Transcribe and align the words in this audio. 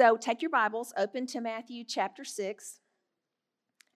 So 0.00 0.16
take 0.16 0.40
your 0.40 0.50
Bibles, 0.50 0.94
open 0.96 1.26
to 1.26 1.42
Matthew 1.42 1.84
chapter 1.84 2.24
6. 2.24 2.80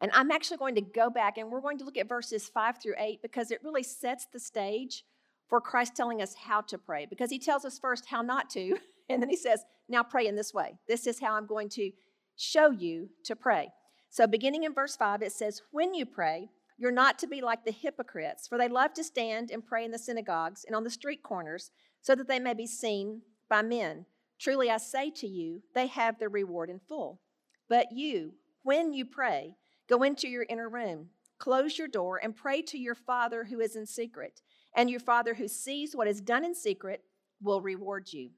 And 0.02 0.10
I'm 0.12 0.30
actually 0.30 0.58
going 0.58 0.74
to 0.74 0.82
go 0.82 1.08
back 1.08 1.38
and 1.38 1.50
we're 1.50 1.62
going 1.62 1.78
to 1.78 1.84
look 1.86 1.96
at 1.96 2.10
verses 2.10 2.46
5 2.46 2.74
through 2.82 2.96
8 2.98 3.22
because 3.22 3.50
it 3.50 3.64
really 3.64 3.82
sets 3.82 4.26
the 4.30 4.38
stage 4.38 5.02
for 5.48 5.62
Christ 5.62 5.96
telling 5.96 6.20
us 6.20 6.34
how 6.34 6.60
to 6.60 6.76
pray. 6.76 7.06
Because 7.08 7.30
he 7.30 7.38
tells 7.38 7.64
us 7.64 7.78
first 7.78 8.04
how 8.04 8.20
not 8.20 8.50
to, 8.50 8.76
and 9.08 9.22
then 9.22 9.30
he 9.30 9.36
says, 9.36 9.64
Now 9.88 10.02
pray 10.02 10.26
in 10.26 10.36
this 10.36 10.52
way. 10.52 10.74
This 10.86 11.06
is 11.06 11.20
how 11.20 11.36
I'm 11.36 11.46
going 11.46 11.70
to 11.70 11.90
show 12.36 12.70
you 12.70 13.08
to 13.24 13.34
pray. 13.34 13.70
So, 14.10 14.26
beginning 14.26 14.64
in 14.64 14.74
verse 14.74 14.96
5, 14.96 15.22
it 15.22 15.32
says, 15.32 15.62
When 15.70 15.94
you 15.94 16.04
pray, 16.04 16.50
you're 16.76 16.92
not 16.92 17.18
to 17.20 17.26
be 17.26 17.40
like 17.40 17.64
the 17.64 17.72
hypocrites, 17.72 18.46
for 18.46 18.58
they 18.58 18.68
love 18.68 18.92
to 18.92 19.04
stand 19.04 19.50
and 19.50 19.64
pray 19.64 19.86
in 19.86 19.90
the 19.90 19.98
synagogues 19.98 20.66
and 20.66 20.76
on 20.76 20.84
the 20.84 20.90
street 20.90 21.22
corners, 21.22 21.70
so 22.02 22.14
that 22.14 22.28
they 22.28 22.40
may 22.40 22.52
be 22.52 22.66
seen 22.66 23.22
by 23.48 23.62
men. 23.62 24.04
Truly 24.38 24.70
I 24.70 24.78
say 24.78 25.10
to 25.10 25.26
you, 25.26 25.62
they 25.74 25.86
have 25.86 26.18
their 26.18 26.28
reward 26.28 26.70
in 26.70 26.80
full. 26.80 27.20
But 27.68 27.92
you, 27.92 28.34
when 28.62 28.92
you 28.92 29.04
pray, 29.04 29.56
go 29.88 30.02
into 30.02 30.28
your 30.28 30.46
inner 30.48 30.68
room, 30.68 31.10
close 31.38 31.78
your 31.78 31.88
door, 31.88 32.20
and 32.22 32.36
pray 32.36 32.62
to 32.62 32.78
your 32.78 32.94
Father 32.94 33.44
who 33.44 33.60
is 33.60 33.76
in 33.76 33.86
secret. 33.86 34.40
And 34.76 34.90
your 34.90 35.00
Father 35.00 35.34
who 35.34 35.48
sees 35.48 35.94
what 35.94 36.08
is 36.08 36.20
done 36.20 36.44
in 36.44 36.54
secret 36.54 37.02
will 37.42 37.60
reward 37.60 38.12
you. 38.12 38.30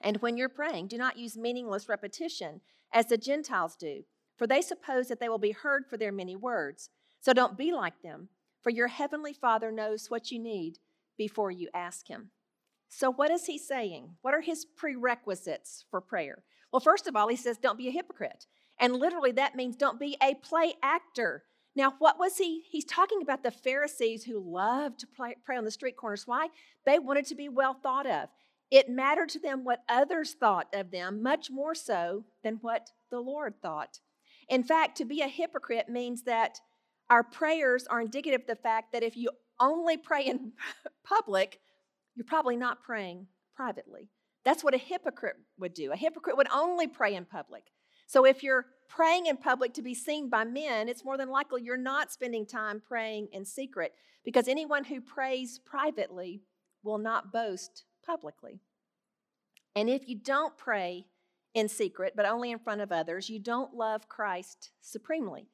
And 0.00 0.18
when 0.18 0.36
you're 0.36 0.48
praying, 0.48 0.88
do 0.88 0.96
not 0.96 1.18
use 1.18 1.36
meaningless 1.36 1.88
repetition 1.88 2.60
as 2.92 3.06
the 3.06 3.18
Gentiles 3.18 3.76
do, 3.76 4.04
for 4.36 4.46
they 4.46 4.62
suppose 4.62 5.08
that 5.08 5.18
they 5.18 5.28
will 5.28 5.38
be 5.38 5.50
heard 5.50 5.86
for 5.86 5.96
their 5.96 6.12
many 6.12 6.36
words. 6.36 6.90
So 7.20 7.32
don't 7.32 7.58
be 7.58 7.72
like 7.72 8.02
them, 8.02 8.28
for 8.62 8.70
your 8.70 8.88
heavenly 8.88 9.32
Father 9.32 9.72
knows 9.72 10.08
what 10.08 10.30
you 10.30 10.38
need 10.38 10.78
before 11.16 11.50
you 11.50 11.68
ask 11.74 12.06
Him. 12.06 12.30
So, 12.88 13.10
what 13.10 13.30
is 13.30 13.46
He 13.46 13.58
saying? 13.58 14.16
What 14.22 14.34
are 14.34 14.40
His 14.40 14.64
prerequisites 14.64 15.84
for 15.90 16.00
prayer? 16.00 16.42
Well, 16.72 16.80
first 16.80 17.06
of 17.06 17.16
all, 17.16 17.28
He 17.28 17.36
says, 17.36 17.58
don't 17.58 17.78
be 17.78 17.88
a 17.88 17.92
hypocrite. 17.92 18.46
And 18.80 18.96
literally, 18.96 19.32
that 19.32 19.56
means 19.56 19.76
don't 19.76 20.00
be 20.00 20.16
a 20.22 20.34
play 20.34 20.74
actor. 20.82 21.44
Now, 21.74 21.94
what 21.98 22.18
was 22.18 22.38
he? 22.38 22.62
He's 22.68 22.84
talking 22.84 23.22
about 23.22 23.42
the 23.42 23.50
Pharisees 23.50 24.24
who 24.24 24.40
loved 24.40 25.00
to 25.00 25.06
pray, 25.06 25.36
pray 25.44 25.56
on 25.56 25.64
the 25.64 25.70
street 25.70 25.96
corners. 25.96 26.26
Why? 26.26 26.48
They 26.84 26.98
wanted 26.98 27.26
to 27.26 27.34
be 27.34 27.48
well 27.48 27.74
thought 27.74 28.06
of. 28.06 28.28
It 28.70 28.88
mattered 28.88 29.28
to 29.30 29.38
them 29.38 29.64
what 29.64 29.84
others 29.88 30.34
thought 30.34 30.68
of 30.74 30.90
them, 30.90 31.22
much 31.22 31.50
more 31.50 31.74
so 31.74 32.24
than 32.42 32.58
what 32.62 32.90
the 33.10 33.20
Lord 33.20 33.54
thought. 33.62 34.00
In 34.48 34.62
fact, 34.62 34.96
to 34.98 35.04
be 35.04 35.22
a 35.22 35.28
hypocrite 35.28 35.88
means 35.88 36.22
that 36.24 36.60
our 37.08 37.22
prayers 37.22 37.86
are 37.86 38.00
indicative 38.00 38.42
of 38.42 38.46
the 38.46 38.56
fact 38.56 38.92
that 38.92 39.02
if 39.02 39.16
you 39.16 39.30
only 39.60 39.96
pray 39.96 40.24
in 40.24 40.52
public, 41.04 41.60
you're 42.18 42.24
probably 42.24 42.56
not 42.56 42.82
praying 42.82 43.28
privately. 43.54 44.08
That's 44.44 44.64
what 44.64 44.74
a 44.74 44.78
hypocrite 44.78 45.36
would 45.56 45.72
do. 45.72 45.92
A 45.92 45.96
hypocrite 45.96 46.36
would 46.36 46.48
only 46.52 46.88
pray 46.88 47.14
in 47.14 47.24
public. 47.24 47.70
So 48.08 48.26
if 48.26 48.42
you're 48.42 48.66
praying 48.88 49.26
in 49.26 49.36
public 49.36 49.72
to 49.74 49.82
be 49.82 49.94
seen 49.94 50.28
by 50.28 50.42
men, 50.42 50.88
it's 50.88 51.04
more 51.04 51.16
than 51.16 51.30
likely 51.30 51.62
you're 51.62 51.76
not 51.76 52.10
spending 52.10 52.44
time 52.44 52.82
praying 52.84 53.28
in 53.32 53.44
secret 53.44 53.92
because 54.24 54.48
anyone 54.48 54.82
who 54.82 55.00
prays 55.00 55.60
privately 55.64 56.42
will 56.82 56.98
not 56.98 57.32
boast 57.32 57.84
publicly. 58.04 58.58
And 59.76 59.88
if 59.88 60.08
you 60.08 60.18
don't 60.18 60.56
pray 60.56 61.06
in 61.54 61.68
secret, 61.68 62.14
but 62.16 62.26
only 62.26 62.50
in 62.50 62.58
front 62.58 62.80
of 62.80 62.90
others, 62.90 63.30
you 63.30 63.38
don't 63.38 63.74
love 63.74 64.08
Christ 64.08 64.72
supremely. 64.80 65.46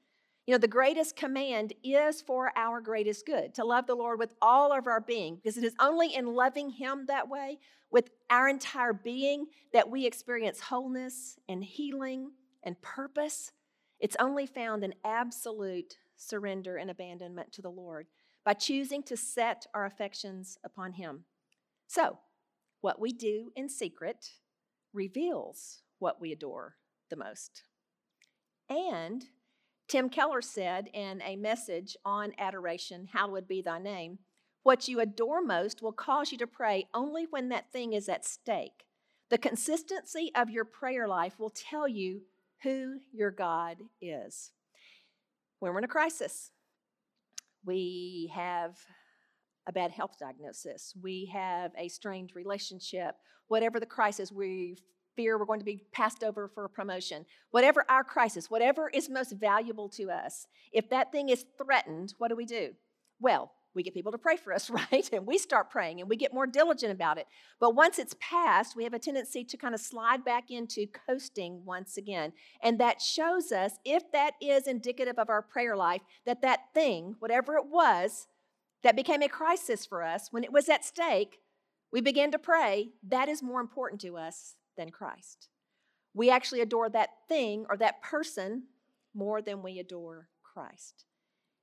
You 0.47 0.53
know, 0.53 0.59
the 0.59 0.69
greatest 0.69 1.17
command 1.17 1.73
is 1.83 2.21
for 2.21 2.53
our 2.55 2.81
greatest 2.81 3.25
good 3.25 3.55
to 3.55 3.65
love 3.65 3.87
the 3.87 3.95
Lord 3.95 4.19
with 4.19 4.35
all 4.43 4.73
of 4.73 4.87
our 4.87 5.01
being, 5.01 5.37
because 5.37 5.57
it 5.57 5.65
is 5.65 5.75
only 5.79 6.15
in 6.15 6.35
loving 6.35 6.71
Him 6.71 7.07
that 7.07 7.29
way, 7.29 7.59
with 7.91 8.11
our 8.29 8.49
entire 8.49 8.93
being, 8.93 9.47
that 9.73 9.89
we 9.89 10.05
experience 10.05 10.61
wholeness 10.61 11.39
and 11.49 11.65
healing 11.65 12.33
and 12.63 12.81
purpose. 12.83 13.53
It's 14.01 14.17
only 14.21 14.47
found 14.47 14.85
in 14.85 14.95
absolute 15.05 15.97
surrender 16.17 16.77
and 16.77 16.91
abandonment 16.91 17.53
to 17.53 17.63
the 17.63 17.71
Lord 17.71 18.07
by 18.45 18.53
choosing 18.53 19.03
to 19.05 19.17
set 19.17 19.67
our 19.73 19.87
affections 19.87 20.59
upon 20.63 20.93
Him. 20.93 21.25
So, 21.87 22.19
what 22.83 23.01
we 23.01 23.13
do 23.13 23.51
in 23.57 23.71
secret 23.71 24.33
reveals 24.93 25.81
what 26.01 26.21
we 26.21 26.33
adore 26.33 26.77
the 27.09 27.17
most. 27.17 27.63
And 28.69 29.25
Tim 29.89 30.09
Keller 30.09 30.43
said 30.43 30.89
in 30.93 31.21
a 31.23 31.37
message 31.37 31.97
on 32.05 32.33
adoration, 32.39 33.09
Hallowed 33.13 33.47
be 33.47 33.63
thy 33.63 33.79
name, 33.79 34.19
what 34.63 34.89
you 34.89 35.01
adore 35.01 35.43
most 35.43 35.83
will 35.83 35.93
cause 35.93 36.33
you 36.33 36.39
to 36.39 36.47
pray 36.47 36.89
only 36.95 37.27
when 37.29 37.51
that 37.51 37.71
thing 37.71 37.93
is 37.93 38.09
at 38.09 38.25
stake. 38.25 38.85
The 39.31 39.39
consistency 39.39 40.31
of 40.35 40.51
your 40.51 40.65
prayer 40.65 41.07
life 41.07 41.39
will 41.39 41.51
tell 41.51 41.87
you 41.87 42.23
who 42.63 42.99
your 43.13 43.31
God 43.31 43.77
is. 44.01 44.53
When 45.59 45.73
we're 45.73 45.79
in 45.79 45.85
a 45.85 45.89
crisis, 45.89 46.51
we 47.65 48.31
have 48.35 48.79
a 49.67 49.73
bad 49.73 49.91
health 49.91 50.17
diagnosis, 50.19 50.95
we 51.03 51.31
have 51.33 51.73
a 51.79 51.89
strained 51.89 52.33
relationship, 52.35 53.17
whatever 53.49 53.81
the 53.81 53.87
crisis, 53.87 54.33
we 54.33 54.77
fear 55.17 55.39
we're 55.39 55.45
going 55.45 55.61
to 55.61 55.65
be 55.65 55.83
passed 55.93 56.23
over 56.23 56.49
for 56.49 56.65
a 56.65 56.69
promotion, 56.69 57.25
whatever 57.51 57.85
our 57.89 58.05
crisis, 58.05 58.51
whatever 58.51 58.89
is 58.91 59.09
most 59.09 59.33
valuable 59.33 59.89
to 59.91 60.11
us, 60.11 60.47
if 60.73 60.89
that 60.91 61.13
thing 61.13 61.29
is 61.29 61.45
threatened, 61.59 62.15
what 62.19 62.29
do 62.29 62.37
we 62.37 62.45
do? 62.45 62.71
Well, 63.21 63.53
we 63.75 63.83
get 63.83 63.95
people 63.95 64.13
to 64.13 64.19
pray 64.19 64.37
for 64.37 64.53
us, 64.53 64.71
right? 64.93 65.09
And 65.13 65.27
we 65.27 65.39
start 65.39 65.71
praying 65.71 66.01
and 66.01 66.09
we 66.09 66.17
get 66.17 66.33
more 66.33 66.47
diligent 66.47 66.93
about 66.93 67.19
it. 67.19 67.27
But 67.61 67.75
once 67.75 67.99
it's 67.99 68.15
passed, 68.21 68.77
we 68.77 68.85
have 68.85 68.95
a 68.95 68.99
tendency 68.99 69.45
to 69.45 69.57
kind 69.57 69.75
of 69.75 69.81
slide 69.81 70.25
back 70.25 70.51
into 70.51 70.87
coasting 71.09 71.63
once 71.65 71.97
again. 71.97 72.33
And 72.63 72.79
that 72.81 73.01
shows 73.01 73.53
us, 73.53 73.73
if 73.85 74.03
that 74.13 74.35
is 74.41 74.67
indicative 74.67 75.19
of 75.19 75.29
our 75.29 75.43
prayer 75.43 75.77
life, 75.77 76.03
that 76.27 76.43
that 76.43 76.73
thing, 76.73 77.17
whatever 77.19 77.57
it 77.57 77.67
was, 77.67 78.27
that 78.83 78.97
became 78.97 79.23
a 79.23 79.29
crisis 79.29 79.87
for 79.87 80.03
us, 80.03 80.29
when 80.31 80.45
it 80.45 80.53
was 80.53 80.69
at 80.69 80.85
stake, 80.85 81.39
we 81.91 82.01
began 82.01 82.31
to 82.33 82.39
pray, 82.39 82.91
that 83.09 83.29
is 83.29 83.43
more 83.43 83.61
important 83.61 84.01
to 84.03 84.17
us 84.17 84.57
than 84.77 84.91
Christ. 84.91 85.49
We 86.15 86.31
actually 86.31 86.61
adore 86.61 86.89
that 86.91 87.11
thing 87.29 87.67
or 87.69 87.77
that 87.79 88.03
person 88.03 88.65
more 89.15 89.43
than 89.43 89.63
we 89.63 89.79
adore 89.79 90.29
Christ. 90.43 91.07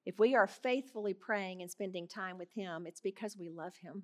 If 0.05 0.19
we 0.19 0.35
are 0.35 0.47
faithfully 0.47 1.13
praying 1.13 1.61
and 1.61 1.69
spending 1.69 2.07
time 2.07 2.37
with 2.37 2.51
Him, 2.53 2.85
it's 2.87 3.01
because 3.01 3.37
we 3.37 3.49
love 3.49 3.75
Him. 3.77 4.03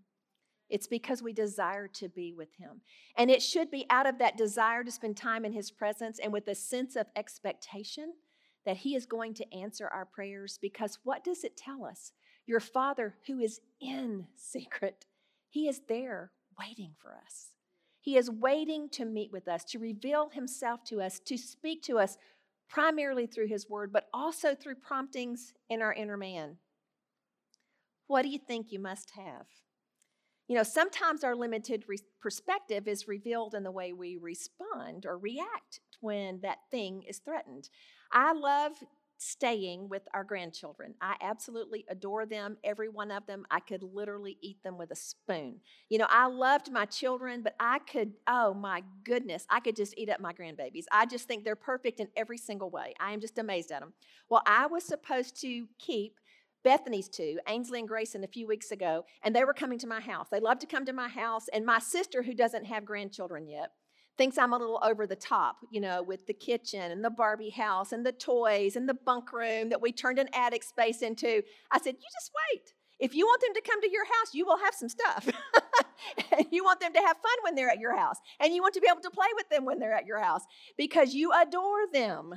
It's 0.70 0.88
because 0.88 1.24
we 1.24 1.34
desire 1.34 1.88
to 1.88 2.10
be 2.10 2.34
with 2.34 2.54
Him. 2.58 2.82
And 3.18 3.32
it 3.32 3.42
should 3.42 3.72
be 3.72 3.86
out 3.90 4.08
of 4.08 4.20
that 4.20 4.38
desire 4.38 4.84
to 4.84 4.92
spend 4.92 5.18
time 5.18 5.46
in 5.46 5.54
His 5.54 5.72
presence 5.72 6.20
and 6.20 6.32
with 6.32 6.48
a 6.48 6.56
sense 6.56 6.96
of 6.96 7.08
expectation 7.16 8.14
that 8.66 8.78
He 8.78 8.96
is 8.96 9.06
going 9.06 9.34
to 9.36 9.54
answer 9.54 9.88
our 9.88 10.06
prayers. 10.06 10.60
Because 10.62 11.00
what 11.04 11.24
does 11.24 11.44
it 11.44 11.58
tell 11.58 11.84
us? 11.86 12.12
Your 12.46 12.60
Father 12.60 13.16
who 13.28 13.40
is 13.40 13.60
in 13.82 14.28
secret, 14.36 15.06
He 15.50 15.68
is 15.68 15.82
there 15.88 16.32
waiting 16.60 16.92
for 17.02 17.16
us. 17.26 17.57
He 18.08 18.16
is 18.16 18.32
waiting 18.32 18.88
to 18.92 19.04
meet 19.04 19.34
with 19.34 19.50
us, 19.50 19.66
to 19.66 19.80
reveal 19.80 20.30
himself 20.30 20.82
to 20.86 21.02
us, 21.02 21.20
to 21.26 21.38
speak 21.38 21.84
to 21.84 22.00
us 22.00 22.18
primarily 22.70 23.28
through 23.28 23.48
his 23.48 23.70
word, 23.70 23.92
but 23.92 24.08
also 24.14 24.56
through 24.56 24.76
promptings 24.76 25.54
in 25.70 25.82
our 25.82 25.92
inner 25.92 26.16
man. 26.16 26.56
What 28.08 28.22
do 28.22 28.30
you 28.30 28.40
think 28.40 28.72
you 28.72 28.80
must 28.80 29.12
have? 29.18 29.48
You 30.48 30.56
know, 30.56 30.64
sometimes 30.64 31.26
our 31.26 31.36
limited 31.36 31.84
re- 31.90 31.98
perspective 32.22 32.88
is 32.88 33.10
revealed 33.10 33.54
in 33.54 33.64
the 33.64 33.72
way 33.72 33.92
we 33.92 34.16
respond 34.16 35.06
or 35.06 35.18
react 35.18 35.82
when 36.00 36.40
that 36.44 36.60
thing 36.72 37.04
is 37.10 37.18
threatened. 37.18 37.70
I 38.14 38.32
love 38.32 38.72
staying 39.18 39.90
with 39.90 40.04
our 40.14 40.24
grandchildren. 40.24 40.94
I 41.02 41.16
absolutely 41.22 41.86
adore 41.90 42.26
them, 42.26 42.58
every 42.64 42.90
one 42.90 43.12
of 43.12 43.26
them. 43.26 43.46
I 43.50 43.60
could 43.60 43.84
literally 43.84 44.38
eat 44.42 44.62
them 44.64 44.78
with 44.78 44.92
a 44.92 44.96
spoon. 44.96 45.60
You 45.90 45.98
know, 45.98 46.08
I 46.10 46.28
loved 46.28 46.72
my 46.72 46.86
children, 46.86 47.42
but 47.42 47.56
I 47.60 47.80
could, 47.80 48.14
oh 48.28 48.54
my 48.54 48.84
goodness, 49.04 49.46
I 49.50 49.60
could 49.60 49.76
just 49.76 49.98
eat 49.98 50.10
up 50.10 50.20
my 50.20 50.34
grandbabies. 50.34 50.86
I 50.92 51.06
just 51.06 51.28
think 51.28 51.44
they're 51.44 51.56
perfect 51.56 52.00
in 52.00 52.08
every 52.16 52.38
single 52.38 52.70
way. 52.70 52.94
I 53.00 53.12
am 53.12 53.22
just 53.22 53.40
amazed 53.40 53.72
at 53.72 53.82
them. 53.82 53.94
Well, 54.30 54.44
I 54.46 54.68
was 54.68 54.84
supposed 54.84 55.40
to 55.42 55.68
keep 55.80 56.20
Bethany's 56.64 57.08
two, 57.08 57.40
Ainsley 57.48 57.80
and 57.80 57.88
Grayson, 57.88 58.24
a 58.24 58.28
few 58.28 58.46
weeks 58.46 58.72
ago, 58.72 59.06
and 59.24 59.34
they 59.34 59.46
were 59.46 59.54
coming 59.54 59.80
to 59.80 59.88
my 59.88 60.02
house. 60.02 60.28
They 60.30 60.40
love 60.40 60.60
to 60.60 60.66
come 60.66 60.86
to 60.86 60.94
my 60.94 61.08
house, 61.08 61.48
and 61.54 61.66
my 61.66 61.80
sister, 61.80 62.24
who 62.24 62.34
doesn't 62.34 62.66
have 62.66 62.84
grandchildren 62.84 63.48
yet, 63.48 63.72
thinks 64.18 64.38
I'm 64.38 64.54
a 64.54 64.58
little 64.58 64.80
over 64.84 65.06
the 65.06 65.16
top, 65.16 65.58
you 65.72 65.80
know, 65.80 66.02
with 66.04 66.26
the 66.28 66.34
kitchen 66.34 66.92
and 66.92 67.04
the 67.04 67.10
Barbie 67.10 67.50
house 67.50 67.92
and 67.92 68.06
the 68.06 68.12
toys 68.12 68.76
and 68.76 68.88
the 68.88 68.94
bunk 68.94 69.32
room 69.32 69.70
that 69.70 69.82
we 69.82 69.92
turned 69.92 70.20
an 70.20 70.30
attic 70.34 70.64
space 70.64 71.02
into. 71.02 71.42
I 71.72 71.80
said, 71.80 71.96
You 71.96 72.08
just 72.14 72.32
wait. 72.52 72.74
If 73.00 73.14
you 73.14 73.26
want 73.26 73.42
them 73.42 73.54
to 73.54 73.62
come 73.62 73.82
to 73.82 73.92
your 73.92 74.06
house, 74.06 74.34
you 74.34 74.46
will 74.46 74.58
have 74.58 74.74
some 74.74 74.90
stuff. 74.90 75.28
you 76.52 76.64
want 76.64 76.80
them 76.80 76.94
to 76.94 77.00
have 77.00 77.18
fun 77.18 77.38
when 77.44 77.54
they're 77.54 77.70
at 77.70 77.80
your 77.80 77.96
house. 77.96 78.18
And 78.40 78.54
you 78.54 78.62
want 78.62 78.74
to 78.74 78.82
be 78.82 78.88
able 78.90 79.02
to 79.02 79.12
play 79.12 79.28
with 79.36 79.50
them 79.50 79.66
when 79.66 79.78
they're 79.78 79.94
at 79.94 80.08
your 80.08 80.20
house 80.20 80.42
because 80.78 81.14
you 81.14 81.32
adore 81.32 81.86
them. 81.94 82.34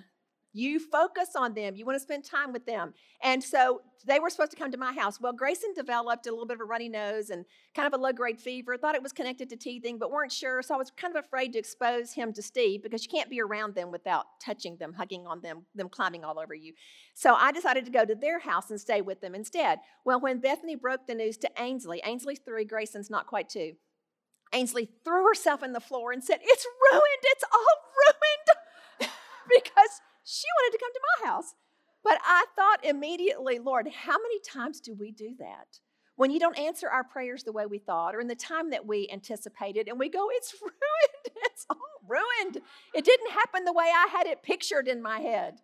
You 0.52 0.80
focus 0.80 1.30
on 1.36 1.54
them. 1.54 1.76
You 1.76 1.84
want 1.86 1.96
to 1.96 2.02
spend 2.02 2.24
time 2.24 2.52
with 2.52 2.66
them. 2.66 2.92
And 3.22 3.42
so 3.42 3.82
they 4.04 4.18
were 4.18 4.30
supposed 4.30 4.50
to 4.50 4.56
come 4.56 4.72
to 4.72 4.78
my 4.78 4.92
house. 4.92 5.20
Well, 5.20 5.32
Grayson 5.32 5.74
developed 5.74 6.26
a 6.26 6.30
little 6.30 6.46
bit 6.46 6.56
of 6.56 6.60
a 6.60 6.64
runny 6.64 6.88
nose 6.88 7.30
and 7.30 7.44
kind 7.74 7.86
of 7.86 7.98
a 7.98 8.02
low 8.02 8.12
grade 8.12 8.40
fever. 8.40 8.76
Thought 8.76 8.96
it 8.96 9.02
was 9.02 9.12
connected 9.12 9.48
to 9.50 9.56
teething, 9.56 9.98
but 9.98 10.10
weren't 10.10 10.32
sure. 10.32 10.60
So 10.62 10.74
I 10.74 10.78
was 10.78 10.90
kind 10.90 11.14
of 11.14 11.24
afraid 11.24 11.52
to 11.52 11.58
expose 11.58 12.12
him 12.12 12.32
to 12.32 12.42
Steve 12.42 12.82
because 12.82 13.04
you 13.04 13.10
can't 13.10 13.30
be 13.30 13.40
around 13.40 13.74
them 13.74 13.92
without 13.92 14.26
touching 14.44 14.76
them, 14.76 14.92
hugging 14.94 15.26
on 15.26 15.40
them, 15.40 15.66
them 15.74 15.88
climbing 15.88 16.24
all 16.24 16.38
over 16.40 16.54
you. 16.54 16.72
So 17.14 17.34
I 17.34 17.52
decided 17.52 17.84
to 17.84 17.92
go 17.92 18.04
to 18.04 18.14
their 18.14 18.40
house 18.40 18.70
and 18.70 18.80
stay 18.80 19.02
with 19.02 19.20
them 19.20 19.34
instead. 19.34 19.78
Well, 20.04 20.20
when 20.20 20.40
Bethany 20.40 20.74
broke 20.74 21.06
the 21.06 21.14
news 21.14 21.36
to 21.38 21.50
Ainsley, 21.58 22.02
Ainsley's 22.04 22.40
three, 22.40 22.64
Grayson's 22.64 23.10
not 23.10 23.26
quite 23.26 23.48
two. 23.48 23.74
Ainsley 24.52 24.88
threw 25.04 25.28
herself 25.28 25.62
on 25.62 25.72
the 25.72 25.80
floor 25.80 26.10
and 26.10 26.24
said, 26.24 26.40
It's 26.42 26.66
ruined, 26.90 27.04
it's 27.22 27.44
all 27.44 27.60
ruined. 29.00 29.12
because 29.48 30.00
she 30.24 30.46
wanted 30.58 30.78
to 30.78 30.84
come 30.84 30.92
to 30.92 31.00
my 31.20 31.28
house. 31.30 31.54
But 32.02 32.18
I 32.24 32.46
thought 32.56 32.84
immediately, 32.84 33.58
Lord, 33.58 33.88
how 33.88 34.16
many 34.16 34.40
times 34.40 34.80
do 34.80 34.94
we 34.94 35.10
do 35.10 35.34
that? 35.38 35.80
When 36.16 36.30
you 36.30 36.40
don't 36.40 36.58
answer 36.58 36.88
our 36.88 37.04
prayers 37.04 37.44
the 37.44 37.52
way 37.52 37.66
we 37.66 37.78
thought 37.78 38.14
or 38.14 38.20
in 38.20 38.28
the 38.28 38.34
time 38.34 38.70
that 38.70 38.86
we 38.86 39.08
anticipated, 39.12 39.88
and 39.88 39.98
we 39.98 40.08
go, 40.08 40.28
It's 40.32 40.54
ruined, 40.62 41.36
it's 41.44 41.66
all 41.68 41.78
ruined. 42.06 42.60
It 42.94 43.04
didn't 43.04 43.30
happen 43.30 43.64
the 43.64 43.72
way 43.72 43.84
I 43.84 44.08
had 44.10 44.26
it 44.26 44.42
pictured 44.42 44.88
in 44.88 45.02
my 45.02 45.20
head. 45.20 45.60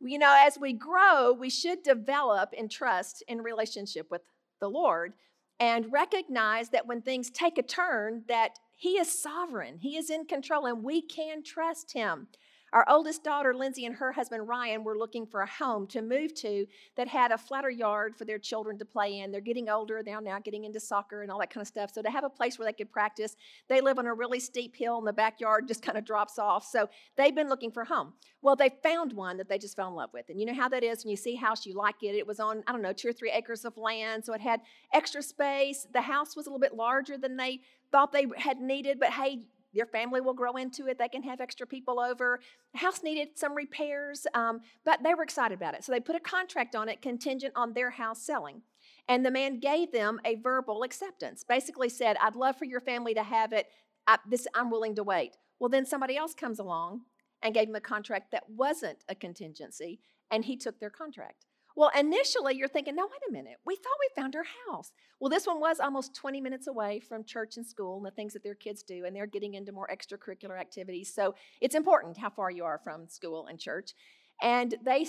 You 0.00 0.18
know, 0.18 0.34
as 0.36 0.58
we 0.58 0.72
grow, 0.72 1.32
we 1.32 1.48
should 1.48 1.82
develop 1.82 2.52
in 2.52 2.68
trust 2.68 3.22
in 3.28 3.40
relationship 3.42 4.10
with 4.10 4.22
the 4.60 4.68
Lord 4.68 5.12
and 5.60 5.92
recognize 5.92 6.70
that 6.70 6.86
when 6.86 7.02
things 7.02 7.30
take 7.30 7.56
a 7.56 7.62
turn 7.62 8.24
that 8.28 8.58
he 8.76 8.98
is 8.98 9.22
sovereign 9.22 9.78
he 9.78 9.96
is 9.96 10.10
in 10.10 10.24
control 10.24 10.66
and 10.66 10.82
we 10.82 11.00
can 11.00 11.42
trust 11.42 11.92
him 11.92 12.26
our 12.72 12.86
oldest 12.88 13.22
daughter, 13.22 13.54
Lindsay, 13.54 13.84
and 13.84 13.94
her 13.96 14.12
husband, 14.12 14.48
Ryan, 14.48 14.82
were 14.82 14.96
looking 14.96 15.26
for 15.26 15.42
a 15.42 15.46
home 15.46 15.86
to 15.88 16.00
move 16.00 16.34
to 16.36 16.66
that 16.96 17.06
had 17.06 17.30
a 17.30 17.38
flatter 17.38 17.70
yard 17.70 18.16
for 18.16 18.24
their 18.24 18.38
children 18.38 18.78
to 18.78 18.84
play 18.84 19.18
in. 19.18 19.30
They're 19.30 19.40
getting 19.40 19.68
older, 19.68 20.02
they're 20.02 20.20
now 20.20 20.38
getting 20.38 20.64
into 20.64 20.80
soccer 20.80 21.22
and 21.22 21.30
all 21.30 21.38
that 21.40 21.50
kind 21.50 21.62
of 21.62 21.68
stuff. 21.68 21.90
So, 21.92 22.00
to 22.02 22.10
have 22.10 22.24
a 22.24 22.30
place 22.30 22.58
where 22.58 22.66
they 22.66 22.72
could 22.72 22.90
practice, 22.90 23.36
they 23.68 23.80
live 23.80 23.98
on 23.98 24.06
a 24.06 24.14
really 24.14 24.40
steep 24.40 24.74
hill, 24.74 24.98
and 24.98 25.06
the 25.06 25.12
backyard 25.12 25.68
just 25.68 25.82
kind 25.82 25.98
of 25.98 26.04
drops 26.04 26.38
off. 26.38 26.64
So, 26.64 26.88
they've 27.16 27.34
been 27.34 27.48
looking 27.48 27.70
for 27.70 27.82
a 27.82 27.86
home. 27.86 28.14
Well, 28.40 28.56
they 28.56 28.70
found 28.82 29.12
one 29.12 29.36
that 29.36 29.48
they 29.48 29.58
just 29.58 29.76
fell 29.76 29.88
in 29.88 29.94
love 29.94 30.10
with. 30.14 30.28
And 30.28 30.40
you 30.40 30.46
know 30.46 30.54
how 30.54 30.68
that 30.70 30.82
is 30.82 31.04
when 31.04 31.10
you 31.10 31.16
see 31.16 31.36
a 31.36 31.40
house, 31.40 31.66
you 31.66 31.74
like 31.74 32.02
it. 32.02 32.14
It 32.14 32.26
was 32.26 32.40
on, 32.40 32.62
I 32.66 32.72
don't 32.72 32.82
know, 32.82 32.92
two 32.92 33.08
or 33.08 33.12
three 33.12 33.30
acres 33.30 33.64
of 33.64 33.76
land. 33.76 34.24
So, 34.24 34.32
it 34.32 34.40
had 34.40 34.60
extra 34.94 35.22
space. 35.22 35.86
The 35.92 36.00
house 36.00 36.36
was 36.36 36.46
a 36.46 36.48
little 36.48 36.60
bit 36.60 36.74
larger 36.74 37.18
than 37.18 37.36
they 37.36 37.60
thought 37.92 38.12
they 38.12 38.26
had 38.38 38.60
needed, 38.60 38.98
but 38.98 39.10
hey, 39.10 39.40
your 39.72 39.86
family 39.86 40.20
will 40.20 40.34
grow 40.34 40.56
into 40.56 40.86
it. 40.86 40.98
They 40.98 41.08
can 41.08 41.22
have 41.22 41.40
extra 41.40 41.66
people 41.66 41.98
over. 41.98 42.40
The 42.72 42.78
house 42.78 43.02
needed 43.02 43.30
some 43.36 43.54
repairs, 43.54 44.26
um, 44.34 44.60
but 44.84 45.02
they 45.02 45.14
were 45.14 45.22
excited 45.22 45.54
about 45.56 45.74
it. 45.74 45.84
So 45.84 45.92
they 45.92 46.00
put 46.00 46.16
a 46.16 46.20
contract 46.20 46.76
on 46.76 46.88
it 46.88 47.02
contingent 47.02 47.54
on 47.56 47.72
their 47.72 47.90
house 47.90 48.22
selling. 48.22 48.62
And 49.08 49.24
the 49.24 49.30
man 49.30 49.58
gave 49.58 49.92
them 49.92 50.20
a 50.24 50.36
verbal 50.36 50.82
acceptance, 50.82 51.44
basically 51.44 51.88
said, 51.88 52.16
I'd 52.20 52.36
love 52.36 52.56
for 52.56 52.66
your 52.66 52.80
family 52.80 53.14
to 53.14 53.22
have 53.22 53.52
it. 53.52 53.66
I, 54.06 54.18
this, 54.28 54.46
I'm 54.54 54.70
willing 54.70 54.94
to 54.96 55.02
wait. 55.02 55.36
Well, 55.58 55.70
then 55.70 55.86
somebody 55.86 56.16
else 56.16 56.34
comes 56.34 56.58
along 56.58 57.02
and 57.42 57.54
gave 57.54 57.68
him 57.68 57.74
a 57.74 57.80
contract 57.80 58.30
that 58.32 58.48
wasn't 58.48 59.04
a 59.08 59.14
contingency, 59.14 60.00
and 60.30 60.44
he 60.44 60.56
took 60.56 60.78
their 60.78 60.90
contract. 60.90 61.46
Well, 61.76 61.90
initially 61.98 62.54
you're 62.56 62.68
thinking, 62.68 62.94
no, 62.94 63.04
wait 63.06 63.28
a 63.28 63.32
minute. 63.32 63.56
We 63.64 63.76
thought 63.76 63.92
we 64.00 64.22
found 64.22 64.36
our 64.36 64.44
house. 64.68 64.92
Well, 65.20 65.30
this 65.30 65.46
one 65.46 65.60
was 65.60 65.80
almost 65.80 66.14
20 66.14 66.40
minutes 66.40 66.66
away 66.66 67.00
from 67.00 67.24
church 67.24 67.56
and 67.56 67.66
school 67.66 67.96
and 67.96 68.06
the 68.06 68.10
things 68.10 68.32
that 68.32 68.42
their 68.42 68.54
kids 68.54 68.82
do, 68.82 69.04
and 69.04 69.14
they're 69.14 69.26
getting 69.26 69.54
into 69.54 69.72
more 69.72 69.88
extracurricular 69.92 70.60
activities. 70.60 71.12
So 71.14 71.34
it's 71.60 71.74
important 71.74 72.18
how 72.18 72.30
far 72.30 72.50
you 72.50 72.64
are 72.64 72.80
from 72.82 73.08
school 73.08 73.46
and 73.46 73.58
church. 73.58 73.92
And 74.40 74.74
they 74.84 75.06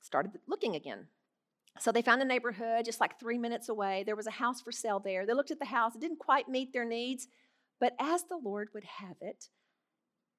started 0.00 0.32
looking 0.46 0.76
again. 0.76 1.06
So 1.78 1.92
they 1.92 2.02
found 2.02 2.22
a 2.22 2.24
neighborhood 2.24 2.84
just 2.84 3.00
like 3.00 3.18
three 3.18 3.38
minutes 3.38 3.68
away. 3.68 4.02
There 4.04 4.16
was 4.16 4.26
a 4.26 4.32
house 4.32 4.62
for 4.62 4.72
sale 4.72 5.00
there. 5.00 5.26
They 5.26 5.34
looked 5.34 5.50
at 5.50 5.58
the 5.58 5.66
house, 5.66 5.94
it 5.94 6.00
didn't 6.00 6.18
quite 6.18 6.48
meet 6.48 6.72
their 6.72 6.86
needs, 6.86 7.28
but 7.80 7.94
as 8.00 8.24
the 8.24 8.40
Lord 8.42 8.68
would 8.72 8.84
have 8.84 9.16
it, 9.20 9.48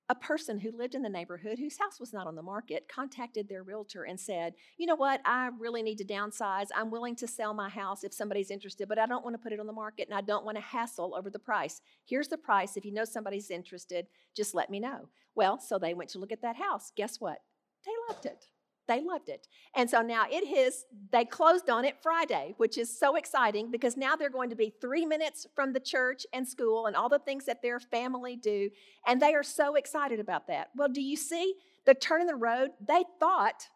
a 0.09 0.15
person 0.15 0.59
who 0.59 0.71
lived 0.71 0.95
in 0.95 1.01
the 1.01 1.09
neighborhood 1.09 1.59
whose 1.59 1.77
house 1.77 2.00
was 2.00 2.13
not 2.13 2.27
on 2.27 2.36
the 2.36 2.42
market 2.42 2.88
contacted 2.88 3.50
their 3.50 3.63
realtor 3.63 4.04
and 4.04 4.19
said, 4.19 4.54
You 4.77 4.86
know 4.86 4.95
what? 4.95 5.19
I 5.25 5.50
really 5.59 5.83
need 5.83 5.98
to 5.98 6.06
downsize. 6.06 6.68
I'm 6.75 6.92
willing 6.92 7.15
to 7.18 7.27
sell 7.27 7.54
my 7.54 7.68
house 7.68 8.04
if 8.04 8.13
somebody's 8.13 8.51
interested, 8.51 8.88
but 8.88 9.00
I 9.00 9.06
don't 9.06 9.24
want 9.24 9.33
to 9.33 9.42
put 9.42 9.51
it 9.51 9.59
on 9.59 9.68
the 9.68 9.74
market 9.74 10.07
and 10.07 10.18
I 10.18 10.21
don't 10.21 10.45
want 10.45 10.57
to 10.57 10.63
hassle 10.63 11.13
over 11.15 11.30
the 11.30 11.39
price. 11.39 11.81
Here's 12.06 12.30
the 12.30 12.38
price. 12.38 12.77
If 12.77 12.86
you 12.86 12.94
know 12.94 13.06
somebody's 13.06 13.51
interested, 13.51 14.07
just 14.36 14.56
let 14.56 14.69
me 14.69 14.80
know. 14.80 15.09
Well, 15.36 15.59
so 15.59 15.77
they 15.77 15.94
went 15.94 16.09
to 16.12 16.19
look 16.19 16.31
at 16.31 16.42
that 16.42 16.56
house. 16.56 16.92
Guess 16.95 17.19
what? 17.19 17.39
They 17.86 17.92
loved 18.09 18.25
it. 18.25 18.45
They 18.88 19.01
loved 19.01 19.30
it. 19.30 19.48
And 19.75 19.89
so 19.89 20.01
now 20.01 20.25
it 20.30 20.48
is, 20.48 20.86
they 21.12 21.25
closed 21.25 21.69
on 21.69 21.86
it 21.86 21.98
Friday, 22.01 22.56
which 22.57 22.78
is 22.78 22.98
so 22.98 23.16
exciting 23.16 23.69
because 23.69 23.98
now 23.98 24.16
they're 24.16 24.30
going 24.30 24.50
to 24.50 24.56
be 24.56 24.74
three 24.81 25.06
minutes 25.06 25.45
from 25.56 25.74
the 25.74 25.80
church 25.80 26.25
and 26.34 26.48
school 26.48 26.86
and 26.88 26.95
all 26.95 27.10
the 27.10 27.19
things 27.19 27.45
that 27.45 27.62
their 27.62 27.80
family 27.80 28.36
do. 28.36 28.69
And 29.06 29.22
they 29.22 29.34
are 29.34 29.44
so 29.44 29.75
excited 29.75 30.19
about 30.19 30.48
that. 30.48 30.69
Well, 30.75 30.89
do 30.89 31.01
you 31.01 31.18
see 31.18 31.56
the 31.86 31.94
turn 31.94 32.22
in 32.22 32.28
the 32.28 32.36
road? 32.36 32.72
They 32.86 33.04
thought 33.19 33.68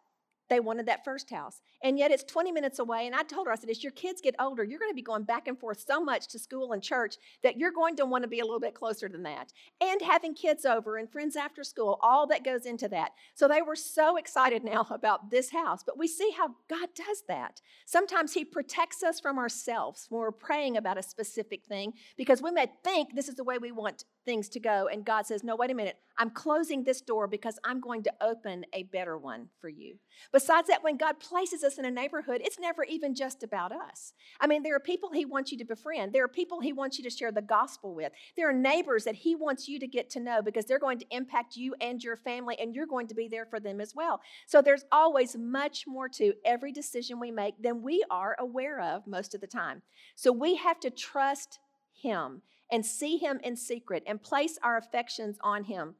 they 0.52 0.60
wanted 0.60 0.86
that 0.86 1.06
first 1.06 1.30
house. 1.30 1.62
And 1.82 1.98
yet 1.98 2.12
it's 2.12 2.26
20 2.26 2.52
minutes 2.52 2.80
away. 2.80 3.08
And 3.08 3.16
I 3.16 3.24
told 3.24 3.48
her, 3.48 3.54
I 3.54 3.56
said, 3.56 3.70
as 3.70 3.82
your 3.82 3.94
kids 3.94 4.20
get 4.22 4.36
older, 4.38 4.66
you're 4.66 4.80
going 4.80 4.92
to 4.92 4.96
be 4.96 5.02
going 5.02 5.24
back 5.24 5.48
and 5.48 5.58
forth 5.58 5.82
so 5.88 6.04
much 6.04 6.28
to 6.28 6.40
school 6.40 6.74
and 6.74 6.84
church 6.84 7.16
that 7.42 7.58
you're 7.58 7.72
going 7.72 7.96
to 7.96 8.06
want 8.06 8.24
to 8.24 8.28
be 8.28 8.42
a 8.42 8.44
little 8.44 8.60
bit 8.60 8.76
closer 8.76 9.08
than 9.08 9.24
that. 9.24 9.54
And 9.80 10.02
having 10.02 10.36
kids 10.36 10.66
over 10.66 10.98
and 10.98 11.10
friends 11.10 11.38
after 11.38 11.64
school, 11.64 11.98
all 12.02 12.28
that 12.28 12.44
goes 12.44 12.66
into 12.66 12.90
that. 12.90 13.14
So 13.34 13.48
they 13.48 13.62
were 13.62 13.78
so 13.78 14.18
excited 14.18 14.64
now 14.66 14.86
about 14.92 15.32
this 15.32 15.52
house. 15.52 15.84
But 15.86 15.98
we 15.98 16.08
see 16.08 16.32
how 16.38 16.50
God 16.70 16.90
does 16.94 17.24
that. 17.30 17.62
Sometimes 17.86 18.34
He 18.34 18.44
protects 18.44 19.04
us 19.04 19.22
from 19.22 19.40
ourselves 19.40 20.08
when 20.10 20.20
we're 20.20 20.32
praying 20.32 20.76
about 20.76 20.98
a 20.98 21.04
specific 21.04 21.64
thing 21.64 21.94
because 22.18 22.42
we 22.42 22.52
may 22.52 22.68
think 22.84 23.16
this 23.16 23.30
is 23.30 23.36
the 23.36 23.46
way 23.46 23.58
we 23.58 23.72
want 23.72 24.04
things 24.26 24.50
to 24.50 24.60
go. 24.60 24.88
And 24.92 25.06
God 25.06 25.26
says, 25.26 25.44
No, 25.44 25.56
wait 25.56 25.72
a 25.72 25.76
minute. 25.76 25.98
I'm 26.18 26.30
closing 26.30 26.84
this 26.84 27.02
door 27.02 27.28
because 27.28 27.58
I'm 27.64 27.80
going 27.80 28.04
to 28.04 28.14
open 28.22 28.66
a 28.74 28.84
better 28.84 29.18
one 29.18 29.48
for 29.60 29.70
you. 29.70 29.96
Besides 30.32 30.68
that, 30.68 30.84
when 30.84 30.98
God 30.98 31.20
places 31.20 31.64
us 31.64 31.78
in 31.80 31.86
a 31.86 31.90
neighborhood, 31.90 32.42
it's 32.44 32.60
never 32.60 32.84
even 32.84 33.16
just 33.16 33.44
about 33.44 33.72
us. 33.72 34.14
I 34.40 34.46
mean, 34.46 34.62
there 34.62 34.76
are 34.76 34.80
people 34.80 35.10
He 35.12 35.26
wants 35.26 35.52
you 35.52 35.58
to 35.58 35.66
befriend, 35.66 36.14
there 36.14 36.24
are 36.24 36.28
people 36.28 36.60
He 36.60 36.74
wants 36.74 36.98
you 36.98 37.04
to 37.06 37.10
share 37.10 37.32
the 37.32 37.42
gospel 37.42 37.96
with, 37.96 38.12
there 38.38 38.50
are 38.50 38.54
neighbors 38.54 39.06
that 39.06 39.16
He 39.16 39.36
wants 39.36 39.68
you 39.68 39.80
to 39.80 39.88
get 39.88 40.10
to 40.12 40.20
know 40.20 40.42
because 40.42 40.66
they're 40.66 40.80
going 40.80 41.00
to 41.00 41.06
impact 41.12 41.56
you 41.56 41.76
and 41.82 42.04
your 42.04 42.18
family, 42.18 42.56
and 42.60 42.76
you're 42.76 42.86
going 42.86 43.08
to 43.08 43.16
be 43.16 43.28
there 43.28 43.46
for 43.46 43.60
them 43.60 43.82
as 43.82 43.96
well. 43.96 44.22
So 44.46 44.62
there's 44.62 44.86
always 44.92 45.36
much 45.36 45.86
more 45.88 46.10
to 46.10 46.34
every 46.46 46.72
decision 46.72 47.20
we 47.20 47.32
make 47.32 47.62
than 47.62 47.82
we 47.82 48.04
are 48.12 48.36
aware 48.40 48.80
of 48.80 49.08
most 49.08 49.34
of 49.34 49.42
the 49.42 49.48
time. 49.48 49.82
So 50.16 50.32
we 50.32 50.56
have 50.56 50.80
to 50.82 50.92
trust 50.92 51.60
Him 51.94 52.42
and 52.72 52.86
see 52.86 53.18
him 53.18 53.40
in 53.44 53.56
secret 53.56 54.04
and 54.08 54.24
place 54.24 54.58
our 54.64 54.78
affections 54.78 55.38
on 55.42 55.66
him. 55.66 55.96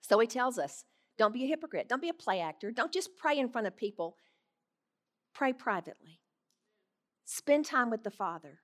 So 0.00 0.18
he 0.18 0.26
tells 0.26 0.58
us 0.58 0.84
don't 1.18 1.34
be 1.34 1.44
a 1.44 1.48
hypocrite, 1.48 1.88
don't 1.88 2.02
be 2.02 2.08
a 2.08 2.14
play 2.14 2.40
actor, 2.40 2.70
don't 2.70 2.92
just 2.92 3.16
pray 3.16 3.38
in 3.38 3.48
front 3.48 3.66
of 3.66 3.76
people, 3.76 4.16
pray 5.34 5.52
privately. 5.52 6.20
Spend 7.24 7.64
time 7.64 7.90
with 7.90 8.04
the 8.04 8.10
Father. 8.10 8.60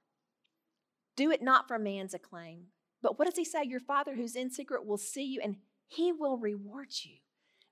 Do 1.17 1.31
it 1.31 1.43
not 1.43 1.67
for 1.67 1.79
man's 1.79 2.15
acclaim. 2.15 2.67
But 3.03 3.19
what 3.19 3.25
does 3.27 3.37
he 3.37 3.45
say? 3.45 3.65
Your 3.65 3.81
Father 3.81 4.15
who's 4.15 4.37
in 4.37 4.51
secret 4.51 4.87
will 4.87 4.97
see 4.97 5.25
you 5.25 5.41
and 5.43 5.57
he 5.89 6.13
will 6.13 6.39
reward 6.39 6.89
you. 7.03 7.17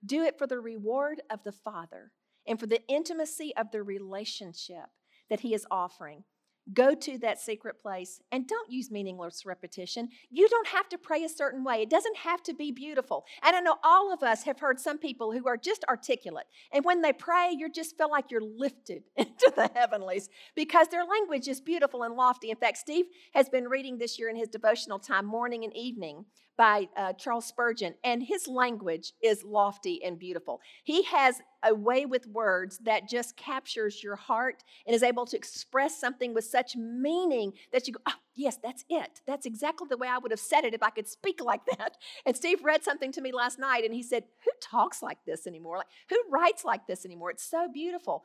Do 0.04 0.24
it 0.24 0.36
for 0.36 0.46
the 0.46 0.58
reward 0.58 1.22
of 1.30 1.44
the 1.44 1.52
Father 1.52 2.10
and 2.46 2.58
for 2.58 2.66
the 2.66 2.84
intimacy 2.88 3.54
of 3.56 3.70
the 3.70 3.82
relationship 3.82 4.86
that 5.28 5.40
he 5.40 5.54
is 5.54 5.66
offering. 5.70 6.24
Go 6.72 6.94
to 6.94 7.18
that 7.18 7.40
secret 7.40 7.80
place 7.80 8.20
and 8.30 8.46
don't 8.46 8.70
use 8.70 8.90
meaningless 8.90 9.44
repetition. 9.44 10.08
You 10.30 10.48
don't 10.48 10.68
have 10.68 10.88
to 10.90 10.98
pray 10.98 11.24
a 11.24 11.28
certain 11.28 11.64
way. 11.64 11.82
It 11.82 11.90
doesn't 11.90 12.18
have 12.18 12.42
to 12.44 12.54
be 12.54 12.70
beautiful. 12.70 13.24
And 13.42 13.56
I 13.56 13.60
know 13.60 13.76
all 13.82 14.12
of 14.12 14.22
us 14.22 14.44
have 14.44 14.60
heard 14.60 14.78
some 14.78 14.98
people 14.98 15.32
who 15.32 15.48
are 15.48 15.56
just 15.56 15.84
articulate. 15.88 16.46
And 16.72 16.84
when 16.84 17.02
they 17.02 17.12
pray, 17.12 17.50
you 17.56 17.70
just 17.70 17.96
feel 17.96 18.10
like 18.10 18.30
you're 18.30 18.40
lifted 18.40 19.04
into 19.16 19.52
the 19.56 19.70
heavenlies 19.74 20.28
because 20.54 20.88
their 20.88 21.04
language 21.04 21.48
is 21.48 21.60
beautiful 21.60 22.02
and 22.02 22.14
lofty. 22.14 22.50
In 22.50 22.56
fact, 22.56 22.78
Steve 22.78 23.06
has 23.34 23.48
been 23.48 23.68
reading 23.68 23.98
this 23.98 24.18
year 24.18 24.28
in 24.28 24.36
his 24.36 24.48
devotional 24.48 24.98
time, 24.98 25.26
morning 25.26 25.64
and 25.64 25.76
evening, 25.76 26.24
by 26.60 26.86
uh, 26.94 27.14
Charles 27.14 27.46
Spurgeon, 27.46 27.94
and 28.04 28.22
his 28.22 28.46
language 28.46 29.14
is 29.22 29.42
lofty 29.42 30.04
and 30.04 30.18
beautiful. 30.18 30.60
He 30.84 31.04
has 31.04 31.40
a 31.62 31.74
way 31.74 32.04
with 32.04 32.26
words 32.26 32.76
that 32.84 33.08
just 33.08 33.34
captures 33.38 34.02
your 34.02 34.16
heart 34.16 34.62
and 34.86 34.94
is 34.94 35.02
able 35.02 35.24
to 35.24 35.38
express 35.38 35.98
something 35.98 36.34
with 36.34 36.44
such 36.44 36.76
meaning 36.76 37.54
that 37.72 37.88
you 37.88 37.94
go, 37.94 38.02
oh, 38.06 38.12
yes, 38.34 38.58
that's 38.62 38.84
it. 38.90 39.22
That's 39.26 39.46
exactly 39.46 39.86
the 39.88 39.96
way 39.96 40.08
I 40.08 40.18
would 40.18 40.32
have 40.32 40.38
said 40.38 40.66
it 40.66 40.74
if 40.74 40.82
I 40.82 40.90
could 40.90 41.08
speak 41.08 41.40
like 41.42 41.64
that. 41.78 41.96
And 42.26 42.36
Steve 42.36 42.62
read 42.62 42.84
something 42.84 43.10
to 43.12 43.22
me 43.22 43.32
last 43.32 43.58
night 43.58 43.86
and 43.86 43.94
he 43.94 44.02
said, 44.02 44.24
Who 44.44 44.50
talks 44.60 45.02
like 45.02 45.24
this 45.24 45.46
anymore? 45.46 45.78
Like, 45.78 45.86
who 46.10 46.22
writes 46.28 46.62
like 46.62 46.86
this 46.86 47.06
anymore? 47.06 47.30
It's 47.30 47.42
so 47.42 47.68
beautiful. 47.72 48.24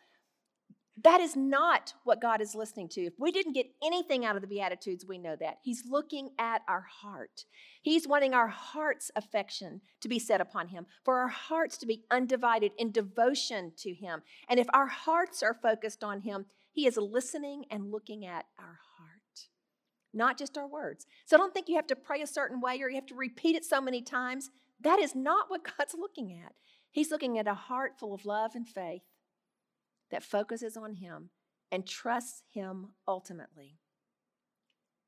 That 1.03 1.19
is 1.19 1.35
not 1.35 1.93
what 2.05 2.21
God 2.21 2.39
is 2.39 2.55
listening 2.55 2.87
to. 2.89 3.01
If 3.01 3.13
we 3.19 3.31
didn't 3.31 3.53
get 3.53 3.69
anything 3.83 4.23
out 4.23 4.37
of 4.37 4.41
the 4.41 4.47
Beatitudes, 4.47 5.05
we 5.05 5.17
know 5.17 5.35
that. 5.35 5.57
He's 5.61 5.83
looking 5.85 6.29
at 6.39 6.61
our 6.69 6.85
heart. 7.01 7.43
He's 7.81 8.07
wanting 8.07 8.33
our 8.33 8.47
heart's 8.47 9.11
affection 9.15 9.81
to 9.99 10.07
be 10.07 10.19
set 10.19 10.39
upon 10.39 10.69
Him, 10.69 10.85
for 11.03 11.19
our 11.19 11.27
hearts 11.27 11.77
to 11.79 11.85
be 11.85 12.05
undivided 12.09 12.71
in 12.77 12.91
devotion 12.91 13.73
to 13.79 13.93
Him. 13.93 14.21
And 14.47 14.57
if 14.57 14.67
our 14.73 14.87
hearts 14.87 15.43
are 15.43 15.53
focused 15.53 16.01
on 16.01 16.21
Him, 16.21 16.45
He 16.71 16.87
is 16.87 16.95
listening 16.95 17.65
and 17.69 17.91
looking 17.91 18.25
at 18.25 18.45
our 18.57 18.79
heart, 18.97 19.49
not 20.13 20.37
just 20.37 20.57
our 20.57 20.67
words. 20.67 21.05
So 21.25 21.35
don't 21.35 21.53
think 21.53 21.67
you 21.67 21.75
have 21.75 21.87
to 21.87 21.95
pray 21.97 22.21
a 22.21 22.27
certain 22.27 22.61
way 22.61 22.79
or 22.81 22.89
you 22.89 22.95
have 22.95 23.05
to 23.07 23.15
repeat 23.15 23.57
it 23.57 23.65
so 23.65 23.81
many 23.81 24.01
times. 24.01 24.49
That 24.79 24.99
is 24.99 25.13
not 25.13 25.49
what 25.49 25.67
God's 25.77 25.95
looking 25.99 26.41
at. 26.41 26.53
He's 26.89 27.11
looking 27.11 27.37
at 27.37 27.47
a 27.47 27.53
heart 27.53 27.99
full 27.99 28.13
of 28.13 28.25
love 28.25 28.55
and 28.55 28.65
faith 28.65 29.01
that 30.15 30.23
focuses 30.23 30.77
on 30.77 30.93
Him 30.93 31.29
and 31.73 31.85
trusts 31.85 32.43
Him 32.49 32.93
ultimately. 33.05 33.75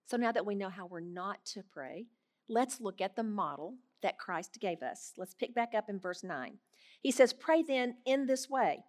So 0.06 0.18
now 0.18 0.34
that 0.34 0.46
we 0.46 0.54
know 0.54 0.68
how 0.68 0.86
we're 0.86 1.00
not 1.00 1.46
to 1.54 1.64
pray, 1.64 2.08
let's 2.50 2.82
look 2.82 3.00
at 3.00 3.16
the 3.16 3.24
model 3.24 3.76
that 4.04 4.20
Christ 4.20 4.58
gave 4.60 4.84
us. 4.84 5.14
Let's 5.16 5.34
pick 5.34 5.56
back 5.56 5.74
up 5.74 5.86
in 5.88 5.98
verse 5.98 6.26
9. 6.26 6.58
He 7.02 7.12
says, 7.12 7.32
Pray 7.32 7.64
then 7.64 7.96
in 8.06 8.26
this 8.26 8.50
way 8.50 8.84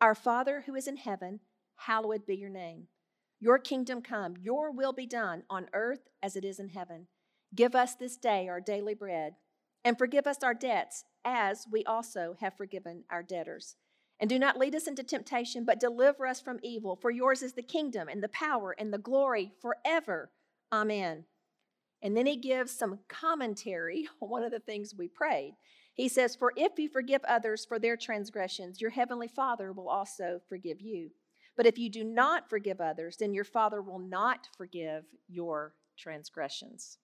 Our 0.00 0.14
Father 0.14 0.62
who 0.64 0.74
is 0.74 0.88
in 0.88 0.96
heaven, 0.96 1.40
hallowed 1.76 2.24
be 2.24 2.36
your 2.36 2.48
name. 2.48 2.86
Your 3.38 3.58
kingdom 3.58 4.00
come, 4.00 4.36
your 4.40 4.72
will 4.72 4.94
be 4.94 5.06
done 5.06 5.42
on 5.50 5.68
earth 5.74 6.08
as 6.22 6.36
it 6.36 6.44
is 6.46 6.58
in 6.58 6.70
heaven. 6.70 7.06
Give 7.54 7.74
us 7.74 7.96
this 7.96 8.16
day 8.16 8.48
our 8.48 8.62
daily 8.62 8.94
bread, 8.94 9.34
and 9.84 9.98
forgive 9.98 10.26
us 10.26 10.38
our 10.42 10.54
debts 10.54 11.04
as 11.22 11.66
we 11.70 11.84
also 11.84 12.34
have 12.40 12.56
forgiven 12.56 13.04
our 13.10 13.22
debtors 13.22 13.76
and 14.20 14.30
do 14.30 14.38
not 14.38 14.58
lead 14.58 14.74
us 14.74 14.86
into 14.86 15.02
temptation, 15.02 15.64
but 15.64 15.80
deliver 15.80 16.26
us 16.26 16.40
from 16.40 16.60
evil. 16.62 16.96
For 16.96 17.10
yours 17.10 17.42
is 17.42 17.54
the 17.54 17.62
kingdom 17.62 18.08
and 18.08 18.22
the 18.22 18.28
power 18.28 18.74
and 18.78 18.92
the 18.92 18.98
glory 18.98 19.52
forever. 19.60 20.30
Amen. 20.72 21.24
And 22.02 22.16
then 22.16 22.26
he 22.26 22.36
gives 22.36 22.70
some 22.70 23.00
commentary 23.08 24.08
on 24.20 24.28
one 24.28 24.44
of 24.44 24.52
the 24.52 24.60
things 24.60 24.94
we 24.96 25.08
prayed. 25.08 25.56
He 25.94 26.08
says, 26.08 26.36
For 26.36 26.52
if 26.56 26.78
you 26.78 26.88
forgive 26.88 27.22
others 27.24 27.64
for 27.64 27.78
their 27.78 27.96
transgressions, 27.96 28.80
your 28.80 28.90
heavenly 28.90 29.28
Father 29.28 29.72
will 29.72 29.88
also 29.88 30.40
forgive 30.48 30.80
you. 30.80 31.10
But 31.56 31.66
if 31.66 31.78
you 31.78 31.88
do 31.88 32.02
not 32.02 32.50
forgive 32.50 32.80
others, 32.80 33.16
then 33.16 33.32
your 33.32 33.44
Father 33.44 33.80
will 33.80 34.00
not 34.00 34.48
forgive 34.56 35.04
your 35.28 35.74
transgressions. 35.96 36.98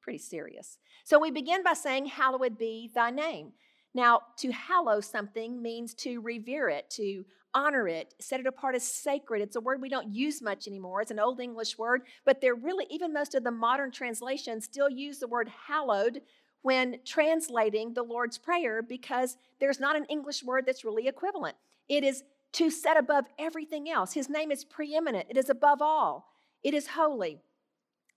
Pretty 0.00 0.18
serious. 0.18 0.78
So 1.04 1.18
we 1.18 1.30
begin 1.30 1.62
by 1.62 1.74
saying, 1.74 2.06
Hallowed 2.06 2.58
be 2.58 2.90
thy 2.94 3.10
name. 3.10 3.52
Now, 3.94 4.22
to 4.38 4.50
hallow 4.50 5.00
something 5.00 5.60
means 5.60 5.94
to 5.94 6.20
revere 6.20 6.68
it, 6.68 6.88
to 6.90 7.24
honor 7.54 7.86
it, 7.88 8.14
set 8.20 8.40
it 8.40 8.46
apart 8.46 8.74
as 8.74 8.82
sacred. 8.82 9.42
It's 9.42 9.56
a 9.56 9.60
word 9.60 9.82
we 9.82 9.90
don't 9.90 10.12
use 10.12 10.40
much 10.40 10.66
anymore. 10.66 11.02
It's 11.02 11.10
an 11.10 11.18
old 11.18 11.40
English 11.40 11.76
word, 11.76 12.02
but 12.24 12.40
they're 12.40 12.54
really, 12.54 12.86
even 12.90 13.12
most 13.12 13.34
of 13.34 13.44
the 13.44 13.50
modern 13.50 13.90
translations 13.90 14.64
still 14.64 14.88
use 14.88 15.18
the 15.18 15.28
word 15.28 15.50
hallowed 15.66 16.22
when 16.62 17.00
translating 17.04 17.92
the 17.92 18.02
Lord's 18.02 18.38
Prayer 18.38 18.82
because 18.82 19.36
there's 19.60 19.80
not 19.80 19.96
an 19.96 20.06
English 20.06 20.42
word 20.42 20.64
that's 20.64 20.84
really 20.84 21.08
equivalent. 21.08 21.56
It 21.88 22.04
is 22.04 22.22
to 22.52 22.70
set 22.70 22.96
above 22.96 23.24
everything 23.38 23.90
else. 23.90 24.12
His 24.12 24.28
name 24.28 24.50
is 24.50 24.64
preeminent, 24.64 25.26
it 25.28 25.36
is 25.36 25.50
above 25.50 25.82
all, 25.82 26.28
it 26.62 26.72
is 26.72 26.88
holy. 26.88 27.40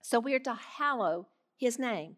So 0.00 0.20
we 0.20 0.34
are 0.34 0.40
to 0.40 0.54
hallow 0.54 1.26
his 1.56 1.78
name. 1.78 2.16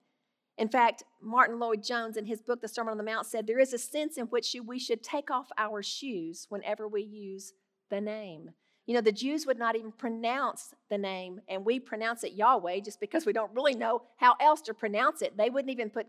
In 0.59 0.69
fact, 0.69 1.05
Martyn 1.23 1.61
Lloyd-Jones, 1.61 2.17
in 2.17 2.27
his 2.27 2.43
book, 2.43 2.61
The 2.61 2.69
Sermon 2.69 2.91
on 2.91 2.99
the 2.99 3.05
Mount, 3.05 3.27
said 3.27 3.47
there 3.47 3.61
is 3.61 3.73
a 3.73 3.79
sense 3.79 4.19
in 4.19 4.27
which 4.27 4.57
we 4.67 4.81
should 4.81 5.05
take 5.05 5.31
off 5.31 5.49
our 5.57 5.85
shoes 5.85 6.47
whenever 6.49 6.88
we 6.88 7.03
use 7.03 7.53
the 7.91 8.00
name. 8.00 8.50
You 8.87 8.95
know, 8.95 9.00
the 9.00 9.12
Jews 9.12 9.47
would 9.47 9.59
not 9.59 9.77
even 9.77 9.93
pronounce 9.93 10.75
the 10.91 10.99
name, 10.99 11.41
and 11.49 11.65
we 11.65 11.79
pronounce 11.79 12.25
it 12.25 12.33
Yahweh 12.33 12.81
just 12.81 12.99
because 12.99 13.25
we 13.25 13.33
don't 13.33 13.55
really 13.55 13.75
know 13.75 14.03
how 14.17 14.35
else 14.41 14.61
to 14.62 14.75
pronounce 14.75 15.23
it. 15.23 15.37
They 15.37 15.50
wouldn't 15.50 15.71
even 15.71 15.91
put 15.91 16.07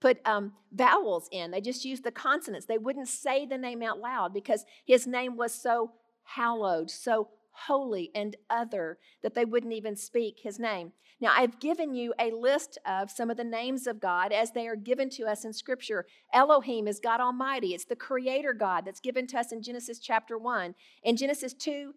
put 0.00 0.18
um, 0.24 0.52
vowels 0.72 1.28
in; 1.30 1.50
they 1.50 1.60
just 1.60 1.84
used 1.84 2.04
the 2.04 2.12
consonants. 2.12 2.66
They 2.66 2.78
wouldn't 2.78 3.08
say 3.08 3.44
the 3.44 3.58
name 3.58 3.82
out 3.82 3.98
loud 3.98 4.32
because 4.32 4.64
His 4.86 5.06
name 5.06 5.36
was 5.36 5.52
so 5.52 5.90
hallowed, 6.22 6.90
so 6.90 7.28
holy 7.52 8.10
and 8.14 8.36
other 8.48 8.98
that 9.22 9.34
they 9.34 9.44
wouldn't 9.44 9.72
even 9.72 9.96
speak 9.96 10.40
His 10.42 10.58
name. 10.58 10.92
Now, 11.20 11.32
I've 11.36 11.60
given 11.60 11.94
you 11.94 12.14
a 12.18 12.30
list 12.30 12.78
of 12.86 13.10
some 13.10 13.30
of 13.30 13.36
the 13.36 13.44
names 13.44 13.86
of 13.86 14.00
God 14.00 14.32
as 14.32 14.52
they 14.52 14.66
are 14.66 14.76
given 14.76 15.10
to 15.10 15.24
us 15.24 15.44
in 15.44 15.52
Scripture. 15.52 16.06
Elohim 16.32 16.88
is 16.88 16.98
God 16.98 17.20
Almighty, 17.20 17.74
it's 17.74 17.84
the 17.84 17.96
Creator 17.96 18.54
God 18.54 18.84
that's 18.86 19.00
given 19.00 19.26
to 19.28 19.38
us 19.38 19.52
in 19.52 19.62
Genesis 19.62 19.98
chapter 19.98 20.38
1. 20.38 20.74
In 21.02 21.16
Genesis 21.16 21.52
2, 21.52 21.94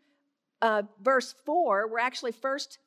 uh, 0.62 0.84
verse 1.02 1.36
4, 1.46 1.90
we're 1.90 2.00
actually 2.00 2.34
first 2.34 2.80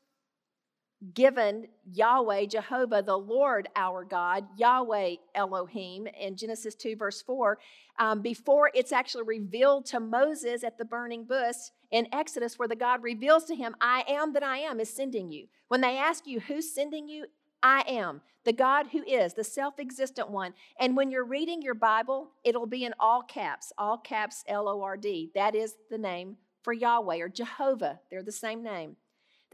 given 1.14 1.68
Yahweh, 1.92 2.46
Jehovah, 2.46 3.02
the 3.02 3.16
Lord 3.16 3.68
our 3.76 4.04
God, 4.04 4.46
Yahweh 4.56 5.16
Elohim, 5.34 6.06
in 6.18 6.36
Genesis 6.36 6.74
2, 6.74 6.96
verse 6.96 7.22
4, 7.22 7.58
um, 7.98 8.22
before 8.22 8.70
it's 8.74 8.92
actually 8.92 9.24
revealed 9.24 9.86
to 9.86 10.00
Moses 10.00 10.64
at 10.64 10.78
the 10.78 10.84
burning 10.84 11.24
bush 11.24 11.56
in 11.90 12.08
Exodus, 12.12 12.58
where 12.58 12.68
the 12.68 12.76
God 12.76 13.02
reveals 13.02 13.44
to 13.44 13.54
him, 13.54 13.76
I 13.80 14.04
am 14.08 14.32
that 14.32 14.42
I 14.42 14.58
am 14.58 14.80
is 14.80 14.90
sending 14.90 15.30
you. 15.30 15.46
When 15.68 15.80
they 15.80 15.98
ask 15.98 16.26
you, 16.26 16.40
Who's 16.40 16.72
sending 16.72 17.08
you? 17.08 17.26
I 17.62 17.82
am, 17.88 18.20
the 18.44 18.52
God 18.52 18.88
who 18.92 19.02
is, 19.02 19.34
the 19.34 19.44
self 19.44 19.78
existent 19.80 20.30
one. 20.30 20.54
And 20.78 20.96
when 20.96 21.10
you're 21.10 21.24
reading 21.24 21.62
your 21.62 21.74
Bible, 21.74 22.30
it'll 22.44 22.66
be 22.66 22.84
in 22.84 22.94
all 23.00 23.22
caps, 23.22 23.72
all 23.76 23.98
caps 23.98 24.44
L 24.46 24.68
O 24.68 24.82
R 24.82 24.96
D. 24.96 25.30
That 25.34 25.54
is 25.54 25.74
the 25.90 25.98
name 25.98 26.36
for 26.62 26.72
Yahweh 26.72 27.18
or 27.18 27.28
Jehovah. 27.28 28.00
They're 28.10 28.22
the 28.22 28.32
same 28.32 28.62
name. 28.62 28.96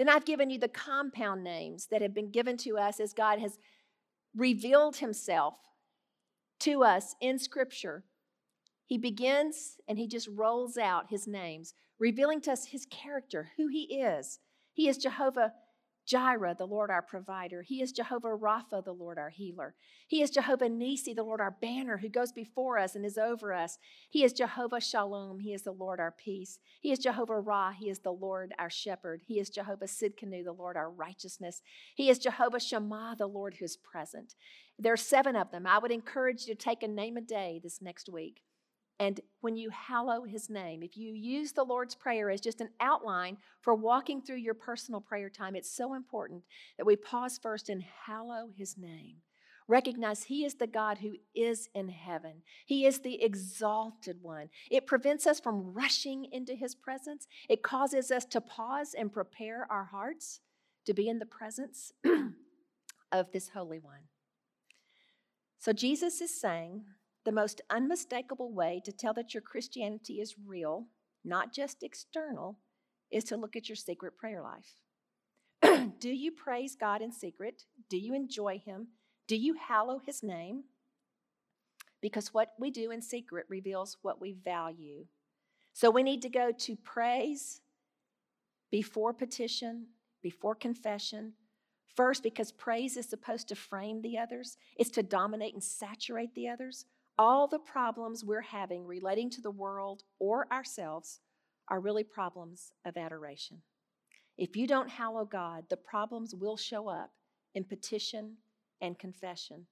Then 0.03 0.09
I've 0.09 0.25
given 0.25 0.51
you 0.51 0.59
the 0.59 0.67
compound 0.67 1.45
names 1.45 1.87
that 1.93 2.03
have 2.03 2.13
been 2.13 2.33
given 2.33 2.57
to 2.57 2.77
us 2.77 2.99
as 2.99 3.13
God 3.13 3.39
has 3.39 3.61
revealed 4.35 4.97
himself 4.97 5.55
to 6.59 6.83
us 6.83 7.15
in 7.21 7.39
Scripture. 7.39 8.03
He 8.85 8.99
begins 8.99 9.77
and 9.87 10.01
he 10.01 10.09
just 10.09 10.27
rolls 10.27 10.77
out 10.77 11.11
his 11.11 11.29
names, 11.29 11.75
revealing 12.01 12.41
to 12.41 12.51
us 12.51 12.65
his 12.65 12.85
character, 12.87 13.51
who 13.57 13.69
he 13.69 13.83
is. 13.83 14.41
He 14.73 14.89
is 14.89 14.99
Jehovah 14.99 15.53
Jireh, 16.07 16.57
the 16.59 16.67
Lord 16.67 16.91
our 16.91 17.03
provider. 17.03 17.63
He 17.63 17.81
is 17.81 17.93
Jehovah 17.93 18.37
Rapha, 18.37 18.85
the 18.85 18.93
Lord 18.93 19.19
our 19.19 19.31
healer. 19.31 19.75
He 20.07 20.23
is 20.23 20.31
Jehovah 20.31 20.69
Nissi, 20.69 21.15
the 21.15 21.23
Lord 21.23 21.41
our 21.41 21.51
banner, 21.51 21.99
who 21.99 22.09
goes 22.09 22.33
before 22.33 22.79
us 22.79 22.95
and 22.95 23.07
is 23.07 23.17
over 23.17 23.53
us. 23.53 23.79
He 24.11 24.25
is 24.25 24.33
Jehovah 24.33 24.81
Shalom. 24.81 25.41
He 25.41 25.53
is 25.53 25.63
the 25.63 25.73
Lord 25.73 26.01
our 26.01 26.11
peace. 26.13 26.59
He 26.81 26.93
is 26.93 26.99
Jehovah 26.99 27.41
Raah. 27.41 27.73
He 27.73 27.89
is 27.89 28.01
the 28.01 28.13
Lord 28.13 28.53
our 28.59 28.71
shepherd. 28.71 29.23
He 29.27 29.39
is 29.39 29.49
Jehovah 29.49 29.87
Tsidkenu, 29.87 30.45
the 30.45 30.53
Lord 30.53 30.77
our 30.77 30.91
righteousness. 30.91 31.63
He 31.95 32.11
is 32.11 32.19
Jehovah 32.19 32.61
Shammah, 32.61 33.17
the 33.19 33.27
Lord 33.27 33.55
who 33.59 33.65
is 33.65 33.77
present. 33.77 34.35
There 34.79 34.93
are 34.93 34.97
seven 34.97 35.37
of 35.37 35.51
them. 35.51 35.67
I 35.67 35.79
would 35.79 35.93
encourage 35.93 36.47
you 36.47 36.55
to 36.55 36.61
take 36.61 36.83
a 36.83 36.89
name 36.89 37.17
a 37.17 37.21
day 37.21 37.61
this 37.63 37.81
next 37.81 38.09
week. 38.09 38.43
And 39.03 39.19
when 39.41 39.57
you 39.57 39.69
hallow 39.71 40.23
his 40.23 40.49
name, 40.49 40.81
if 40.81 40.97
you 40.97 41.13
use 41.13 41.51
the 41.51 41.65
Lord's 41.65 41.97
Prayer 41.97 42.31
as 42.31 42.41
just 42.41 42.61
an 42.61 42.69
outline 42.79 43.37
for 43.61 43.75
walking 43.75 44.23
through 44.23 44.37
your 44.37 44.55
personal 44.55 45.01
prayer 45.01 45.29
time, 45.29 45.57
it's 45.57 45.77
so 45.77 45.95
important 45.95 46.45
that 46.79 46.87
we 46.87 46.95
pause 46.95 47.37
first 47.37 47.69
and 47.69 47.83
hallow 47.83 48.51
his 48.57 48.79
name. 48.79 49.17
Recognize 49.67 50.23
he 50.23 50.45
is 50.45 50.55
the 50.55 50.69
God 50.69 50.99
who 50.99 51.15
is 51.35 51.69
in 51.75 51.89
heaven. 51.89 52.43
He 52.65 52.87
is 52.87 53.01
the 53.01 53.21
exalted 53.21 54.19
one. 54.23 54.51
It 54.71 54.87
prevents 54.87 55.27
us 55.27 55.41
from 55.41 55.75
rushing 55.75 56.27
into 56.31 56.55
his 56.55 56.77
presence. 56.77 57.27
It 57.49 57.65
causes 57.65 58.13
us 58.13 58.25
to 58.27 58.41
pause 58.41 58.95
and 58.97 59.13
prepare 59.13 59.67
our 59.69 59.87
hearts 59.87 60.39
to 60.87 60.95
be 60.95 61.09
in 61.09 61.19
the 61.19 61.27
presence 61.27 61.91
of 63.11 63.33
this 63.33 63.49
Holy 63.49 63.81
One. 63.81 64.07
So 65.59 65.73
Jesus 65.73 66.21
is 66.21 66.41
saying, 66.41 66.85
the 67.25 67.33
most 67.33 67.61
unmistakable 67.71 68.53
way 68.53 68.81
to 68.85 68.93
tell 68.93 69.15
that 69.15 69.35
your 69.35 69.41
Christianity 69.41 70.21
is 70.21 70.35
real, 70.47 70.87
not 71.25 71.53
just 71.53 71.83
external, 71.83 72.59
is 73.11 73.25
to 73.25 73.37
look 73.37 73.57
at 73.57 73.69
your 73.69 73.77
secret 73.77 74.17
prayer 74.17 74.43
life. 74.43 75.91
do 76.01 76.11
you 76.11 76.33
praise 76.33 76.75
God 76.75 77.03
in 77.03 77.13
secret? 77.13 77.65
Do 77.89 77.97
you 77.97 78.15
enjoy 78.15 78.61
Him? 78.65 78.89
Do 79.29 79.37
you 79.37 79.55
hallow 79.55 80.01
His 80.05 80.23
name? 80.23 80.65
Because 82.01 82.35
what 82.35 82.49
we 82.59 82.71
do 82.71 82.91
in 82.91 83.01
secret 83.01 83.47
reveals 83.49 83.97
what 84.03 84.21
we 84.21 84.33
value. 84.33 85.07
So 85.73 85.91
we 85.91 86.03
need 86.03 86.23
to 86.23 86.29
go 86.29 86.51
to 86.51 86.77
praise 86.77 87.61
before 88.71 89.13
petition, 89.13 89.87
before 90.23 90.55
confession. 90.55 91.35
First, 91.95 92.23
because 92.23 92.51
praise 92.51 92.97
is 92.97 93.09
supposed 93.09 93.49
to 93.49 93.55
frame 93.55 94.03
the 94.03 94.19
others, 94.19 94.57
it's 94.77 94.91
to 94.91 95.03
dominate 95.03 95.53
and 95.53 95.63
saturate 95.63 96.35
the 96.35 96.49
others. 96.49 96.87
All 97.19 97.47
the 97.47 97.59
problems 97.59 98.25
we're 98.25 98.41
having 98.41 98.87
relating 98.87 99.31
to 99.31 99.41
the 99.41 99.51
world 99.51 100.03
or 100.19 100.47
ourselves 100.53 101.21
are 101.69 101.81
really 101.81 102.05
problems 102.05 102.73
of 102.85 102.97
adoration. 102.97 103.63
If 104.39 104.57
you 104.57 104.67
don't 104.67 104.89
hallow 104.89 105.25
God, 105.25 105.65
the 105.69 105.77
problems 105.77 106.35
will 106.35 106.57
show 106.57 106.89
up 106.89 107.11
in 107.55 107.65
petition 107.65 108.39
and 108.81 108.99
confession. 108.99 109.67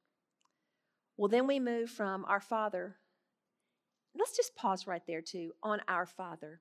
Well, 1.16 1.28
then 1.28 1.46
we 1.46 1.58
move 1.58 1.90
from 1.90 2.24
our 2.26 2.40
Father. 2.40 2.96
Let's 4.14 4.36
just 4.36 4.54
pause 4.54 4.86
right 4.86 5.02
there, 5.06 5.22
too, 5.22 5.52
on 5.62 5.80
our 5.88 6.06
Father. 6.06 6.60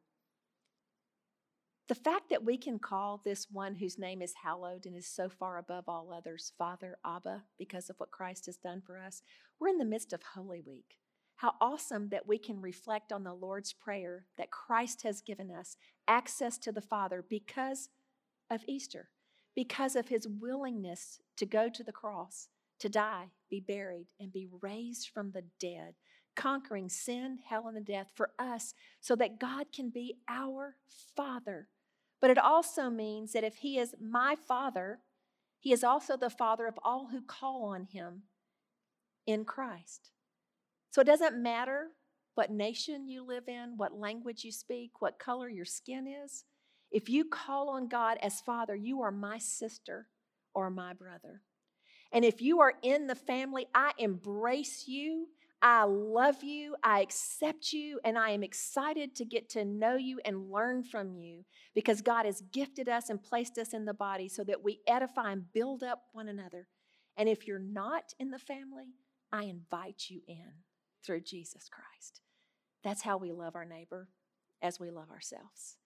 The 1.90 1.96
fact 1.96 2.30
that 2.30 2.46
we 2.46 2.56
can 2.56 2.78
call 2.78 3.18
this 3.18 3.48
one 3.50 3.74
whose 3.74 3.98
name 3.98 4.22
is 4.22 4.36
hallowed 4.44 4.86
and 4.86 4.96
is 4.96 5.08
so 5.08 5.28
far 5.28 5.58
above 5.58 5.86
all 5.88 6.14
others, 6.14 6.54
Father 6.56 7.00
Abba, 7.04 7.42
because 7.58 7.90
of 7.90 8.00
what 8.00 8.12
Christ 8.12 8.46
has 8.46 8.58
done 8.58 8.84
for 8.86 9.00
us, 9.00 9.24
we're 9.60 9.70
in 9.70 9.80
the 9.80 9.86
midst 9.86 10.14
of 10.14 10.22
Holy 10.22 10.62
Week. 10.62 11.00
How 11.38 11.56
awesome 11.60 12.10
that 12.10 12.28
we 12.28 12.38
can 12.38 12.62
reflect 12.62 13.12
on 13.12 13.24
the 13.24 13.34
Lord's 13.34 13.74
Prayer 13.74 14.28
that 14.38 14.52
Christ 14.52 15.02
has 15.02 15.22
given 15.22 15.50
us 15.50 15.78
access 16.08 16.60
to 16.60 16.72
the 16.72 16.80
Father 16.80 17.26
because 17.28 17.90
of 18.52 18.62
Easter, 18.68 19.10
because 19.56 19.96
of 19.96 20.10
his 20.10 20.28
willingness 20.28 21.20
to 21.38 21.48
go 21.48 21.70
to 21.70 21.84
the 21.84 21.92
cross, 21.92 22.50
to 22.78 22.88
die, 22.88 23.30
be 23.50 23.62
buried, 23.62 24.10
and 24.20 24.32
be 24.32 24.48
raised 24.62 25.10
from 25.10 25.32
the 25.32 25.46
dead, 25.60 25.96
conquering 26.36 26.88
sin, 26.88 27.40
hell, 27.50 27.68
and 27.68 27.76
the 27.76 27.82
death 27.82 28.12
for 28.14 28.30
us 28.38 28.76
so 29.02 29.16
that 29.16 29.40
God 29.40 29.72
can 29.74 29.90
be 29.90 30.18
our 30.30 30.76
Father. 31.16 31.68
But 32.22 32.30
it 32.30 32.38
also 32.38 32.90
means 32.90 33.34
that 33.34 33.44
if 33.44 33.58
He 33.58 33.78
is 33.78 33.96
my 34.02 34.36
Father, 34.36 35.00
He 35.60 35.72
is 35.72 35.84
also 35.84 36.18
the 36.18 36.30
Father 36.30 36.68
of 36.68 36.80
all 36.84 37.08
who 37.12 37.22
call 37.22 37.64
on 37.66 37.86
Him 37.86 38.24
in 39.26 39.46
Christ. 39.46 40.12
So 40.92 41.02
it 41.02 41.08
doesn't 41.08 41.42
matter 41.42 41.90
what 42.36 42.52
nation 42.52 43.08
you 43.08 43.26
live 43.26 43.48
in, 43.48 43.74
what 43.78 43.94
language 43.94 44.44
you 44.44 44.52
speak, 44.52 45.02
what 45.02 45.20
color 45.20 45.50
your 45.50 45.66
skin 45.66 46.08
is. 46.08 46.46
If 46.92 47.10
you 47.10 47.26
call 47.26 47.70
on 47.70 47.88
God 47.88 48.18
as 48.22 48.42
Father, 48.42 48.76
you 48.76 49.02
are 49.02 49.12
my 49.12 49.38
sister 49.38 50.08
or 50.54 50.70
my 50.70 50.94
brother. 50.94 51.42
And 52.12 52.26
if 52.26 52.42
you 52.42 52.62
are 52.62 52.74
in 52.82 53.08
the 53.08 53.16
family, 53.16 53.68
I 53.76 53.92
embrace 53.98 54.86
you. 54.88 55.28
I 55.62 55.84
love 55.84 56.44
you. 56.44 56.76
I 56.84 57.02
accept 57.02 57.74
you. 57.74 58.00
And 58.06 58.18
I 58.18 58.32
am 58.32 58.44
excited 58.44 59.16
to 59.16 59.26
get 59.26 59.50
to 59.52 59.66
know 59.66 59.96
you 59.96 60.20
and 60.24 60.50
learn 60.50 60.84
from 60.84 61.14
you 61.14 61.44
because 61.76 62.02
God 62.02 62.26
has 62.26 62.42
gifted 62.54 62.88
us 62.88 63.10
and 63.10 63.22
placed 63.22 63.58
us 63.58 63.74
in 63.74 63.86
the 63.86 63.94
body 63.94 64.30
so 64.30 64.44
that 64.46 64.64
we 64.64 64.80
edify 64.88 65.32
and 65.32 65.52
build 65.54 65.84
up 65.84 66.04
one 66.14 66.30
another. 66.30 66.68
And 67.18 67.28
if 67.28 67.46
you're 67.46 67.60
not 67.60 68.14
in 68.20 68.32
the 68.32 68.40
family, 68.40 68.96
I 69.32 69.44
invite 69.44 70.06
you 70.08 70.22
in 70.28 70.64
through 71.06 71.22
Jesus 71.22 71.68
Christ. 71.70 72.22
That's 72.84 73.02
how 73.02 73.18
we 73.18 73.32
love 73.32 73.56
our 73.56 73.66
neighbor 73.66 74.08
as 74.62 74.80
we 74.80 74.90
love 74.90 75.10
ourselves. 75.12 75.78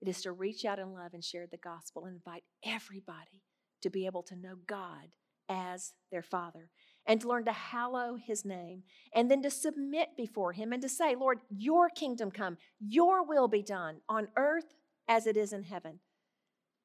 It 0.00 0.08
is 0.08 0.22
to 0.22 0.32
reach 0.32 0.64
out 0.64 0.78
in 0.78 0.94
love 0.94 1.12
and 1.12 1.24
share 1.24 1.46
the 1.46 1.58
gospel 1.58 2.06
and 2.06 2.16
invite 2.16 2.44
everybody 2.64 3.42
to 3.82 3.90
be 3.90 4.06
able 4.06 4.22
to 4.24 4.36
know 4.36 4.56
God 4.66 5.08
as 5.48 5.92
their 6.10 6.22
Father 6.22 6.70
and 7.08 7.20
to 7.22 7.28
learn 7.28 7.46
to 7.46 7.52
hallow 7.52 8.16
His 8.16 8.44
name 8.44 8.82
and 9.14 9.30
then 9.30 9.42
to 9.42 9.50
submit 9.50 10.10
before 10.16 10.52
Him 10.52 10.72
and 10.72 10.82
to 10.82 10.88
say, 10.88 11.16
Lord, 11.16 11.38
your 11.48 11.88
kingdom 11.88 12.30
come, 12.30 12.58
your 12.78 13.26
will 13.26 13.48
be 13.48 13.62
done 13.62 13.96
on 14.08 14.28
earth 14.36 14.74
as 15.08 15.26
it 15.26 15.36
is 15.36 15.52
in 15.54 15.64
heaven. 15.64 16.00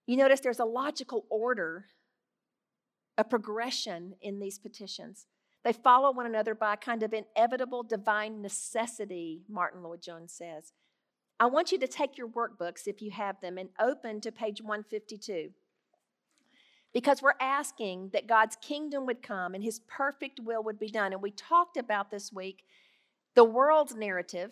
You 0.08 0.18
notice 0.18 0.40
there's 0.40 0.60
a 0.60 0.66
logical 0.66 1.26
order, 1.30 1.86
a 3.18 3.24
progression 3.24 4.16
in 4.22 4.40
these 4.40 4.58
petitions. 4.58 5.28
They 5.64 5.74
follow 5.74 6.12
one 6.12 6.26
another 6.26 6.56
by 6.56 6.74
a 6.74 6.78
kind 6.78 7.04
of 7.04 7.14
inevitable 7.14 7.84
divine 7.84 8.42
necessity, 8.42 9.44
Martyn 9.50 9.84
Lloyd-Jones 9.84 10.34
says. 10.34 10.74
I 11.40 11.46
want 11.48 11.72
you 11.72 11.80
to 11.80 11.88
take 11.88 12.18
your 12.18 12.28
workbooks, 12.28 12.86
if 12.86 13.02
you 13.02 13.12
have 13.12 13.40
them, 13.42 13.58
and 13.58 13.70
open 13.80 14.22
to 14.22 14.32
page 14.32 14.62
152. 14.62 15.52
Because 16.94 17.22
we're 17.22 17.34
asking 17.40 18.12
that 18.14 18.28
God's 18.28 18.56
kingdom 18.58 19.06
would 19.08 19.24
come 19.24 19.56
and 19.56 19.64
his 19.64 19.80
perfect 19.80 20.40
will 20.40 20.64
would 20.64 20.80
be 20.80 20.90
done. 20.90 21.12
And 21.12 21.22
we 21.22 21.32
talked 21.32 21.78
about 21.78 22.12
this 22.12 22.32
week 22.32 22.64
the 23.36 23.44
world's 23.44 23.96
narrative 23.96 24.52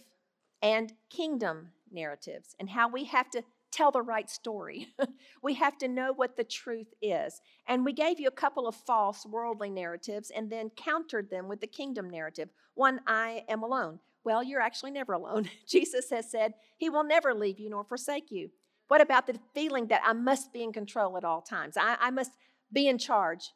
and 0.61 0.93
kingdom 1.09 1.69
narratives 1.91 2.55
and 2.59 2.69
how 2.69 2.87
we 2.89 3.05
have 3.05 3.29
to 3.31 3.43
tell 3.71 3.91
the 3.91 4.01
right 4.01 4.29
story. 4.29 4.87
we 5.41 5.53
have 5.55 5.77
to 5.77 5.87
know 5.87 6.13
what 6.13 6.35
the 6.35 6.43
truth 6.43 6.93
is. 7.01 7.41
And 7.67 7.85
we 7.85 7.93
gave 7.93 8.19
you 8.19 8.27
a 8.27 8.31
couple 8.31 8.67
of 8.67 8.75
false 8.75 9.25
worldly 9.25 9.69
narratives 9.69 10.31
and 10.35 10.49
then 10.49 10.71
countered 10.71 11.29
them 11.29 11.47
with 11.47 11.61
the 11.61 11.67
kingdom 11.67 12.09
narrative. 12.09 12.49
One, 12.75 12.99
I 13.07 13.43
am 13.47 13.63
alone. 13.63 13.99
Well, 14.23 14.43
you're 14.43 14.61
actually 14.61 14.91
never 14.91 15.13
alone. 15.13 15.49
Jesus 15.67 16.09
has 16.09 16.29
said 16.29 16.53
he 16.77 16.89
will 16.89 17.03
never 17.03 17.33
leave 17.33 17.59
you 17.59 17.69
nor 17.69 17.83
forsake 17.83 18.29
you. 18.29 18.51
What 18.91 18.99
about 18.99 19.25
the 19.25 19.39
feeling 19.53 19.87
that 19.87 20.01
I 20.03 20.11
must 20.11 20.51
be 20.51 20.63
in 20.63 20.73
control 20.73 21.15
at 21.15 21.23
all 21.23 21.41
times? 21.41 21.77
I, 21.77 21.95
I 21.97 22.11
must 22.11 22.33
be 22.73 22.89
in 22.89 22.97
charge. 22.97 23.53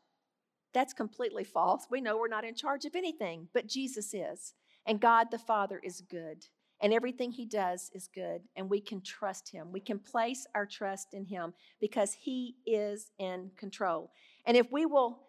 That's 0.74 0.94
completely 0.94 1.44
false. 1.44 1.88
We 1.92 2.00
know 2.00 2.16
we're 2.18 2.30
not 2.30 2.46
in 2.46 2.56
charge 2.56 2.86
of 2.86 2.96
anything, 2.96 3.50
but 3.54 3.68
Jesus 3.68 4.14
is. 4.14 4.54
And 4.86 5.02
God 5.02 5.32
the 5.32 5.38
Father 5.38 5.82
is 5.84 6.00
good 6.00 6.46
and 6.82 6.94
everything 6.94 7.34
he 7.34 7.46
does 7.46 7.92
is 7.94 8.08
good, 8.16 8.44
and 8.56 8.70
we 8.70 8.80
can 8.80 9.02
trust 9.02 9.52
him. 9.52 9.74
We 9.74 9.82
can 9.82 10.00
place 10.00 10.48
our 10.56 10.66
trust 10.66 11.14
in 11.14 11.26
him 11.26 11.54
because 11.82 12.14
he 12.14 12.56
is 12.66 13.12
in 13.20 13.52
control. 13.58 14.12
And 14.46 14.56
if 14.56 14.72
we 14.72 14.86
will 14.86 15.20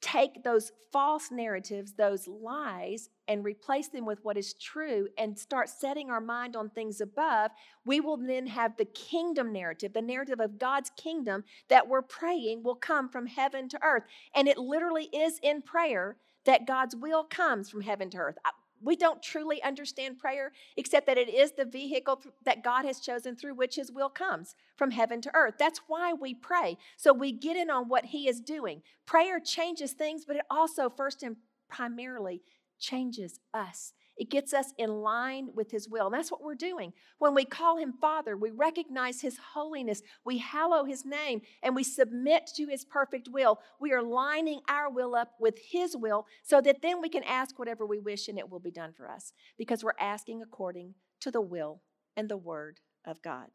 take 0.00 0.42
those 0.42 0.72
false 0.90 1.30
narratives, 1.30 1.92
those 1.92 2.26
lies, 2.26 3.10
and 3.28 3.44
replace 3.44 3.88
them 3.88 4.04
with 4.06 4.18
what 4.22 4.36
is 4.36 4.54
true 4.54 5.08
and 5.18 5.38
start 5.38 5.68
setting 5.68 6.10
our 6.10 6.20
mind 6.20 6.56
on 6.56 6.70
things 6.70 7.00
above, 7.00 7.50
we 7.84 8.00
will 8.00 8.16
then 8.16 8.46
have 8.46 8.76
the 8.76 8.84
kingdom 8.84 9.52
narrative, 9.52 9.92
the 9.92 10.02
narrative 10.02 10.40
of 10.40 10.58
God's 10.58 10.90
kingdom 10.96 11.44
that 11.68 11.88
we're 11.88 12.02
praying 12.02 12.62
will 12.62 12.74
come 12.74 13.08
from 13.08 13.26
heaven 13.26 13.68
to 13.70 13.82
earth. 13.82 14.04
And 14.34 14.48
it 14.48 14.58
literally 14.58 15.04
is 15.04 15.38
in 15.42 15.62
prayer 15.62 16.16
that 16.44 16.66
God's 16.66 16.94
will 16.94 17.24
comes 17.24 17.70
from 17.70 17.80
heaven 17.80 18.10
to 18.10 18.18
earth 18.18 18.36
we 18.84 18.96
don't 18.96 19.22
truly 19.22 19.62
understand 19.62 20.18
prayer 20.18 20.52
except 20.76 21.06
that 21.06 21.18
it 21.18 21.28
is 21.28 21.52
the 21.52 21.64
vehicle 21.64 22.20
that 22.44 22.62
God 22.62 22.84
has 22.84 23.00
chosen 23.00 23.34
through 23.34 23.54
which 23.54 23.76
His 23.76 23.90
will 23.90 24.10
comes 24.10 24.54
from 24.76 24.90
heaven 24.90 25.20
to 25.22 25.34
earth. 25.34 25.54
That's 25.58 25.80
why 25.86 26.12
we 26.12 26.34
pray. 26.34 26.76
So 26.96 27.12
we 27.12 27.32
get 27.32 27.56
in 27.56 27.70
on 27.70 27.88
what 27.88 28.06
He 28.06 28.28
is 28.28 28.40
doing. 28.40 28.82
Prayer 29.06 29.40
changes 29.40 29.92
things, 29.92 30.24
but 30.26 30.36
it 30.36 30.44
also, 30.50 30.90
first 30.90 31.22
and 31.22 31.36
primarily, 31.70 32.42
changes 32.84 33.40
us. 33.52 33.92
It 34.16 34.30
gets 34.30 34.54
us 34.54 34.72
in 34.78 34.90
line 35.02 35.48
with 35.54 35.70
His 35.70 35.88
will. 35.88 36.06
And 36.06 36.14
that's 36.14 36.30
what 36.30 36.42
we're 36.42 36.54
doing. 36.54 36.92
When 37.18 37.34
we 37.34 37.44
call 37.44 37.78
Him 37.78 37.92
Father, 38.00 38.36
we 38.36 38.50
recognize 38.50 39.20
His 39.20 39.38
holiness, 39.54 40.02
we 40.24 40.38
hallow 40.38 40.84
His 40.84 41.04
name, 41.04 41.40
and 41.62 41.74
we 41.74 41.82
submit 41.82 42.48
to 42.56 42.66
His 42.66 42.84
perfect 42.84 43.28
will. 43.28 43.58
We 43.80 43.92
are 43.92 44.02
lining 44.02 44.60
our 44.68 44.90
will 44.90 45.14
up 45.14 45.32
with 45.40 45.58
His 45.70 45.96
will 45.96 46.26
so 46.42 46.60
that 46.60 46.82
then 46.82 47.00
we 47.00 47.08
can 47.08 47.24
ask 47.24 47.58
whatever 47.58 47.84
we 47.86 47.98
wish 47.98 48.28
and 48.28 48.38
it 48.38 48.48
will 48.48 48.60
be 48.60 48.70
done 48.70 48.92
for 48.92 49.10
us 49.10 49.32
because 49.58 49.82
we're 49.82 49.92
asking 49.98 50.42
according 50.42 50.94
to 51.20 51.30
the 51.30 51.40
will 51.40 51.82
and 52.16 52.28
the 52.28 52.36
Word 52.36 52.80
of 53.04 53.20
God. 53.22 53.48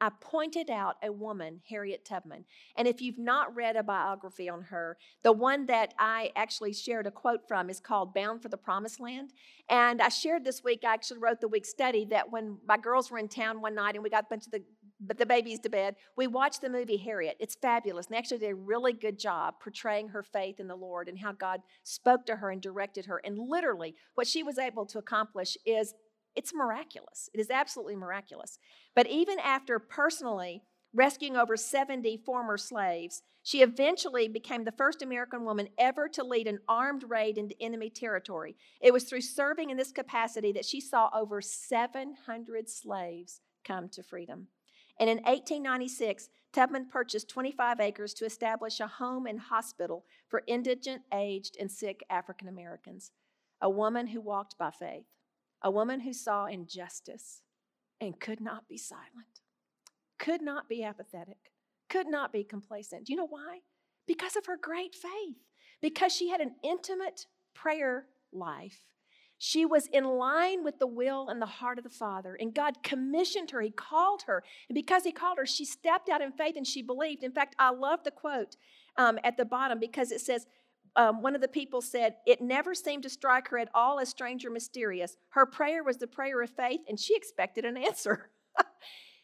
I 0.00 0.10
pointed 0.20 0.70
out 0.70 0.96
a 1.02 1.12
woman, 1.12 1.60
Harriet 1.68 2.04
Tubman. 2.04 2.44
And 2.76 2.88
if 2.88 3.02
you've 3.02 3.18
not 3.18 3.54
read 3.54 3.76
a 3.76 3.82
biography 3.82 4.48
on 4.48 4.62
her, 4.62 4.96
the 5.22 5.32
one 5.32 5.66
that 5.66 5.92
I 5.98 6.30
actually 6.36 6.72
shared 6.72 7.06
a 7.06 7.10
quote 7.10 7.46
from 7.46 7.68
is 7.68 7.80
called 7.80 8.14
Bound 8.14 8.42
for 8.42 8.48
the 8.48 8.56
Promised 8.56 8.98
Land. 9.00 9.32
And 9.68 10.00
I 10.00 10.08
shared 10.08 10.44
this 10.44 10.64
week, 10.64 10.80
I 10.84 10.94
actually 10.94 11.18
wrote 11.18 11.40
the 11.40 11.48
week 11.48 11.66
study 11.66 12.06
that 12.06 12.30
when 12.30 12.58
my 12.66 12.78
girls 12.78 13.10
were 13.10 13.18
in 13.18 13.28
town 13.28 13.60
one 13.60 13.74
night 13.74 13.94
and 13.94 14.02
we 14.02 14.10
got 14.10 14.24
a 14.24 14.28
bunch 14.30 14.46
of 14.46 14.52
the 14.52 14.62
the 15.06 15.26
babies 15.26 15.58
to 15.60 15.70
bed, 15.70 15.96
we 16.16 16.26
watched 16.26 16.60
the 16.60 16.68
movie 16.68 16.98
Harriet. 16.98 17.36
It's 17.40 17.54
fabulous. 17.54 18.06
And 18.06 18.14
they 18.14 18.18
actually 18.18 18.38
did 18.38 18.50
a 18.50 18.54
really 18.54 18.92
good 18.92 19.18
job 19.18 19.54
portraying 19.60 20.08
her 20.08 20.22
faith 20.22 20.60
in 20.60 20.68
the 20.68 20.76
Lord 20.76 21.08
and 21.08 21.18
how 21.18 21.32
God 21.32 21.60
spoke 21.82 22.26
to 22.26 22.36
her 22.36 22.50
and 22.50 22.60
directed 22.60 23.06
her. 23.06 23.20
And 23.24 23.38
literally, 23.38 23.94
what 24.14 24.26
she 24.26 24.42
was 24.42 24.58
able 24.58 24.84
to 24.86 24.98
accomplish 24.98 25.56
is 25.64 25.94
it's 26.36 26.54
miraculous. 26.54 27.28
It 27.34 27.40
is 27.40 27.50
absolutely 27.50 27.96
miraculous. 27.96 28.58
But 28.94 29.06
even 29.06 29.38
after 29.38 29.78
personally 29.78 30.62
rescuing 30.92 31.36
over 31.36 31.56
70 31.56 32.18
former 32.18 32.56
slaves, 32.56 33.22
she 33.42 33.62
eventually 33.62 34.28
became 34.28 34.64
the 34.64 34.72
first 34.72 35.02
American 35.02 35.44
woman 35.44 35.68
ever 35.78 36.08
to 36.08 36.24
lead 36.24 36.46
an 36.46 36.58
armed 36.68 37.04
raid 37.08 37.38
into 37.38 37.60
enemy 37.60 37.88
territory. 37.90 38.56
It 38.80 38.92
was 38.92 39.04
through 39.04 39.22
serving 39.22 39.70
in 39.70 39.76
this 39.76 39.92
capacity 39.92 40.52
that 40.52 40.64
she 40.64 40.80
saw 40.80 41.08
over 41.14 41.40
700 41.40 42.68
slaves 42.68 43.40
come 43.64 43.88
to 43.90 44.02
freedom. 44.02 44.48
And 44.98 45.08
in 45.08 45.18
1896, 45.18 46.28
Tubman 46.52 46.88
purchased 46.90 47.30
25 47.30 47.80
acres 47.80 48.12
to 48.14 48.26
establish 48.26 48.80
a 48.80 48.86
home 48.86 49.26
and 49.26 49.40
hospital 49.40 50.04
for 50.28 50.42
indigent, 50.46 51.02
aged, 51.14 51.56
and 51.58 51.70
sick 51.70 52.02
African 52.10 52.48
Americans. 52.48 53.12
A 53.62 53.70
woman 53.70 54.08
who 54.08 54.20
walked 54.20 54.58
by 54.58 54.70
faith 54.70 55.04
a 55.62 55.70
woman 55.70 56.00
who 56.00 56.12
saw 56.12 56.46
injustice 56.46 57.42
and 58.00 58.18
could 58.18 58.40
not 58.40 58.68
be 58.68 58.78
silent, 58.78 59.40
could 60.18 60.42
not 60.42 60.68
be 60.68 60.82
apathetic, 60.82 61.52
could 61.88 62.06
not 62.06 62.32
be 62.32 62.44
complacent. 62.44 63.06
Do 63.06 63.12
you 63.12 63.18
know 63.18 63.26
why? 63.26 63.60
Because 64.06 64.36
of 64.36 64.46
her 64.46 64.56
great 64.60 64.94
faith, 64.94 65.36
because 65.80 66.14
she 66.14 66.28
had 66.28 66.40
an 66.40 66.54
intimate 66.64 67.26
prayer 67.54 68.06
life. 68.32 68.80
She 69.42 69.64
was 69.64 69.86
in 69.86 70.04
line 70.04 70.64
with 70.64 70.78
the 70.78 70.86
will 70.86 71.30
and 71.30 71.40
the 71.40 71.46
heart 71.46 71.78
of 71.78 71.84
the 71.84 71.88
Father, 71.90 72.36
and 72.38 72.54
God 72.54 72.82
commissioned 72.82 73.50
her. 73.52 73.62
He 73.62 73.70
called 73.70 74.24
her. 74.26 74.44
And 74.68 74.74
because 74.74 75.04
He 75.04 75.12
called 75.12 75.38
her, 75.38 75.46
she 75.46 75.64
stepped 75.64 76.10
out 76.10 76.20
in 76.20 76.32
faith 76.32 76.56
and 76.56 76.66
she 76.66 76.82
believed. 76.82 77.22
In 77.22 77.32
fact, 77.32 77.56
I 77.58 77.70
love 77.70 78.04
the 78.04 78.10
quote 78.10 78.56
um, 78.98 79.18
at 79.24 79.38
the 79.38 79.46
bottom 79.46 79.80
because 79.80 80.12
it 80.12 80.20
says, 80.20 80.46
um, 80.96 81.22
one 81.22 81.34
of 81.34 81.40
the 81.40 81.48
people 81.48 81.80
said, 81.80 82.16
It 82.26 82.40
never 82.40 82.74
seemed 82.74 83.02
to 83.04 83.10
strike 83.10 83.48
her 83.48 83.58
at 83.58 83.68
all 83.74 84.00
as 84.00 84.08
strange 84.08 84.44
or 84.44 84.50
mysterious. 84.50 85.16
Her 85.30 85.46
prayer 85.46 85.82
was 85.82 85.98
the 85.98 86.06
prayer 86.06 86.42
of 86.42 86.50
faith, 86.50 86.80
and 86.88 86.98
she 86.98 87.16
expected 87.16 87.64
an 87.64 87.76
answer. 87.76 88.30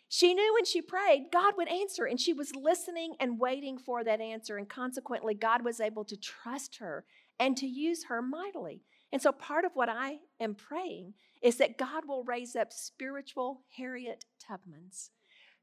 She 0.09 0.35
knew 0.35 0.55
when 0.55 0.65
she 0.65 0.81
prayed, 0.81 1.31
God 1.33 1.55
would 1.57 1.69
answer, 1.69 2.05
and 2.05 2.21
she 2.21 2.33
was 2.33 2.55
listening 2.55 3.17
and 3.19 3.41
waiting 3.41 3.77
for 3.77 4.05
that 4.05 4.21
answer. 4.21 4.57
And 4.57 4.69
consequently, 4.69 5.35
God 5.35 5.65
was 5.65 5.81
able 5.81 6.05
to 6.05 6.17
trust 6.17 6.77
her 6.77 7.05
and 7.41 7.57
to 7.57 7.67
use 7.67 8.05
her 8.05 8.23
mightily. 8.23 8.83
And 9.13 9.21
so, 9.21 9.33
part 9.33 9.65
of 9.65 9.73
what 9.75 9.89
I 9.89 10.19
am 10.39 10.55
praying 10.55 11.15
is 11.43 11.57
that 11.57 11.77
God 11.77 12.05
will 12.07 12.25
raise 12.25 12.55
up 12.55 12.73
spiritual 12.73 13.63
Harriet 13.77 14.25
Tubmans 14.41 15.11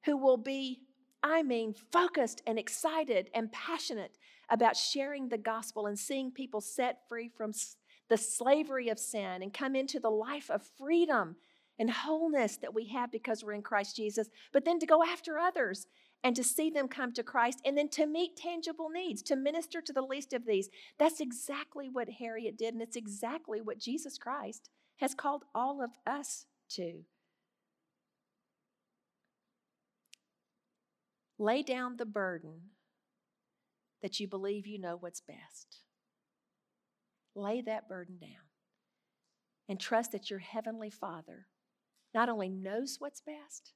who 0.06 0.18
will 0.18 0.38
be, 0.38 0.82
I 1.24 1.42
mean, 1.42 1.74
focused 1.74 2.42
and 2.46 2.60
excited 2.60 3.30
and 3.34 3.52
passionate 3.52 4.18
about 4.50 4.76
sharing 4.76 5.30
the 5.30 5.38
gospel 5.38 5.88
and 5.88 5.98
seeing 5.98 6.32
people 6.32 6.60
set 6.60 7.08
free 7.08 7.30
from 7.30 7.54
the 8.10 8.18
slavery 8.18 8.90
of 8.90 9.00
sin 9.00 9.42
and 9.42 9.54
come 9.54 9.76
into 9.76 10.02
the 10.02 10.12
life 10.12 10.52
of 10.52 10.62
freedom 10.78 11.38
and 11.80 11.90
wholeness 11.90 12.58
that 12.58 12.74
we 12.74 12.88
have 12.90 13.12
because 13.12 13.44
we're 13.44 13.54
in 13.54 13.62
Christ 13.62 13.96
Jesus, 13.96 14.30
but 14.52 14.66
then 14.66 14.80
to 14.80 14.86
go 14.86 15.02
after 15.04 15.40
others 15.40 15.88
and 16.24 16.36
to 16.36 16.44
see 16.44 16.70
them 16.70 16.88
come 16.88 17.14
to 17.14 17.24
Christ 17.24 17.60
and 17.66 17.78
then 17.78 17.90
to 17.90 18.06
meet 18.06 18.38
tangible 18.38 18.90
needs, 18.90 19.22
to 19.24 19.36
minister 19.36 19.82
to 19.82 19.94
the 19.94 20.02
least 20.02 20.34
of 20.34 20.46
these. 20.46 20.70
That's 21.00 21.20
exactly 21.20 21.90
what 21.90 22.10
Harriet 22.10 22.58
did, 22.58 22.74
and 22.74 22.84
it's 22.84 22.96
exactly 22.96 23.62
what 23.62 23.80
Jesus 23.80 24.18
Christ 24.18 24.70
has 24.98 25.16
called 25.16 25.44
all 25.56 25.82
of 25.82 25.92
us 26.06 26.46
to. 26.72 27.04
Lay 31.44 31.62
down 31.62 31.98
the 31.98 32.06
burden 32.06 32.62
that 34.02 34.18
you 34.18 34.30
believe 34.30 34.66
you 34.66 34.80
know 34.80 34.96
what's 34.96 35.20
best. 35.20 35.82
Lay 37.36 37.60
that 37.60 37.90
burden 37.90 38.18
down 38.18 38.48
and 39.68 39.78
trust 39.78 40.14
that 40.14 40.30
your 40.30 40.40
Heavenly 40.40 40.90
Father 40.90 41.48
not 42.14 42.30
only 42.30 42.48
knows 42.48 42.96
what's 43.00 43.20
best, 43.20 43.74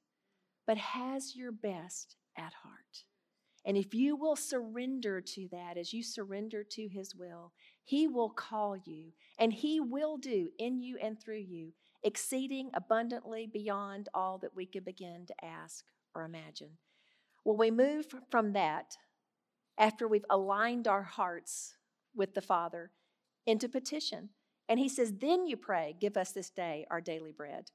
but 0.66 0.78
has 0.78 1.36
your 1.36 1.52
best 1.52 2.16
at 2.38 2.54
heart. 2.54 3.04
And 3.66 3.76
if 3.76 3.92
you 3.92 4.16
will 4.16 4.34
surrender 4.34 5.20
to 5.20 5.48
that 5.52 5.76
as 5.76 5.92
you 5.92 6.02
surrender 6.02 6.64
to 6.64 6.88
His 6.88 7.14
will, 7.14 7.52
He 7.84 8.08
will 8.08 8.30
call 8.30 8.78
you 8.78 9.12
and 9.38 9.52
He 9.52 9.78
will 9.78 10.16
do 10.16 10.48
in 10.58 10.80
you 10.80 10.96
and 11.02 11.20
through 11.20 11.44
you 11.46 11.74
exceeding 12.02 12.70
abundantly 12.72 13.46
beyond 13.46 14.08
all 14.14 14.38
that 14.38 14.56
we 14.56 14.64
could 14.64 14.86
begin 14.86 15.26
to 15.26 15.44
ask 15.44 15.84
or 16.14 16.24
imagine. 16.24 16.78
Well, 17.48 17.56
we 17.56 17.70
move 17.70 18.14
from 18.30 18.52
that 18.52 18.98
after 19.78 20.06
we've 20.06 20.26
aligned 20.28 20.86
our 20.86 21.04
hearts 21.04 21.76
with 22.14 22.34
the 22.34 22.42
Father 22.42 22.90
into 23.46 23.70
petition. 23.70 24.28
And 24.68 24.78
He 24.78 24.90
says, 24.90 25.14
Then 25.18 25.46
you 25.46 25.56
pray, 25.56 25.96
give 25.98 26.18
us 26.18 26.32
this 26.32 26.50
day 26.50 26.86
our 26.90 27.00
daily 27.00 27.32
bread. 27.32 27.70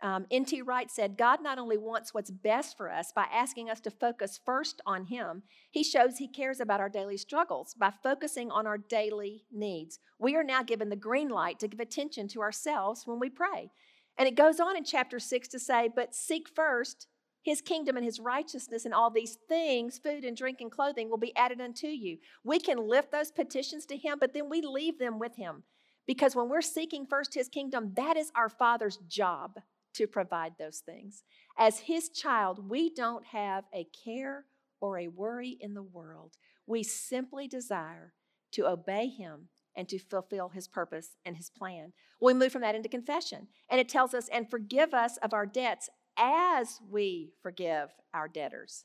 Um, 0.00 0.24
N.T. 0.30 0.62
Wright 0.62 0.90
said, 0.90 1.18
God 1.18 1.42
not 1.42 1.58
only 1.58 1.76
wants 1.76 2.14
what's 2.14 2.30
best 2.30 2.78
for 2.78 2.90
us 2.90 3.12
by 3.14 3.26
asking 3.30 3.68
us 3.68 3.80
to 3.80 3.90
focus 3.90 4.40
first 4.42 4.80
on 4.86 5.04
Him, 5.04 5.42
He 5.70 5.84
shows 5.84 6.16
He 6.16 6.28
cares 6.28 6.58
about 6.58 6.80
our 6.80 6.88
daily 6.88 7.18
struggles 7.18 7.74
by 7.74 7.92
focusing 8.02 8.50
on 8.50 8.66
our 8.66 8.78
daily 8.78 9.44
needs. 9.52 9.98
We 10.18 10.36
are 10.36 10.42
now 10.42 10.62
given 10.62 10.88
the 10.88 10.96
green 10.96 11.28
light 11.28 11.58
to 11.58 11.68
give 11.68 11.80
attention 11.80 12.28
to 12.28 12.40
ourselves 12.40 13.02
when 13.04 13.20
we 13.20 13.28
pray. 13.28 13.72
And 14.16 14.26
it 14.26 14.36
goes 14.36 14.58
on 14.58 14.74
in 14.74 14.84
chapter 14.84 15.18
6 15.18 15.48
to 15.48 15.58
say, 15.58 15.90
But 15.94 16.14
seek 16.14 16.48
first 16.48 17.08
His 17.42 17.60
kingdom 17.60 17.96
and 17.96 18.04
His 18.04 18.20
righteousness, 18.20 18.84
and 18.84 18.92
all 18.92 19.10
these 19.10 19.38
things, 19.48 19.98
food 19.98 20.24
and 20.24 20.36
drink 20.36 20.60
and 20.60 20.70
clothing, 20.70 21.08
will 21.08 21.18
be 21.18 21.34
added 21.36 21.60
unto 21.60 21.86
you. 21.86 22.18
We 22.44 22.58
can 22.58 22.88
lift 22.88 23.12
those 23.12 23.30
petitions 23.30 23.86
to 23.86 23.96
Him, 23.96 24.18
but 24.20 24.34
then 24.34 24.50
we 24.50 24.60
leave 24.60 24.98
them 24.98 25.18
with 25.18 25.36
Him. 25.36 25.62
Because 26.06 26.34
when 26.34 26.48
we're 26.48 26.62
seeking 26.62 27.06
first 27.06 27.34
His 27.34 27.48
kingdom, 27.48 27.92
that 27.96 28.16
is 28.16 28.32
our 28.34 28.48
Father's 28.48 28.98
job 29.08 29.60
to 29.94 30.06
provide 30.06 30.52
those 30.58 30.82
things. 30.84 31.22
As 31.56 31.80
His 31.80 32.08
child, 32.08 32.68
we 32.68 32.90
don't 32.92 33.26
have 33.26 33.64
a 33.74 33.86
care 34.04 34.44
or 34.80 34.98
a 34.98 35.08
worry 35.08 35.56
in 35.60 35.74
the 35.74 35.82
world. 35.82 36.34
We 36.66 36.82
simply 36.82 37.48
desire 37.48 38.12
to 38.52 38.66
obey 38.66 39.08
Him 39.08 39.48
and 39.76 39.88
to 39.88 39.98
fulfill 39.98 40.48
His 40.48 40.66
purpose 40.66 41.16
and 41.24 41.36
His 41.36 41.50
plan. 41.50 41.92
We 42.20 42.34
move 42.34 42.52
from 42.52 42.62
that 42.62 42.74
into 42.74 42.88
confession, 42.88 43.48
and 43.70 43.80
it 43.80 43.88
tells 43.88 44.12
us, 44.12 44.28
and 44.32 44.50
forgive 44.50 44.92
us 44.92 45.18
of 45.18 45.32
our 45.32 45.46
debts 45.46 45.88
as 46.18 46.80
we 46.90 47.32
forgive 47.42 47.90
our 48.12 48.28
debtors. 48.28 48.84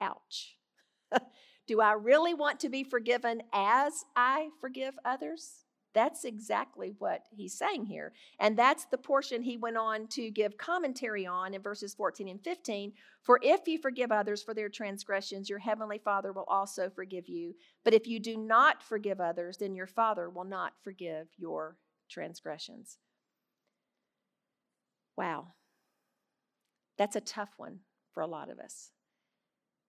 Ouch. 0.00 0.56
Do 1.66 1.80
I 1.80 1.92
really 1.92 2.34
want 2.34 2.60
to 2.60 2.68
be 2.68 2.84
forgiven 2.84 3.42
as 3.52 4.04
I 4.14 4.50
forgive 4.60 4.94
others? 5.04 5.64
That's 5.94 6.24
exactly 6.24 6.92
what 6.98 7.22
he's 7.30 7.56
saying 7.56 7.86
here. 7.86 8.12
And 8.40 8.58
that's 8.58 8.84
the 8.86 8.98
portion 8.98 9.42
he 9.42 9.56
went 9.56 9.76
on 9.76 10.08
to 10.08 10.28
give 10.28 10.58
commentary 10.58 11.24
on 11.24 11.54
in 11.54 11.62
verses 11.62 11.94
14 11.94 12.28
and 12.28 12.42
15. 12.42 12.92
For 13.22 13.38
if 13.42 13.68
you 13.68 13.78
forgive 13.78 14.10
others 14.10 14.42
for 14.42 14.54
their 14.54 14.68
transgressions, 14.68 15.48
your 15.48 15.60
heavenly 15.60 15.98
Father 15.98 16.32
will 16.32 16.46
also 16.48 16.90
forgive 16.90 17.28
you. 17.28 17.54
But 17.84 17.94
if 17.94 18.08
you 18.08 18.18
do 18.18 18.36
not 18.36 18.82
forgive 18.82 19.20
others, 19.20 19.58
then 19.58 19.76
your 19.76 19.86
Father 19.86 20.28
will 20.28 20.44
not 20.44 20.72
forgive 20.82 21.28
your 21.38 21.76
transgressions. 22.10 22.98
Wow. 25.16 25.54
That's 26.98 27.16
a 27.16 27.20
tough 27.20 27.54
one 27.56 27.80
for 28.12 28.22
a 28.22 28.26
lot 28.26 28.50
of 28.50 28.58
us 28.58 28.90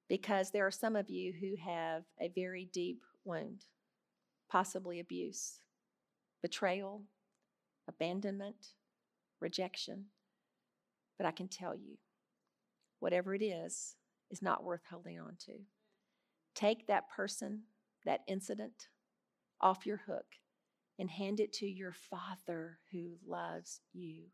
because 0.07 0.51
there 0.51 0.65
are 0.65 0.71
some 0.71 0.95
of 0.95 1.09
you 1.09 1.33
who 1.33 1.55
have 1.63 2.03
a 2.19 2.29
very 2.29 2.69
deep 2.71 3.01
wound, 3.23 3.65
possibly 4.49 4.99
abuse 4.99 5.61
betrayal, 6.41 7.01
abandonment, 7.87 8.73
rejection. 9.39 10.05
But 11.17 11.25
I 11.25 11.31
can 11.31 11.47
tell 11.47 11.75
you, 11.75 11.97
whatever 12.99 13.33
it 13.33 13.41
is, 13.41 13.95
is 14.29 14.43
not 14.43 14.63
worth 14.63 14.83
holding 14.87 15.19
on 15.19 15.37
to. 15.45 15.53
Take 16.53 16.85
that 16.85 17.09
person, 17.09 17.63
that 18.05 18.21
incident, 18.27 18.89
off 19.59 19.87
your 19.87 20.01
hook 20.05 20.25
and 20.99 21.09
hand 21.09 21.39
it 21.39 21.51
to 21.53 21.65
your 21.65 21.93
Father 21.93 22.77
who 22.91 23.13
loves 23.25 23.81
you. 23.93 24.25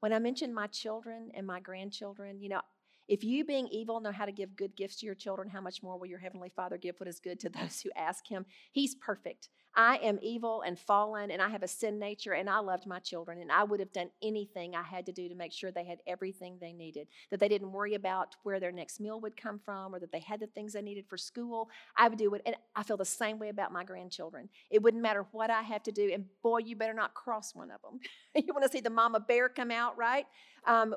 When 0.00 0.12
I 0.12 0.18
mention 0.18 0.54
my 0.54 0.68
children 0.68 1.30
and 1.34 1.46
my 1.46 1.60
grandchildren, 1.60 2.40
you 2.40 2.48
know, 2.48 2.60
if 3.08 3.24
you, 3.24 3.44
being 3.44 3.68
evil, 3.68 4.00
know 4.00 4.12
how 4.12 4.26
to 4.26 4.32
give 4.32 4.54
good 4.54 4.76
gifts 4.76 4.96
to 4.96 5.06
your 5.06 5.14
children, 5.14 5.48
how 5.48 5.62
much 5.62 5.82
more 5.82 5.98
will 5.98 6.06
your 6.06 6.18
Heavenly 6.18 6.50
Father 6.54 6.76
give 6.76 7.00
what 7.00 7.08
is 7.08 7.18
good 7.18 7.40
to 7.40 7.48
those 7.48 7.80
who 7.80 7.90
ask 7.96 8.26
Him? 8.28 8.44
He's 8.72 8.94
perfect. 8.94 9.48
I 9.78 9.98
am 9.98 10.18
evil 10.22 10.62
and 10.62 10.76
fallen, 10.76 11.30
and 11.30 11.40
I 11.40 11.48
have 11.50 11.62
a 11.62 11.68
sin 11.68 12.00
nature, 12.00 12.32
and 12.32 12.50
I 12.50 12.58
loved 12.58 12.84
my 12.84 12.98
children, 12.98 13.40
and 13.40 13.52
I 13.52 13.62
would 13.62 13.78
have 13.78 13.92
done 13.92 14.10
anything 14.20 14.74
I 14.74 14.82
had 14.82 15.06
to 15.06 15.12
do 15.12 15.28
to 15.28 15.36
make 15.36 15.52
sure 15.52 15.70
they 15.70 15.84
had 15.84 16.00
everything 16.04 16.58
they 16.60 16.72
needed, 16.72 17.06
that 17.30 17.38
they 17.38 17.46
didn't 17.46 17.70
worry 17.70 17.94
about 17.94 18.34
where 18.42 18.58
their 18.58 18.72
next 18.72 18.98
meal 18.98 19.20
would 19.20 19.36
come 19.36 19.60
from, 19.64 19.94
or 19.94 20.00
that 20.00 20.10
they 20.10 20.18
had 20.18 20.40
the 20.40 20.48
things 20.48 20.72
they 20.72 20.82
needed 20.82 21.06
for 21.06 21.16
school. 21.16 21.70
I 21.96 22.08
would 22.08 22.18
do 22.18 22.34
it, 22.34 22.42
and 22.44 22.56
I 22.74 22.82
feel 22.82 22.96
the 22.96 23.04
same 23.04 23.38
way 23.38 23.50
about 23.50 23.70
my 23.70 23.84
grandchildren. 23.84 24.48
It 24.68 24.82
wouldn't 24.82 25.02
matter 25.02 25.26
what 25.30 25.48
I 25.48 25.62
have 25.62 25.84
to 25.84 25.92
do, 25.92 26.10
and 26.12 26.24
boy, 26.42 26.58
you 26.58 26.74
better 26.74 26.92
not 26.92 27.14
cross 27.14 27.54
one 27.54 27.70
of 27.70 27.80
them. 27.80 28.00
you 28.34 28.52
want 28.52 28.64
to 28.64 28.72
see 28.72 28.80
the 28.80 28.90
mama 28.90 29.20
bear 29.20 29.48
come 29.48 29.70
out, 29.70 29.96
right? 29.96 30.26
Um, 30.66 30.96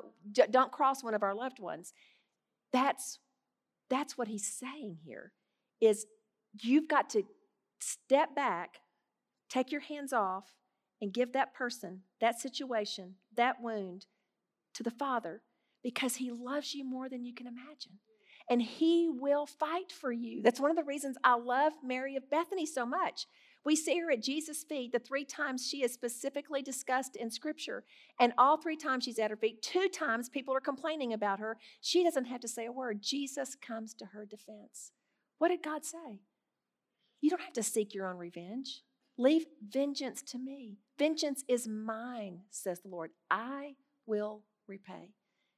don't 0.50 0.72
cross 0.72 1.04
one 1.04 1.14
of 1.14 1.22
our 1.22 1.36
loved 1.36 1.60
ones. 1.60 1.92
That's 2.72 3.20
that's 3.88 4.18
what 4.18 4.26
he's 4.26 4.46
saying 4.46 4.96
here. 5.04 5.30
Is 5.80 6.04
you've 6.60 6.88
got 6.88 7.10
to 7.10 7.22
step 7.82 8.34
back, 8.34 8.80
take 9.48 9.72
your 9.72 9.80
hands 9.80 10.12
off, 10.12 10.52
and 11.00 11.12
give 11.12 11.32
that 11.32 11.52
person, 11.54 12.02
that 12.20 12.40
situation, 12.40 13.14
that 13.36 13.60
wound 13.60 14.06
to 14.74 14.82
the 14.82 14.90
Father 14.90 15.42
because 15.82 16.16
He 16.16 16.30
loves 16.30 16.74
you 16.74 16.84
more 16.84 17.08
than 17.08 17.24
you 17.24 17.34
can 17.34 17.46
imagine. 17.46 17.98
And 18.48 18.62
He 18.62 19.08
will 19.10 19.46
fight 19.46 19.92
for 19.92 20.12
you. 20.12 20.42
That's 20.42 20.60
one 20.60 20.70
of 20.70 20.76
the 20.76 20.84
reasons 20.84 21.16
I 21.24 21.34
love 21.34 21.72
Mary 21.84 22.16
of 22.16 22.30
Bethany 22.30 22.66
so 22.66 22.86
much. 22.86 23.26
We 23.64 23.76
see 23.76 23.98
her 24.00 24.10
at 24.10 24.22
Jesus' 24.22 24.64
feet 24.64 24.92
the 24.92 24.98
three 24.98 25.24
times 25.24 25.66
she 25.66 25.84
is 25.84 25.92
specifically 25.92 26.62
discussed 26.62 27.16
in 27.16 27.30
Scripture. 27.30 27.84
And 28.18 28.32
all 28.36 28.56
three 28.56 28.76
times 28.76 29.04
she's 29.04 29.18
at 29.18 29.30
her 29.30 29.36
feet, 29.36 29.62
two 29.62 29.88
times 29.88 30.28
people 30.28 30.54
are 30.54 30.60
complaining 30.60 31.12
about 31.12 31.38
her. 31.38 31.58
She 31.80 32.02
doesn't 32.02 32.24
have 32.24 32.40
to 32.40 32.48
say 32.48 32.66
a 32.66 32.72
word. 32.72 33.02
Jesus 33.02 33.54
comes 33.54 33.94
to 33.94 34.06
her 34.06 34.24
defense. 34.24 34.92
What 35.38 35.48
did 35.48 35.62
God 35.62 35.84
say? 35.84 36.20
You 37.22 37.30
don't 37.30 37.40
have 37.40 37.52
to 37.54 37.62
seek 37.62 37.94
your 37.94 38.08
own 38.08 38.18
revenge. 38.18 38.82
Leave 39.16 39.46
vengeance 39.66 40.22
to 40.22 40.38
me. 40.38 40.78
Vengeance 40.98 41.44
is 41.48 41.68
mine, 41.68 42.40
says 42.50 42.80
the 42.80 42.88
Lord. 42.88 43.12
I 43.30 43.76
will 44.06 44.42
repay. 44.66 45.14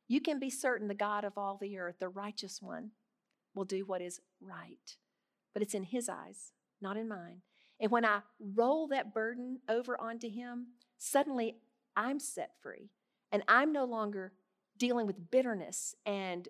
You 0.07 0.21
can 0.21 0.39
be 0.39 0.51
certain 0.51 0.89
the 0.89 0.95
God 0.95 1.25
of 1.25 1.39
all 1.39 1.59
the 1.61 1.79
earth, 1.79 1.97
the 1.99 2.09
righteous 2.09 2.61
one, 2.61 2.91
will 3.55 3.65
do 3.65 3.85
what 3.87 4.03
is 4.03 4.21
right. 4.41 4.97
But 5.55 5.63
it's 5.63 5.75
in 5.75 5.85
his 5.85 6.09
eyes, 6.09 6.53
not 6.83 6.99
in 6.99 7.09
mine. 7.09 7.41
And 7.81 7.91
when 7.91 8.05
I 8.05 8.21
roll 8.39 8.87
that 8.89 9.15
burden 9.15 9.61
over 9.69 9.99
onto 9.99 10.29
him, 10.29 10.67
suddenly 10.99 11.57
I'm 11.97 12.21
set 12.21 12.51
free. 12.61 12.91
And 13.33 13.43
I'm 13.49 13.73
no 13.73 13.85
longer 13.85 14.33
dealing 14.77 15.07
with 15.07 15.31
bitterness 15.31 15.95
and 16.05 16.49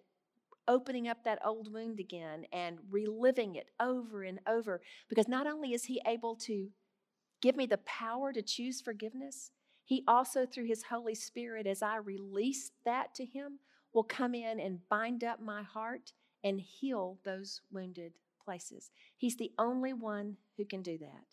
opening 0.68 1.08
up 1.08 1.24
that 1.24 1.44
old 1.44 1.72
wound 1.72 2.00
again 2.00 2.46
and 2.52 2.78
reliving 2.90 3.56
it 3.56 3.70
over 3.80 4.22
and 4.22 4.40
over. 4.46 4.80
Because 5.08 5.28
not 5.28 5.46
only 5.46 5.72
is 5.72 5.84
He 5.84 6.00
able 6.06 6.36
to 6.36 6.68
give 7.42 7.56
me 7.56 7.66
the 7.66 7.78
power 7.78 8.32
to 8.32 8.42
choose 8.42 8.80
forgiveness, 8.80 9.50
He 9.84 10.04
also, 10.06 10.46
through 10.46 10.66
His 10.66 10.84
Holy 10.84 11.14
Spirit, 11.14 11.66
as 11.66 11.82
I 11.82 11.96
release 11.96 12.72
that 12.84 13.14
to 13.16 13.24
Him, 13.24 13.58
will 13.92 14.04
come 14.04 14.34
in 14.34 14.58
and 14.60 14.88
bind 14.88 15.22
up 15.22 15.40
my 15.40 15.62
heart 15.62 16.12
and 16.42 16.60
heal 16.60 17.18
those 17.24 17.60
wounded 17.72 18.12
places. 18.44 18.90
He's 19.16 19.36
the 19.36 19.52
only 19.58 19.92
one 19.92 20.36
who 20.56 20.64
can 20.64 20.82
do 20.82 20.98
that. 20.98 21.24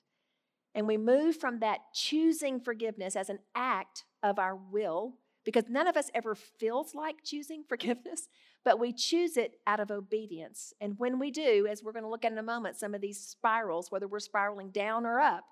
And 0.73 0.87
we 0.87 0.97
move 0.97 1.35
from 1.35 1.59
that 1.59 1.93
choosing 1.93 2.61
forgiveness 2.61 3.15
as 3.15 3.29
an 3.29 3.39
act 3.53 4.05
of 4.23 4.39
our 4.39 4.55
will, 4.55 5.17
because 5.43 5.65
none 5.69 5.87
of 5.87 5.97
us 5.97 6.09
ever 6.13 6.35
feels 6.35 6.93
like 6.93 7.23
choosing 7.23 7.63
forgiveness, 7.67 8.27
but 8.63 8.79
we 8.79 8.93
choose 8.93 9.37
it 9.37 9.55
out 9.65 9.79
of 9.79 9.91
obedience. 9.91 10.73
And 10.79 10.99
when 10.99 11.19
we 11.19 11.31
do, 11.31 11.67
as 11.69 11.83
we're 11.83 11.93
going 11.93 12.03
to 12.03 12.09
look 12.09 12.25
at 12.25 12.31
in 12.31 12.37
a 12.37 12.43
moment, 12.43 12.77
some 12.77 12.93
of 12.93 13.01
these 13.01 13.19
spirals, 13.19 13.91
whether 13.91 14.07
we're 14.07 14.19
spiraling 14.19 14.69
down 14.69 15.05
or 15.05 15.19
up, 15.19 15.45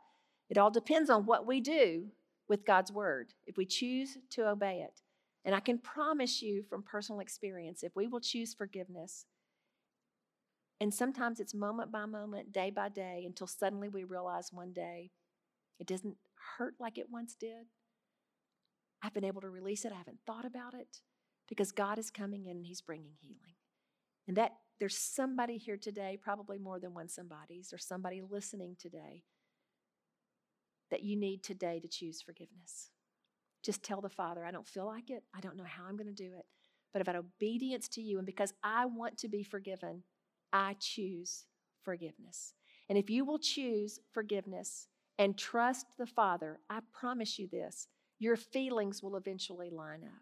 it 0.50 0.58
all 0.58 0.72
depends 0.72 1.10
on 1.10 1.26
what 1.26 1.48
we 1.48 1.60
do 1.60 2.08
with 2.48 2.66
God's 2.66 2.92
word, 2.92 3.34
if 3.46 3.58
we 3.58 3.66
choose 3.66 4.18
to 4.32 4.48
obey 4.48 4.82
it. 4.82 5.02
And 5.46 5.56
I 5.56 5.60
can 5.60 5.78
promise 5.78 6.42
you 6.42 6.64
from 6.64 6.84
personal 6.84 7.22
experience, 7.22 7.84
if 7.84 7.96
we 7.96 8.08
will 8.08 8.20
choose 8.20 8.54
forgiveness, 8.54 9.26
and 10.82 10.94
sometimes 10.94 11.40
it's 11.40 11.54
moment 11.54 11.92
by 11.92 12.06
moment, 12.06 12.54
day 12.54 12.70
by 12.70 12.90
day, 12.90 13.24
until 13.26 13.48
suddenly 13.48 13.90
we 13.90 14.04
realize 14.04 14.54
one 14.54 14.72
day 14.72 15.12
it 15.80 15.88
doesn't 15.88 16.16
hurt 16.58 16.76
like 16.80 16.98
it 16.98 17.08
once 17.12 17.36
did. 17.36 17.66
I've 19.02 19.14
been 19.14 19.24
able 19.24 19.42
to 19.42 19.50
release 19.50 19.86
it. 19.86 19.92
I 19.92 19.98
haven't 19.98 20.20
thought 20.26 20.46
about 20.46 20.74
it 20.74 21.02
because 21.48 21.72
God 21.72 21.98
is 21.98 22.10
coming 22.12 22.46
in 22.46 22.58
and 22.58 22.66
He's 22.66 22.82
bringing 22.82 23.14
healing. 23.20 23.56
And 24.28 24.38
that 24.38 24.54
there's 24.80 24.98
somebody 24.98 25.58
here 25.58 25.78
today, 25.78 26.18
probably 26.22 26.58
more 26.58 26.80
than 26.80 26.94
one 26.94 27.10
somebody's, 27.10 27.74
or 27.74 27.78
somebody 27.78 28.22
listening 28.22 28.76
today, 28.80 29.24
that 30.92 31.04
you 31.04 31.16
need 31.16 31.44
today 31.44 31.80
to 31.80 31.88
choose 31.88 32.22
forgiveness. 32.22 32.92
Just 33.64 33.84
tell 33.84 34.02
the 34.02 34.10
Father, 34.10 34.46
I 34.46 34.52
don't 34.52 34.68
feel 34.68 34.86
like 34.86 35.10
it. 35.10 35.24
I 35.36 35.42
don't 35.42 35.58
know 35.58 35.66
how 35.66 35.84
I'm 35.88 35.98
going 35.98 36.08
to 36.08 36.14
do 36.14 36.32
it. 36.38 36.46
But 36.94 37.02
about 37.02 37.16
obedience 37.16 37.88
to 37.90 38.02
you, 38.02 38.18
and 38.18 38.26
because 38.26 38.54
I 38.64 38.86
want 38.86 39.18
to 39.20 39.28
be 39.28 39.44
forgiven, 39.44 40.04
I 40.54 40.76
choose 40.80 41.46
forgiveness. 41.84 42.54
And 42.88 42.98
if 42.98 43.10
you 43.10 43.26
will 43.26 43.38
choose 43.38 44.00
forgiveness 44.12 44.88
and 45.18 45.38
trust 45.38 45.86
the 45.98 46.08
Father, 46.08 46.60
I 46.70 46.80
promise 46.92 47.38
you 47.38 47.48
this 47.48 47.88
your 48.20 48.36
feelings 48.36 49.02
will 49.02 49.16
eventually 49.16 49.70
line 49.70 50.04
up. 50.04 50.22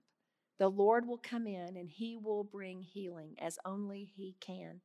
The 0.60 0.70
Lord 0.70 1.08
will 1.08 1.20
come 1.20 1.48
in 1.48 1.76
and 1.76 1.90
He 1.90 2.18
will 2.18 2.44
bring 2.44 2.82
healing 2.82 3.36
as 3.40 3.60
only 3.66 4.12
He 4.16 4.36
can. 4.40 4.82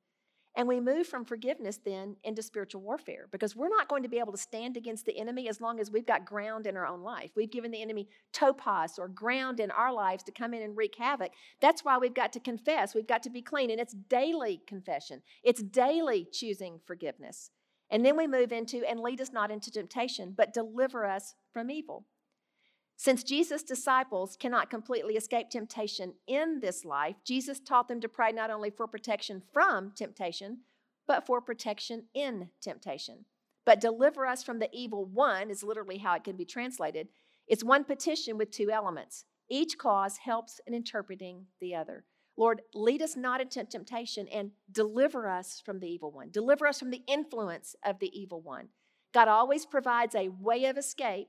And 0.54 0.68
we 0.68 0.80
move 0.80 1.06
from 1.06 1.24
forgiveness 1.24 1.80
then 1.82 2.16
into 2.24 2.42
spiritual 2.42 2.82
warfare 2.82 3.26
because 3.32 3.56
we're 3.56 3.70
not 3.70 3.88
going 3.88 4.02
to 4.02 4.08
be 4.08 4.18
able 4.18 4.32
to 4.32 4.38
stand 4.38 4.76
against 4.76 5.06
the 5.06 5.16
enemy 5.16 5.48
as 5.48 5.62
long 5.62 5.80
as 5.80 5.90
we've 5.90 6.06
got 6.06 6.26
ground 6.26 6.66
in 6.66 6.76
our 6.76 6.86
own 6.86 7.00
life. 7.00 7.30
We've 7.34 7.50
given 7.50 7.70
the 7.70 7.80
enemy 7.80 8.08
topos 8.34 8.98
or 8.98 9.08
ground 9.08 9.60
in 9.60 9.70
our 9.70 9.92
lives 9.92 10.22
to 10.24 10.32
come 10.32 10.52
in 10.52 10.60
and 10.60 10.76
wreak 10.76 10.96
havoc. 10.98 11.32
That's 11.62 11.86
why 11.86 11.96
we've 11.96 12.12
got 12.12 12.34
to 12.34 12.40
confess. 12.40 12.94
We've 12.94 13.06
got 13.06 13.22
to 13.22 13.30
be 13.30 13.40
clean. 13.40 13.70
And 13.70 13.80
it's 13.80 13.94
daily 13.94 14.60
confession, 14.66 15.22
it's 15.42 15.62
daily 15.62 16.28
choosing 16.30 16.80
forgiveness. 16.86 17.50
And 17.90 18.04
then 18.04 18.16
we 18.16 18.26
move 18.26 18.52
into 18.52 18.88
and 18.88 19.00
lead 19.00 19.20
us 19.20 19.32
not 19.32 19.50
into 19.50 19.70
temptation, 19.70 20.34
but 20.36 20.54
deliver 20.54 21.06
us 21.06 21.34
from 21.52 21.70
evil. 21.70 22.06
Since 23.04 23.24
Jesus' 23.24 23.64
disciples 23.64 24.36
cannot 24.36 24.70
completely 24.70 25.16
escape 25.16 25.50
temptation 25.50 26.14
in 26.28 26.60
this 26.60 26.84
life, 26.84 27.16
Jesus 27.24 27.58
taught 27.58 27.88
them 27.88 28.00
to 28.00 28.08
pray 28.08 28.30
not 28.30 28.48
only 28.48 28.70
for 28.70 28.86
protection 28.86 29.42
from 29.52 29.90
temptation, 29.96 30.58
but 31.08 31.26
for 31.26 31.40
protection 31.40 32.04
in 32.14 32.50
temptation. 32.60 33.24
But 33.66 33.80
deliver 33.80 34.24
us 34.24 34.44
from 34.44 34.60
the 34.60 34.68
evil 34.72 35.04
one 35.04 35.50
is 35.50 35.64
literally 35.64 35.98
how 35.98 36.14
it 36.14 36.22
can 36.22 36.36
be 36.36 36.44
translated. 36.44 37.08
It's 37.48 37.64
one 37.64 37.82
petition 37.82 38.38
with 38.38 38.52
two 38.52 38.70
elements. 38.70 39.24
Each 39.50 39.76
clause 39.76 40.18
helps 40.18 40.60
in 40.64 40.72
interpreting 40.72 41.46
the 41.60 41.74
other. 41.74 42.04
Lord, 42.36 42.62
lead 42.72 43.02
us 43.02 43.16
not 43.16 43.40
into 43.40 43.64
temptation 43.64 44.28
and 44.28 44.52
deliver 44.70 45.28
us 45.28 45.60
from 45.66 45.80
the 45.80 45.88
evil 45.88 46.12
one. 46.12 46.30
Deliver 46.30 46.68
us 46.68 46.78
from 46.78 46.90
the 46.90 47.02
influence 47.08 47.74
of 47.84 47.98
the 47.98 48.16
evil 48.16 48.40
one. 48.40 48.68
God 49.12 49.26
always 49.26 49.66
provides 49.66 50.14
a 50.14 50.28
way 50.28 50.66
of 50.66 50.78
escape 50.78 51.26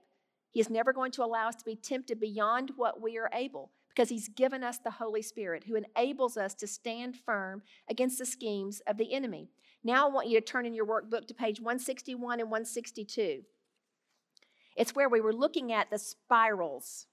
he 0.54 0.60
is 0.60 0.70
never 0.70 0.94
going 0.94 1.12
to 1.14 1.24
allow 1.24 1.50
us 1.50 1.56
to 1.56 1.66
be 1.66 1.76
tempted 1.76 2.20
beyond 2.20 2.72
what 2.76 3.02
we 3.02 3.18
are 3.18 3.30
able 3.34 3.72
because 3.90 4.10
He's 4.10 4.30
given 4.30 4.64
us 4.64 4.78
the 4.78 4.92
Holy 4.92 5.24
Spirit 5.24 5.64
who 5.66 5.76
enables 5.76 6.38
us 6.38 6.54
to 6.56 6.68
stand 6.68 7.18
firm 7.18 7.64
against 7.90 8.20
the 8.20 8.26
schemes 8.26 8.82
of 8.86 8.98
the 8.98 9.14
enemy. 9.14 9.50
Now, 9.84 10.08
I 10.08 10.12
want 10.12 10.28
you 10.28 10.40
to 10.40 10.46
turn 10.46 10.66
in 10.66 10.74
your 10.74 10.86
workbook 10.86 11.28
to 11.28 11.34
page 11.34 11.60
161 11.60 12.40
and 12.40 12.50
162. 12.52 13.42
It's 14.78 14.96
where 14.96 15.10
we 15.10 15.22
were 15.22 15.34
looking 15.34 15.72
at 15.72 15.90
the 15.90 16.00
spirals. 16.00 17.08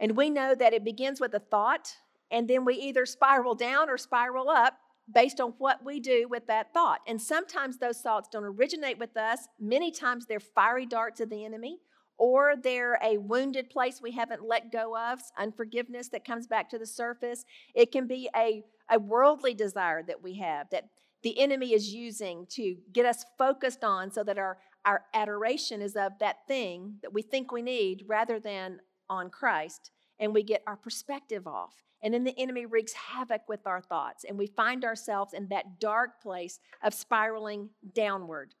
And 0.00 0.16
we 0.16 0.30
know 0.30 0.54
that 0.54 0.72
it 0.72 0.84
begins 0.84 1.20
with 1.20 1.34
a 1.34 1.40
thought, 1.40 1.96
and 2.30 2.48
then 2.48 2.64
we 2.64 2.74
either 2.74 3.04
spiral 3.04 3.54
down 3.54 3.90
or 3.90 3.98
spiral 3.98 4.48
up 4.48 4.78
based 5.12 5.40
on 5.40 5.54
what 5.58 5.84
we 5.84 6.00
do 6.00 6.28
with 6.28 6.46
that 6.46 6.72
thought. 6.72 7.00
And 7.06 7.20
sometimes 7.20 7.78
those 7.78 8.00
thoughts 8.00 8.28
don't 8.30 8.44
originate 8.44 8.98
with 8.98 9.16
us, 9.16 9.48
many 9.58 9.90
times 9.90 10.26
they're 10.26 10.40
fiery 10.40 10.86
darts 10.86 11.20
of 11.20 11.30
the 11.30 11.44
enemy 11.44 11.80
or 12.18 12.54
they're 12.62 12.98
a 13.02 13.16
wounded 13.16 13.70
place 13.70 14.02
we 14.02 14.10
haven't 14.10 14.46
let 14.46 14.72
go 14.72 14.96
of, 14.96 15.20
unforgiveness 15.38 16.08
that 16.08 16.24
comes 16.24 16.46
back 16.46 16.68
to 16.70 16.78
the 16.78 16.86
surface. 16.86 17.44
It 17.74 17.92
can 17.92 18.06
be 18.06 18.28
a, 18.36 18.64
a 18.90 18.98
worldly 18.98 19.54
desire 19.54 20.02
that 20.02 20.22
we 20.22 20.34
have 20.38 20.68
that 20.70 20.88
the 21.22 21.38
enemy 21.40 21.72
is 21.72 21.92
using 21.92 22.46
to 22.50 22.76
get 22.92 23.06
us 23.06 23.24
focused 23.38 23.84
on 23.84 24.12
so 24.12 24.22
that 24.24 24.38
our, 24.38 24.58
our 24.84 25.02
adoration 25.14 25.80
is 25.80 25.96
of 25.96 26.12
that 26.20 26.46
thing 26.46 26.94
that 27.02 27.12
we 27.12 27.22
think 27.22 27.50
we 27.50 27.62
need 27.62 28.04
rather 28.06 28.38
than 28.38 28.80
on 29.10 29.30
Christ, 29.30 29.90
and 30.20 30.34
we 30.34 30.42
get 30.42 30.62
our 30.66 30.76
perspective 30.76 31.46
off. 31.46 31.74
And 32.02 32.14
then 32.14 32.24
the 32.24 32.38
enemy 32.38 32.66
wreaks 32.66 32.92
havoc 32.92 33.48
with 33.48 33.66
our 33.66 33.80
thoughts, 33.80 34.24
and 34.24 34.38
we 34.38 34.46
find 34.46 34.84
ourselves 34.84 35.32
in 35.32 35.48
that 35.48 35.80
dark 35.80 36.20
place 36.22 36.60
of 36.82 36.94
spiraling 36.94 37.70
downward. 37.94 38.54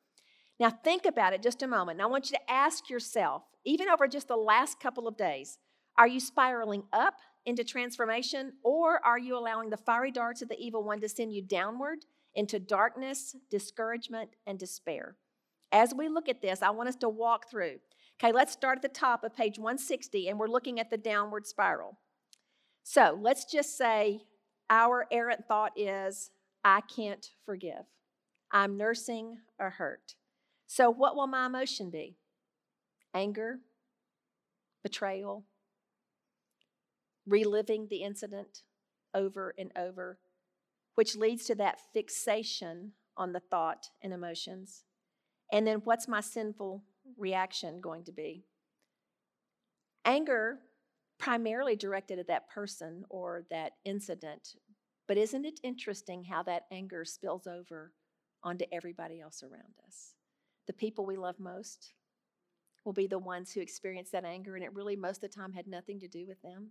Now, 0.60 0.70
think 0.70 1.06
about 1.06 1.32
it 1.32 1.42
just 1.42 1.62
a 1.62 1.68
moment. 1.68 1.98
Now, 1.98 2.04
I 2.04 2.10
want 2.10 2.30
you 2.30 2.36
to 2.36 2.50
ask 2.50 2.90
yourself, 2.90 3.42
even 3.64 3.88
over 3.88 4.08
just 4.08 4.28
the 4.28 4.36
last 4.36 4.80
couple 4.80 5.06
of 5.06 5.16
days, 5.16 5.58
are 5.96 6.08
you 6.08 6.20
spiraling 6.20 6.84
up 6.92 7.14
into 7.46 7.64
transformation, 7.64 8.52
or 8.62 9.04
are 9.04 9.18
you 9.18 9.38
allowing 9.38 9.70
the 9.70 9.76
fiery 9.76 10.10
darts 10.10 10.42
of 10.42 10.48
the 10.48 10.58
evil 10.58 10.82
one 10.82 11.00
to 11.00 11.08
send 11.08 11.32
you 11.32 11.42
downward 11.42 11.98
into 12.34 12.58
darkness, 12.58 13.36
discouragement, 13.50 14.30
and 14.46 14.58
despair? 14.58 15.16
As 15.70 15.94
we 15.94 16.08
look 16.08 16.28
at 16.28 16.42
this, 16.42 16.62
I 16.62 16.70
want 16.70 16.88
us 16.88 16.96
to 16.96 17.08
walk 17.08 17.50
through. 17.50 17.78
Okay, 18.20 18.32
let's 18.32 18.52
start 18.52 18.78
at 18.78 18.82
the 18.82 18.88
top 18.88 19.22
of 19.22 19.36
page 19.36 19.58
160, 19.58 20.28
and 20.28 20.38
we're 20.38 20.48
looking 20.48 20.80
at 20.80 20.90
the 20.90 20.96
downward 20.96 21.46
spiral. 21.46 21.98
So 22.82 23.16
let's 23.20 23.44
just 23.44 23.76
say 23.76 24.22
our 24.70 25.06
errant 25.10 25.46
thought 25.46 25.72
is, 25.76 26.30
I 26.64 26.80
can't 26.80 27.30
forgive. 27.46 27.84
I'm 28.50 28.76
nursing 28.76 29.38
a 29.60 29.70
hurt. 29.70 30.14
So, 30.70 30.90
what 30.90 31.16
will 31.16 31.26
my 31.26 31.46
emotion 31.46 31.88
be? 31.88 32.18
Anger, 33.14 33.58
betrayal, 34.82 35.46
reliving 37.26 37.88
the 37.88 38.02
incident 38.02 38.62
over 39.14 39.54
and 39.58 39.72
over, 39.76 40.18
which 40.94 41.16
leads 41.16 41.46
to 41.46 41.54
that 41.54 41.80
fixation 41.94 42.92
on 43.16 43.32
the 43.32 43.40
thought 43.40 43.88
and 44.02 44.12
emotions. 44.12 44.84
And 45.50 45.66
then, 45.66 45.80
what's 45.84 46.06
my 46.06 46.20
sinful 46.20 46.84
reaction 47.16 47.80
going 47.80 48.04
to 48.04 48.12
be? 48.12 48.44
Anger, 50.04 50.58
primarily 51.18 51.76
directed 51.76 52.18
at 52.18 52.28
that 52.28 52.50
person 52.50 53.04
or 53.08 53.46
that 53.50 53.72
incident, 53.86 54.54
but 55.06 55.16
isn't 55.16 55.46
it 55.46 55.60
interesting 55.62 56.24
how 56.24 56.42
that 56.42 56.66
anger 56.70 57.06
spills 57.06 57.46
over 57.46 57.94
onto 58.42 58.66
everybody 58.70 59.18
else 59.18 59.42
around 59.42 59.74
us? 59.86 60.12
The 60.68 60.72
people 60.74 61.04
we 61.04 61.16
love 61.16 61.40
most 61.40 61.94
will 62.84 62.92
be 62.92 63.08
the 63.08 63.18
ones 63.18 63.50
who 63.50 63.60
experience 63.60 64.10
that 64.10 64.24
anger, 64.24 64.54
and 64.54 64.62
it 64.62 64.72
really, 64.72 64.94
most 64.94 65.16
of 65.16 65.30
the 65.30 65.36
time, 65.36 65.52
had 65.52 65.66
nothing 65.66 65.98
to 65.98 66.06
do 66.06 66.26
with 66.28 66.40
them. 66.42 66.68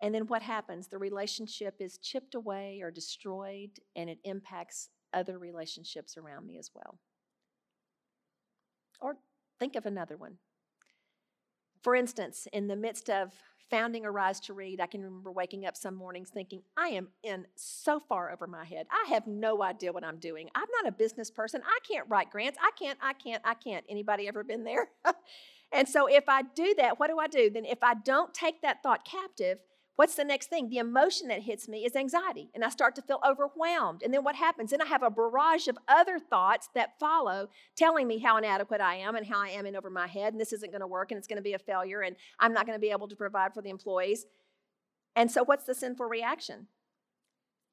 And 0.00 0.14
then 0.14 0.26
what 0.26 0.42
happens? 0.42 0.88
The 0.88 0.98
relationship 0.98 1.74
is 1.80 1.98
chipped 1.98 2.34
away 2.34 2.80
or 2.82 2.90
destroyed, 2.90 3.70
and 3.94 4.08
it 4.08 4.18
impacts 4.24 4.88
other 5.12 5.38
relationships 5.38 6.16
around 6.16 6.46
me 6.46 6.58
as 6.58 6.70
well. 6.74 6.98
Or 9.00 9.16
think 9.58 9.76
of 9.76 9.84
another 9.84 10.16
one. 10.16 10.38
For 11.82 11.94
instance, 11.94 12.46
in 12.52 12.68
the 12.68 12.76
midst 12.76 13.10
of 13.10 13.32
founding 13.72 14.04
ARISE2READ, 14.04 14.80
I 14.80 14.86
can 14.86 15.02
remember 15.02 15.32
waking 15.32 15.64
up 15.64 15.78
some 15.78 15.94
mornings 15.94 16.28
thinking, 16.28 16.60
I 16.76 16.88
am 16.88 17.08
in 17.22 17.46
so 17.56 17.98
far 17.98 18.30
over 18.30 18.46
my 18.46 18.66
head. 18.66 18.86
I 18.90 19.08
have 19.08 19.26
no 19.26 19.62
idea 19.62 19.92
what 19.92 20.04
I'm 20.04 20.18
doing. 20.18 20.50
I'm 20.54 20.68
not 20.82 20.92
a 20.92 20.92
business 20.92 21.30
person. 21.30 21.62
I 21.64 21.78
can't 21.90 22.06
write 22.06 22.30
grants. 22.30 22.58
I 22.62 22.70
can't, 22.78 22.98
I 23.02 23.14
can't, 23.14 23.42
I 23.46 23.54
can't. 23.54 23.82
Anybody 23.88 24.28
ever 24.28 24.44
been 24.44 24.64
there? 24.64 24.90
and 25.72 25.88
so 25.88 26.06
if 26.06 26.24
I 26.28 26.42
do 26.42 26.74
that, 26.76 27.00
what 27.00 27.08
do 27.08 27.18
I 27.18 27.28
do? 27.28 27.48
Then 27.48 27.64
if 27.64 27.82
I 27.82 27.94
don't 27.94 28.34
take 28.34 28.60
that 28.60 28.82
thought 28.82 29.06
captive, 29.06 29.58
What's 29.96 30.14
the 30.14 30.24
next 30.24 30.48
thing? 30.48 30.68
The 30.68 30.78
emotion 30.78 31.28
that 31.28 31.42
hits 31.42 31.68
me 31.68 31.84
is 31.84 31.94
anxiety, 31.94 32.50
and 32.54 32.64
I 32.64 32.70
start 32.70 32.94
to 32.96 33.02
feel 33.02 33.20
overwhelmed. 33.26 34.02
And 34.02 34.12
then 34.12 34.24
what 34.24 34.36
happens? 34.36 34.70
Then 34.70 34.80
I 34.80 34.86
have 34.86 35.02
a 35.02 35.10
barrage 35.10 35.68
of 35.68 35.76
other 35.86 36.18
thoughts 36.18 36.70
that 36.74 36.98
follow, 36.98 37.50
telling 37.76 38.08
me 38.08 38.18
how 38.18 38.38
inadequate 38.38 38.80
I 38.80 38.96
am 38.96 39.16
and 39.16 39.26
how 39.26 39.40
I 39.40 39.48
am 39.48 39.66
in 39.66 39.76
over 39.76 39.90
my 39.90 40.06
head, 40.06 40.32
and 40.32 40.40
this 40.40 40.52
isn't 40.54 40.72
going 40.72 40.80
to 40.80 40.86
work, 40.86 41.10
and 41.10 41.18
it's 41.18 41.28
going 41.28 41.36
to 41.36 41.42
be 41.42 41.52
a 41.52 41.58
failure, 41.58 42.00
and 42.00 42.16
I'm 42.40 42.54
not 42.54 42.66
going 42.66 42.76
to 42.76 42.80
be 42.80 42.90
able 42.90 43.08
to 43.08 43.16
provide 43.16 43.52
for 43.52 43.60
the 43.60 43.70
employees. 43.70 44.24
And 45.14 45.30
so, 45.30 45.44
what's 45.44 45.64
the 45.64 45.74
sinful 45.74 46.06
reaction? 46.06 46.68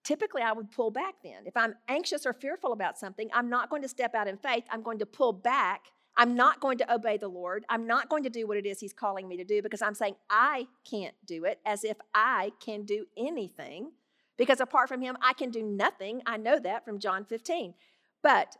Typically, 0.03 0.41
I 0.41 0.51
would 0.51 0.71
pull 0.71 0.91
back 0.91 1.15
then. 1.23 1.45
If 1.45 1.55
I'm 1.55 1.75
anxious 1.87 2.25
or 2.25 2.33
fearful 2.33 2.73
about 2.73 2.97
something, 2.97 3.29
I'm 3.33 3.49
not 3.49 3.69
going 3.69 3.81
to 3.81 3.89
step 3.89 4.15
out 4.15 4.27
in 4.27 4.37
faith. 4.37 4.63
I'm 4.69 4.81
going 4.81 4.99
to 4.99 5.05
pull 5.05 5.33
back. 5.33 5.85
I'm 6.19 6.35
not 6.35 6.59
going 6.59 6.77
to 6.79 6.93
obey 6.93 7.15
the 7.15 7.29
Lord. 7.29 7.65
I'm 7.69 7.87
not 7.87 8.09
going 8.09 8.23
to 8.23 8.29
do 8.29 8.45
what 8.45 8.57
it 8.57 8.65
is 8.65 8.81
He's 8.81 8.91
calling 8.91 9.27
me 9.29 9.37
to 9.37 9.45
do 9.45 9.61
because 9.61 9.81
I'm 9.81 9.95
saying 9.95 10.15
I 10.29 10.67
can't 10.83 11.15
do 11.25 11.45
it 11.45 11.59
as 11.65 11.85
if 11.85 11.95
I 12.13 12.51
can 12.63 12.83
do 12.83 13.05
anything. 13.17 13.93
Because 14.37 14.59
apart 14.59 14.89
from 14.89 15.01
Him, 15.01 15.17
I 15.21 15.31
can 15.31 15.49
do 15.49 15.63
nothing. 15.63 16.21
I 16.25 16.35
know 16.35 16.59
that 16.59 16.83
from 16.83 16.99
John 16.99 17.23
15. 17.23 17.73
But 18.21 18.57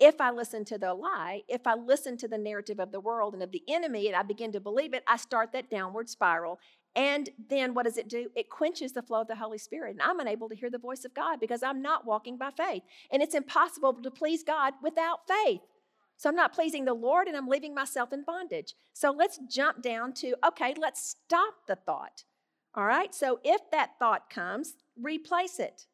if 0.00 0.20
I 0.20 0.32
listen 0.32 0.64
to 0.64 0.78
the 0.78 0.92
lie, 0.92 1.42
if 1.46 1.64
I 1.64 1.74
listen 1.74 2.16
to 2.18 2.28
the 2.28 2.38
narrative 2.38 2.80
of 2.80 2.90
the 2.90 3.00
world 3.00 3.34
and 3.34 3.42
of 3.42 3.52
the 3.52 3.62
enemy 3.68 4.08
and 4.08 4.16
I 4.16 4.22
begin 4.24 4.50
to 4.52 4.60
believe 4.60 4.92
it, 4.92 5.04
I 5.06 5.16
start 5.16 5.52
that 5.52 5.70
downward 5.70 6.08
spiral. 6.08 6.58
And 6.96 7.30
then 7.48 7.72
what 7.72 7.84
does 7.84 7.98
it 7.98 8.08
do? 8.08 8.30
It 8.34 8.50
quenches 8.50 8.92
the 8.92 9.02
flow 9.02 9.20
of 9.20 9.28
the 9.28 9.36
Holy 9.36 9.58
Spirit. 9.58 9.92
And 9.92 10.02
I'm 10.02 10.18
unable 10.18 10.48
to 10.48 10.56
hear 10.56 10.70
the 10.70 10.78
voice 10.78 11.04
of 11.04 11.14
God 11.14 11.38
because 11.38 11.62
I'm 11.62 11.82
not 11.82 12.04
walking 12.04 12.36
by 12.36 12.50
faith. 12.50 12.82
And 13.12 13.22
it's 13.22 13.36
impossible 13.36 13.92
to 13.92 14.10
please 14.10 14.42
God 14.42 14.74
without 14.82 15.20
faith. 15.28 15.60
So 16.20 16.28
I'm 16.28 16.36
not 16.36 16.52
pleasing 16.52 16.84
the 16.84 16.92
Lord 16.92 17.28
and 17.28 17.36
I'm 17.36 17.48
leaving 17.48 17.74
myself 17.74 18.12
in 18.12 18.24
bondage. 18.24 18.74
So 18.92 19.10
let's 19.10 19.40
jump 19.48 19.80
down 19.80 20.12
to 20.16 20.34
okay, 20.48 20.74
let's 20.78 21.16
stop 21.16 21.54
the 21.66 21.76
thought. 21.76 22.24
All 22.74 22.84
right, 22.84 23.14
so 23.14 23.40
if 23.42 23.62
that 23.72 23.92
thought 23.98 24.28
comes, 24.28 24.74
replace 25.00 25.58
it 25.58 25.86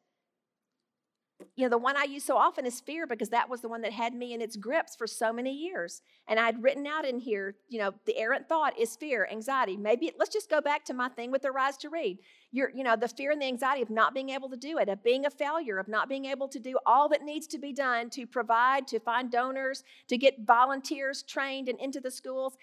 you 1.55 1.65
know, 1.65 1.69
the 1.69 1.77
one 1.77 1.95
I 1.97 2.03
use 2.03 2.23
so 2.23 2.35
often 2.35 2.65
is 2.65 2.79
fear 2.79 3.05
because 3.05 3.29
that 3.29 3.49
was 3.49 3.61
the 3.61 3.69
one 3.69 3.81
that 3.81 3.93
had 3.93 4.13
me 4.13 4.33
in 4.33 4.41
its 4.41 4.55
grips 4.55 4.95
for 4.95 5.05
so 5.05 5.31
many 5.31 5.51
years. 5.51 6.01
And 6.27 6.39
I'd 6.39 6.61
written 6.63 6.87
out 6.87 7.05
in 7.05 7.19
here, 7.19 7.55
you 7.69 7.79
know, 7.79 7.93
the 8.05 8.17
errant 8.17 8.49
thought 8.49 8.77
is 8.77 8.95
fear, 8.95 9.27
anxiety. 9.31 9.77
Maybe 9.77 10.11
let's 10.17 10.33
just 10.33 10.49
go 10.49 10.61
back 10.61 10.83
to 10.85 10.93
my 10.93 11.09
thing 11.09 11.31
with 11.31 11.43
the 11.43 11.49
ARISE2READ. 11.49 12.19
You're, 12.51 12.71
you 12.73 12.83
know, 12.83 12.95
the 12.95 13.07
fear 13.07 13.31
and 13.31 13.41
the 13.41 13.45
anxiety 13.45 13.81
of 13.83 13.89
not 13.89 14.15
being 14.15 14.29
able 14.29 14.49
to 14.49 14.57
do 14.57 14.79
it, 14.79 14.89
of 14.89 15.03
being 15.03 15.25
a 15.25 15.29
failure, 15.29 15.77
of 15.77 15.87
not 15.87 16.09
being 16.09 16.25
able 16.25 16.47
to 16.47 16.59
do 16.59 16.77
all 16.85 17.07
that 17.09 17.23
needs 17.23 17.45
to 17.47 17.59
be 17.59 17.71
done 17.71 18.09
to 18.11 18.25
provide, 18.25 18.87
to 18.87 18.99
find 18.99 19.31
donors, 19.31 19.83
to 20.07 20.17
get 20.17 20.45
volunteers 20.45 21.21
trained 21.23 21.69
and 21.69 21.79
into 21.79 21.99
the 21.99 22.11
schools 22.11 22.57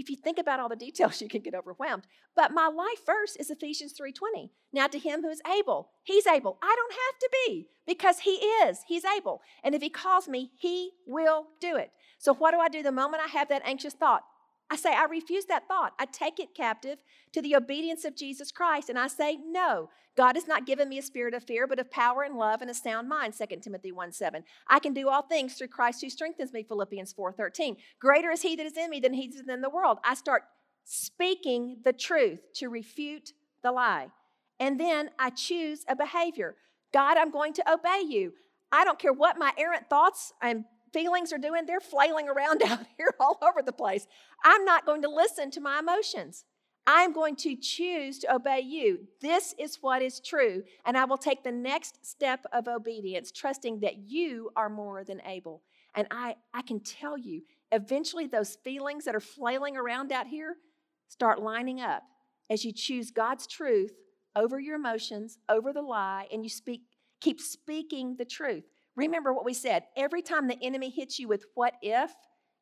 if 0.00 0.10
you 0.10 0.16
think 0.16 0.38
about 0.38 0.60
all 0.60 0.68
the 0.68 0.76
details, 0.76 1.20
you 1.20 1.28
can 1.28 1.42
get 1.42 1.54
overwhelmed. 1.54 2.06
But 2.34 2.52
my 2.52 2.68
life 2.68 3.04
verse 3.04 3.36
is 3.36 3.50
Ephesians 3.50 3.92
3:20. 3.92 4.50
Now 4.72 4.86
to 4.86 4.98
him 4.98 5.22
who 5.22 5.28
is 5.28 5.42
able, 5.46 5.90
he's 6.02 6.26
able. 6.26 6.58
I 6.62 6.74
don't 6.76 6.92
have 6.92 7.18
to 7.20 7.30
be 7.46 7.68
because 7.86 8.20
he 8.20 8.30
is. 8.64 8.80
He's 8.86 9.04
able. 9.04 9.42
And 9.62 9.74
if 9.74 9.82
he 9.82 9.90
calls 9.90 10.28
me, 10.28 10.52
he 10.56 10.92
will 11.06 11.48
do 11.60 11.76
it. 11.76 11.92
So 12.18 12.32
what 12.34 12.52
do 12.52 12.58
I 12.58 12.68
do 12.68 12.82
the 12.82 12.92
moment 12.92 13.22
I 13.24 13.28
have 13.28 13.48
that 13.48 13.62
anxious 13.64 13.94
thought? 13.94 14.24
I 14.72 14.76
say, 14.76 14.94
I 14.94 15.04
refuse 15.04 15.44
that 15.46 15.68
thought. 15.68 15.92
I 15.98 16.06
take 16.06 16.40
it 16.40 16.54
captive 16.54 16.96
to 17.32 17.42
the 17.42 17.54
obedience 17.54 18.06
of 18.06 18.16
Jesus 18.16 18.50
Christ, 18.50 18.88
and 18.88 18.98
I 18.98 19.06
say, 19.06 19.36
No, 19.44 19.90
God 20.16 20.34
has 20.34 20.48
not 20.48 20.64
given 20.64 20.88
me 20.88 20.96
a 20.96 21.02
spirit 21.02 21.34
of 21.34 21.44
fear, 21.44 21.66
but 21.66 21.78
of 21.78 21.90
power 21.90 22.22
and 22.22 22.38
love 22.38 22.62
and 22.62 22.70
a 22.70 22.74
sound 22.74 23.06
mind, 23.06 23.34
2 23.36 23.58
Timothy 23.58 23.92
1 23.92 24.12
7. 24.12 24.42
I 24.68 24.78
can 24.78 24.94
do 24.94 25.10
all 25.10 25.20
things 25.20 25.52
through 25.52 25.68
Christ 25.68 26.00
who 26.00 26.08
strengthens 26.08 26.54
me, 26.54 26.62
Philippians 26.62 27.12
4 27.12 27.32
13. 27.34 27.76
Greater 28.00 28.30
is 28.30 28.40
he 28.40 28.56
that 28.56 28.64
is 28.64 28.78
in 28.78 28.88
me 28.88 28.98
than 28.98 29.12
he 29.12 29.26
is 29.26 29.46
in 29.46 29.60
the 29.60 29.68
world. 29.68 29.98
I 30.06 30.14
start 30.14 30.44
speaking 30.84 31.76
the 31.84 31.92
truth 31.92 32.40
to 32.54 32.70
refute 32.70 33.32
the 33.62 33.72
lie. 33.72 34.08
And 34.58 34.80
then 34.80 35.10
I 35.18 35.28
choose 35.28 35.84
a 35.86 35.94
behavior. 35.94 36.56
God, 36.94 37.18
I'm 37.18 37.30
going 37.30 37.52
to 37.52 37.70
obey 37.70 38.04
you. 38.08 38.32
I 38.72 38.84
don't 38.84 38.98
care 38.98 39.12
what 39.12 39.36
my 39.36 39.52
errant 39.58 39.90
thoughts 39.90 40.32
and 40.40 40.64
feelings 40.92 41.32
are 41.32 41.38
doing, 41.38 41.66
they're 41.66 41.80
flailing 41.80 42.28
around 42.28 42.62
out 42.66 42.80
here 42.96 43.14
all 43.20 43.38
over 43.42 43.62
the 43.62 43.72
place. 43.72 44.06
I'm 44.44 44.64
not 44.64 44.86
going 44.86 45.02
to 45.02 45.08
listen 45.08 45.50
to 45.52 45.60
my 45.60 45.78
emotions. 45.78 46.44
I'm 46.86 47.12
going 47.12 47.36
to 47.36 47.54
choose 47.54 48.18
to 48.20 48.34
obey 48.34 48.60
you. 48.60 49.06
This 49.20 49.54
is 49.58 49.78
what 49.80 50.02
is 50.02 50.18
true. 50.18 50.64
And 50.84 50.96
I 50.96 51.04
will 51.04 51.16
take 51.16 51.44
the 51.44 51.52
next 51.52 52.04
step 52.04 52.44
of 52.52 52.66
obedience, 52.66 53.30
trusting 53.30 53.80
that 53.80 53.98
you 53.98 54.50
are 54.56 54.68
more 54.68 55.04
than 55.04 55.20
able. 55.22 55.62
And 55.94 56.08
I, 56.10 56.36
I 56.52 56.62
can 56.62 56.80
tell 56.80 57.16
you, 57.16 57.42
eventually, 57.70 58.26
those 58.26 58.56
feelings 58.64 59.04
that 59.04 59.14
are 59.14 59.20
flailing 59.20 59.76
around 59.76 60.10
out 60.10 60.26
here 60.26 60.56
start 61.08 61.40
lining 61.40 61.80
up 61.80 62.02
as 62.50 62.64
you 62.64 62.72
choose 62.72 63.10
God's 63.10 63.46
truth 63.46 63.92
over 64.34 64.58
your 64.58 64.76
emotions, 64.76 65.38
over 65.48 65.72
the 65.72 65.82
lie, 65.82 66.26
and 66.32 66.42
you 66.42 66.48
speak, 66.48 66.82
keep 67.20 67.40
speaking 67.40 68.16
the 68.16 68.24
truth. 68.24 68.64
Remember 68.96 69.32
what 69.32 69.44
we 69.44 69.54
said 69.54 69.84
every 69.96 70.22
time 70.22 70.48
the 70.48 70.62
enemy 70.62 70.90
hits 70.90 71.18
you 71.18 71.28
with 71.28 71.44
what 71.54 71.74
if, 71.82 72.12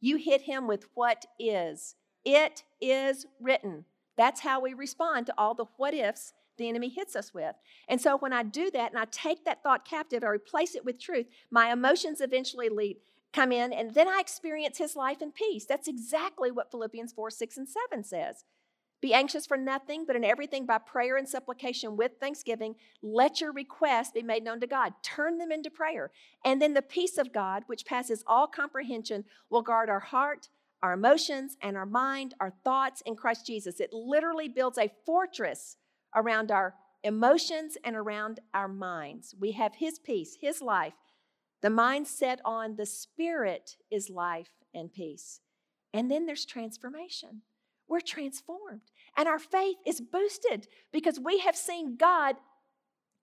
you 0.01 0.17
hit 0.17 0.43
him 0.43 0.67
with 0.67 0.87
what 0.95 1.27
is. 1.39 1.97
It 2.25 2.65
is 2.81 3.27
written. 3.41 3.85
That's 4.17 4.41
how 4.41 4.61
we 4.61 4.75
respond 4.75 5.27
to 5.27 5.35
all 5.39 5.55
the 5.55 5.67
what 5.77 5.95
ifs 5.95 6.33
the 6.59 6.69
enemy 6.69 6.89
hits 6.89 7.17
us 7.17 7.33
with. 7.33 7.55
And 7.89 8.01
so 8.01 8.19
when 8.19 8.33
I 8.33 8.43
do 8.43 8.71
that 8.73 8.91
and 8.91 9.01
I 9.01 9.07
take 9.11 9.45
that 9.45 9.63
thought 9.63 9.85
captive, 9.85 10.23
I 10.23 10.29
replace 10.29 10.75
it 10.75 10.85
with 10.85 11.01
truth, 11.01 11.27
my 11.51 11.73
emotions 11.73 12.21
eventually 12.21 12.69
lead, 12.69 12.99
come 13.33 13.51
in, 13.51 13.73
and 13.73 13.95
then 13.95 14.09
I 14.09 14.19
experience 14.21 14.77
his 14.79 14.95
life 14.95 15.23
and 15.23 15.35
peace. 15.35 15.65
That's 15.65 15.89
exactly 15.89 16.51
what 16.51 16.71
Philippians 16.71 17.13
4, 17.13 17.31
6, 17.31 17.57
and 17.57 17.69
7 17.69 18.05
says. 18.05 18.45
Be 19.01 19.15
anxious 19.15 19.47
for 19.47 19.57
nothing, 19.57 20.05
but 20.07 20.15
in 20.15 20.25
everything 20.25 20.67
by 20.67 20.77
prayer 20.79 21.17
and 21.17 21.27
supplication 21.29 21.97
with 21.97 22.13
thanksgiving, 22.21 22.75
let 23.03 23.41
your 23.41 23.53
requests 23.53 24.13
be 24.13 24.23
made 24.23 24.45
known 24.45 24.61
to 24.61 24.67
God. 24.67 24.93
Turn 25.03 25.39
them 25.39 25.51
into 25.51 25.71
prayer. 25.71 26.11
And 26.45 26.61
then 26.61 26.75
the 26.75 26.83
peace 26.83 27.17
of 27.17 27.33
God, 27.33 27.63
which 27.67 27.87
passes 27.87 28.23
all 28.27 28.47
comprehension, 28.47 29.25
will 29.49 29.63
guard 29.63 29.89
our 29.89 30.01
heart, 30.01 30.51
our 30.83 30.93
emotions, 30.93 31.57
and 31.63 31.79
our 31.79 31.87
mind, 31.87 32.35
our 32.41 32.53
thoughts 32.63 33.03
in 33.07 33.17
Christ 33.17 33.47
Jesus. 33.47 33.81
It 33.81 33.93
literally 33.93 34.49
builds 34.49 34.77
a 34.77 34.93
fortress 35.07 35.77
around 36.15 36.51
our 36.51 36.75
emotions 37.03 37.79
and 37.83 37.97
around 37.97 38.41
our 38.53 38.69
minds. 38.69 39.35
We 39.39 39.53
have 39.53 39.77
His 39.77 39.99
peace, 39.99 40.37
His 40.41 40.61
life. 40.61 40.95
The 41.63 41.71
mind 41.71 42.07
set 42.07 42.41
on 42.45 42.77
the 42.77 42.87
Spirit 42.87 43.77
is 43.91 44.11
life 44.11 44.51
and 44.75 44.93
peace. 44.93 45.41
And 45.93 46.11
then 46.11 46.27
there's 46.27 46.45
transformation 46.45 47.43
we're 47.91 48.01
transformed. 48.01 48.83
And 49.17 49.29
our 49.29 49.39
faith 49.39 49.77
is 49.85 50.01
boosted 50.01 50.69
because 50.93 51.19
we 51.19 51.41
have 51.41 51.57
seen 51.57 51.97
God 51.97 52.37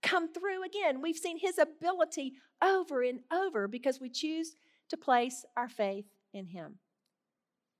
come 0.04 0.32
through 0.32 0.64
again. 0.64 1.02
We've 1.02 1.18
seen 1.18 1.40
his 1.40 1.58
ability 1.58 2.34
over 2.62 3.02
and 3.02 3.22
over 3.32 3.68
because 3.68 4.00
we 4.00 4.10
choose 4.10 4.54
to 4.90 4.98
place 4.98 5.46
our 5.56 5.70
faith 5.70 6.06
in 6.34 6.46
him. 6.48 6.80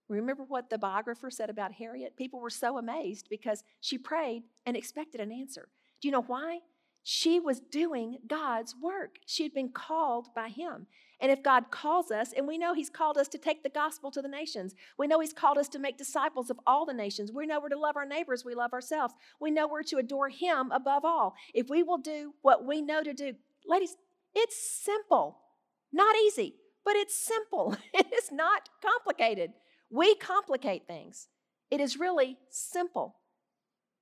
Remember 0.10 0.44
what 0.44 0.70
the 0.70 0.78
biographer 0.78 1.30
said 1.30 1.50
about 1.50 1.74
Harriet? 1.74 2.16
People 2.16 2.40
were 2.40 2.50
so 2.50 2.78
amazed 2.78 3.28
because 3.30 3.64
she 3.82 3.98
prayed 3.98 4.44
and 4.66 4.78
expected 4.78 5.20
an 5.20 5.32
answer. 5.32 5.68
Do 6.02 6.08
you 6.08 6.14
know 6.14 6.22
why? 6.22 6.60
She 7.10 7.40
was 7.40 7.62
doing 7.62 8.18
God's 8.28 8.76
work. 8.76 9.20
She 9.26 9.44
had 9.44 9.54
been 9.54 9.70
called 9.70 10.28
by 10.36 10.50
Him. 10.50 10.88
And 11.22 11.32
if 11.32 11.42
God 11.42 11.72
calls 11.72 12.12
us, 12.12 12.34
and 12.36 12.46
we 12.46 12.58
know 12.58 12.74
He's 12.74 12.90
called 12.90 13.18
us 13.18 13.30
to 13.30 13.38
take 13.38 13.64
the 13.64 13.70
gospel 13.70 14.12
to 14.12 14.22
the 14.22 14.28
nations, 14.28 14.76
we 15.00 15.08
know 15.08 15.22
He's 15.22 15.32
called 15.32 15.58
us 15.58 15.70
to 15.70 15.80
make 15.80 15.98
disciples 15.98 16.50
of 16.50 16.60
all 16.68 16.86
the 16.86 16.94
nations. 16.94 17.32
We 17.32 17.46
know 17.46 17.62
we're 17.62 17.70
to 17.70 17.80
love 17.80 17.96
our 17.96 18.06
neighbors, 18.06 18.44
we 18.44 18.56
love 18.56 18.74
ourselves. 18.74 19.14
We 19.40 19.52
know 19.52 19.70
we're 19.70 19.84
to 19.84 20.00
adore 20.00 20.28
Him 20.28 20.70
above 20.70 21.06
all. 21.06 21.34
If 21.54 21.70
we 21.70 21.82
will 21.82 21.98
do 21.98 22.34
what 22.42 22.66
we 22.66 22.82
know 22.82 23.02
to 23.02 23.14
do, 23.14 23.36
ladies, 23.66 23.96
it's 24.36 24.62
simple. 24.84 25.38
Not 25.94 26.18
easy, 26.18 26.56
but 26.84 26.98
it's 26.98 27.18
simple. 27.18 27.78
It 27.94 28.08
is 28.14 28.34
not 28.34 28.68
complicated. 28.82 29.52
We 29.90 30.16
complicate 30.16 30.88
things. 30.88 31.30
It 31.72 31.80
is 31.80 31.98
really 31.98 32.38
simple, 32.50 33.16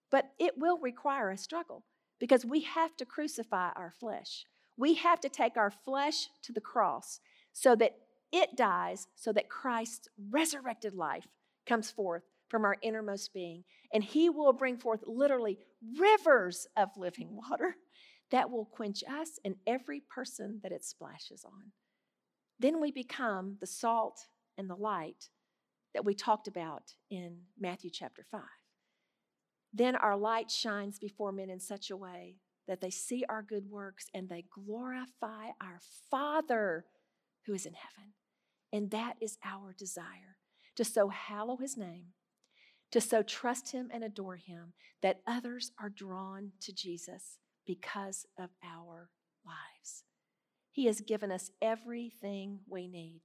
but 0.10 0.32
it 0.40 0.56
will 0.58 0.80
require 0.80 1.30
a 1.30 1.38
struggle 1.38 1.84
because 2.20 2.46
we 2.46 2.62
have 2.62 2.96
to 2.98 3.06
crucify 3.06 3.70
our 3.76 3.92
flesh. 4.00 4.46
We 4.78 4.96
have 4.96 5.20
to 5.22 5.30
take 5.30 5.58
our 5.58 5.72
flesh 5.72 6.28
to 6.44 6.54
the 6.54 6.62
cross 6.62 7.20
so 7.54 7.76
that 7.76 7.96
it 8.32 8.58
dies, 8.58 9.08
so 9.16 9.32
that 9.34 9.50
Christ's 9.50 10.08
resurrected 10.30 10.94
life 10.94 11.28
comes 11.66 11.90
forth 11.92 12.24
from 12.50 12.66
our 12.66 12.76
innermost 12.82 13.34
being. 13.34 13.64
And 13.94 14.04
He 14.04 14.30
will 14.30 14.54
bring 14.54 14.78
forth 14.78 15.02
literally 15.06 15.58
rivers 15.98 16.68
of 16.76 16.90
living 16.98 17.30
water 17.32 17.76
that 18.32 18.50
will 18.50 18.66
quench 18.66 19.04
us 19.10 19.40
and 19.46 19.56
every 19.66 20.02
person 20.02 20.60
that 20.64 20.72
it 20.72 20.84
splashes 20.84 21.46
on. 21.46 21.72
Then 22.60 22.82
we 22.82 22.92
become 22.92 23.58
the 23.60 23.68
salt 23.68 24.28
and 24.58 24.70
the 24.70 24.76
light 24.76 25.30
that 25.94 26.06
we 26.06 26.14
talked 26.14 26.48
about 26.48 26.94
in 27.10 27.38
Matthew 27.60 27.90
chapter 27.90 28.26
5. 28.32 28.42
Then 29.76 29.98
our 29.98 30.16
light 30.16 30.50
shines 30.50 31.00
before 31.00 31.34
men 31.34 31.50
in 31.50 31.60
such 31.60 31.92
a 31.92 31.98
way 31.98 32.38
that 32.66 32.80
they 32.80 32.90
see 32.90 33.26
our 33.28 33.44
good 33.44 33.70
works 33.70 34.06
and 34.14 34.30
they 34.30 34.46
glorify 34.50 35.48
our 35.62 35.80
Father 36.10 36.86
who 37.46 37.54
is 37.54 37.66
in 37.66 37.74
heaven. 37.74 38.14
And 38.72 38.90
that 38.92 39.18
is 39.20 39.38
our 39.44 39.74
desire 39.78 40.38
to 40.78 40.86
so 40.86 41.10
hallow 41.10 41.58
his 41.58 41.76
name, 41.76 42.06
to 42.92 43.02
so 43.02 43.22
trust 43.22 43.74
him 43.74 43.90
and 43.94 44.02
adore 44.02 44.38
him 44.38 44.74
that 45.02 45.22
others 45.28 45.72
are 45.78 45.90
drawn 45.90 46.54
to 46.62 46.74
Jesus 46.74 47.40
because 47.68 48.26
of 48.40 48.52
our 48.64 49.10
lives. 49.46 50.04
He 50.72 50.86
has 50.86 51.02
given 51.02 51.34
us 51.34 51.52
everything 51.62 52.60
we 52.70 52.88
need 52.88 53.22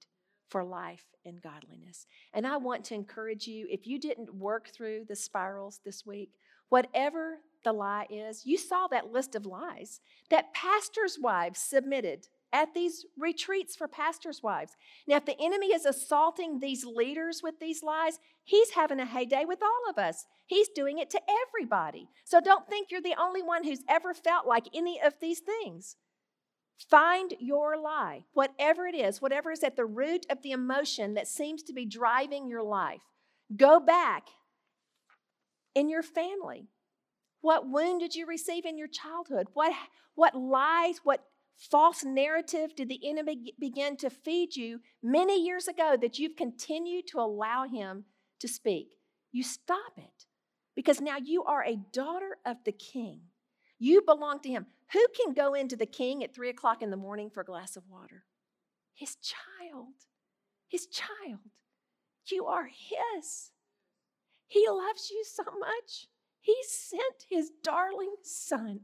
for 0.50 0.64
life 0.64 1.04
and 1.24 1.40
godliness. 1.40 2.06
And 2.34 2.46
I 2.46 2.56
want 2.58 2.84
to 2.86 2.94
encourage 2.94 3.46
you 3.46 3.66
if 3.70 3.86
you 3.86 3.98
didn't 3.98 4.34
work 4.34 4.68
through 4.68 5.06
the 5.08 5.16
spirals 5.16 5.80
this 5.84 6.04
week, 6.04 6.32
whatever 6.68 7.38
the 7.64 7.72
lie 7.72 8.06
is? 8.10 8.46
You 8.46 8.58
saw 8.58 8.86
that 8.88 9.12
list 9.12 9.34
of 9.34 9.46
lies 9.46 10.00
that 10.30 10.54
pastors' 10.54 11.18
wives 11.20 11.60
submitted 11.60 12.28
at 12.52 12.74
these 12.74 13.06
retreats 13.16 13.76
for 13.76 13.86
pastors' 13.86 14.42
wives. 14.42 14.76
Now, 15.06 15.16
if 15.16 15.26
the 15.26 15.40
enemy 15.40 15.68
is 15.68 15.84
assaulting 15.84 16.58
these 16.58 16.84
leaders 16.84 17.42
with 17.42 17.60
these 17.60 17.82
lies, 17.82 18.18
he's 18.42 18.70
having 18.70 18.98
a 18.98 19.06
heyday 19.06 19.44
with 19.44 19.62
all 19.62 19.90
of 19.90 19.98
us. 19.98 20.26
He's 20.46 20.68
doing 20.68 20.98
it 20.98 21.10
to 21.10 21.20
everybody. 21.46 22.08
So 22.24 22.40
don't 22.40 22.68
think 22.68 22.88
you're 22.90 23.02
the 23.02 23.20
only 23.20 23.42
one 23.42 23.62
who's 23.62 23.84
ever 23.88 24.14
felt 24.14 24.46
like 24.46 24.66
any 24.74 25.00
of 25.00 25.14
these 25.20 25.40
things. 25.40 25.96
Find 26.88 27.34
your 27.38 27.76
lie, 27.76 28.24
whatever 28.32 28.86
it 28.86 28.94
is, 28.94 29.20
whatever 29.20 29.50
is 29.50 29.62
at 29.62 29.76
the 29.76 29.84
root 29.84 30.24
of 30.30 30.42
the 30.42 30.52
emotion 30.52 31.14
that 31.14 31.28
seems 31.28 31.62
to 31.64 31.74
be 31.74 31.84
driving 31.84 32.48
your 32.48 32.62
life. 32.62 33.02
Go 33.54 33.80
back 33.80 34.28
in 35.74 35.90
your 35.90 36.02
family. 36.02 36.68
What 37.42 37.68
wound 37.68 38.00
did 38.00 38.14
you 38.14 38.26
receive 38.26 38.64
in 38.64 38.78
your 38.78 38.88
childhood? 38.88 39.48
What, 39.52 39.72
what 40.14 40.34
lies, 40.34 41.00
what 41.04 41.24
false 41.56 42.02
narrative 42.02 42.74
did 42.74 42.88
the 42.88 43.00
enemy 43.06 43.52
begin 43.58 43.96
to 43.98 44.08
feed 44.08 44.56
you 44.56 44.80
many 45.02 45.44
years 45.44 45.68
ago 45.68 45.96
that 46.00 46.18
you've 46.18 46.36
continued 46.36 47.06
to 47.08 47.20
allow 47.20 47.66
him 47.66 48.04
to 48.40 48.48
speak? 48.48 48.88
You 49.32 49.42
stop 49.42 49.92
it 49.98 50.26
because 50.74 51.00
now 51.00 51.18
you 51.22 51.44
are 51.44 51.64
a 51.64 51.80
daughter 51.92 52.38
of 52.46 52.56
the 52.64 52.72
king. 52.72 53.20
You 53.78 54.02
belong 54.02 54.40
to 54.40 54.48
him. 54.48 54.66
Who 54.92 55.06
can 55.16 55.34
go 55.34 55.54
into 55.54 55.76
the 55.76 55.86
king 55.86 56.24
at 56.24 56.34
three 56.34 56.50
o'clock 56.50 56.82
in 56.82 56.90
the 56.90 56.96
morning 56.96 57.30
for 57.30 57.42
a 57.42 57.44
glass 57.44 57.76
of 57.76 57.88
water? 57.88 58.24
His 58.94 59.16
child. 59.16 59.94
His 60.68 60.86
child. 60.86 61.40
You 62.30 62.46
are 62.46 62.66
his. 62.66 63.52
He 64.46 64.66
loves 64.68 65.10
you 65.10 65.24
so 65.24 65.44
much. 65.58 66.08
He 66.40 66.56
sent 66.68 67.26
his 67.28 67.50
darling 67.62 68.14
son 68.22 68.80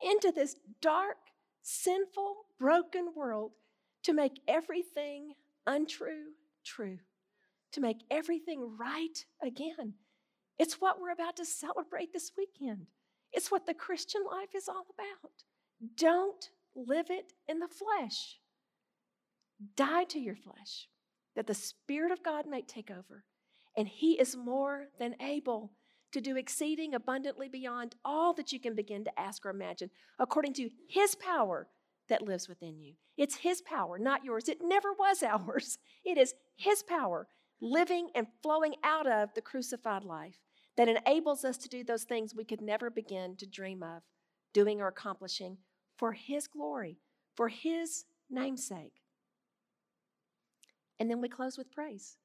into 0.00 0.32
this 0.32 0.56
dark, 0.80 1.16
sinful, 1.62 2.46
broken 2.58 3.12
world 3.14 3.52
to 4.02 4.12
make 4.12 4.40
everything 4.46 5.34
untrue 5.66 6.32
true, 6.64 6.98
to 7.72 7.80
make 7.80 8.04
everything 8.10 8.76
right 8.78 9.24
again. 9.42 9.94
It's 10.58 10.80
what 10.80 11.00
we're 11.00 11.12
about 11.12 11.36
to 11.36 11.44
celebrate 11.44 12.12
this 12.12 12.32
weekend. 12.36 12.86
It's 13.34 13.50
what 13.50 13.66
the 13.66 13.74
Christian 13.74 14.22
life 14.30 14.54
is 14.54 14.68
all 14.68 14.86
about. 14.94 15.32
Don't 15.96 16.50
live 16.74 17.10
it 17.10 17.32
in 17.48 17.58
the 17.58 17.68
flesh. 17.68 18.38
Die 19.76 20.04
to 20.04 20.18
your 20.18 20.36
flesh, 20.36 20.88
that 21.34 21.46
the 21.46 21.54
Spirit 21.54 22.12
of 22.12 22.22
God 22.22 22.46
may 22.46 22.62
take 22.62 22.90
over. 22.90 23.24
And 23.76 23.88
He 23.88 24.12
is 24.20 24.36
more 24.36 24.86
than 24.98 25.16
able 25.20 25.72
to 26.12 26.20
do 26.20 26.36
exceeding 26.36 26.94
abundantly 26.94 27.48
beyond 27.48 27.96
all 28.04 28.32
that 28.34 28.52
you 28.52 28.60
can 28.60 28.76
begin 28.76 29.04
to 29.04 29.20
ask 29.20 29.44
or 29.44 29.50
imagine, 29.50 29.90
according 30.18 30.54
to 30.54 30.70
His 30.88 31.16
power 31.16 31.66
that 32.08 32.22
lives 32.22 32.48
within 32.48 32.78
you. 32.78 32.94
It's 33.16 33.36
His 33.36 33.60
power, 33.60 33.98
not 33.98 34.24
yours. 34.24 34.48
It 34.48 34.58
never 34.62 34.92
was 34.92 35.22
ours. 35.24 35.78
It 36.04 36.18
is 36.18 36.34
His 36.56 36.84
power 36.84 37.26
living 37.60 38.10
and 38.14 38.26
flowing 38.42 38.74
out 38.84 39.06
of 39.06 39.34
the 39.34 39.40
crucified 39.40 40.04
life 40.04 40.38
that 40.76 40.88
enables 40.88 41.44
us 41.44 41.56
to 41.58 41.68
do 41.68 41.84
those 41.84 42.04
things 42.04 42.34
we 42.34 42.44
could 42.44 42.60
never 42.60 42.90
begin 42.90 43.36
to 43.36 43.46
dream 43.46 43.82
of 43.82 44.02
doing 44.52 44.80
or 44.80 44.88
accomplishing 44.88 45.58
for 45.96 46.12
His 46.12 46.46
glory, 46.46 46.98
for 47.36 47.48
His 47.48 48.04
namesake. 48.30 49.02
And 50.98 51.10
then 51.10 51.20
we 51.20 51.28
close 51.28 51.58
with 51.58 51.72
praise. 51.72 52.16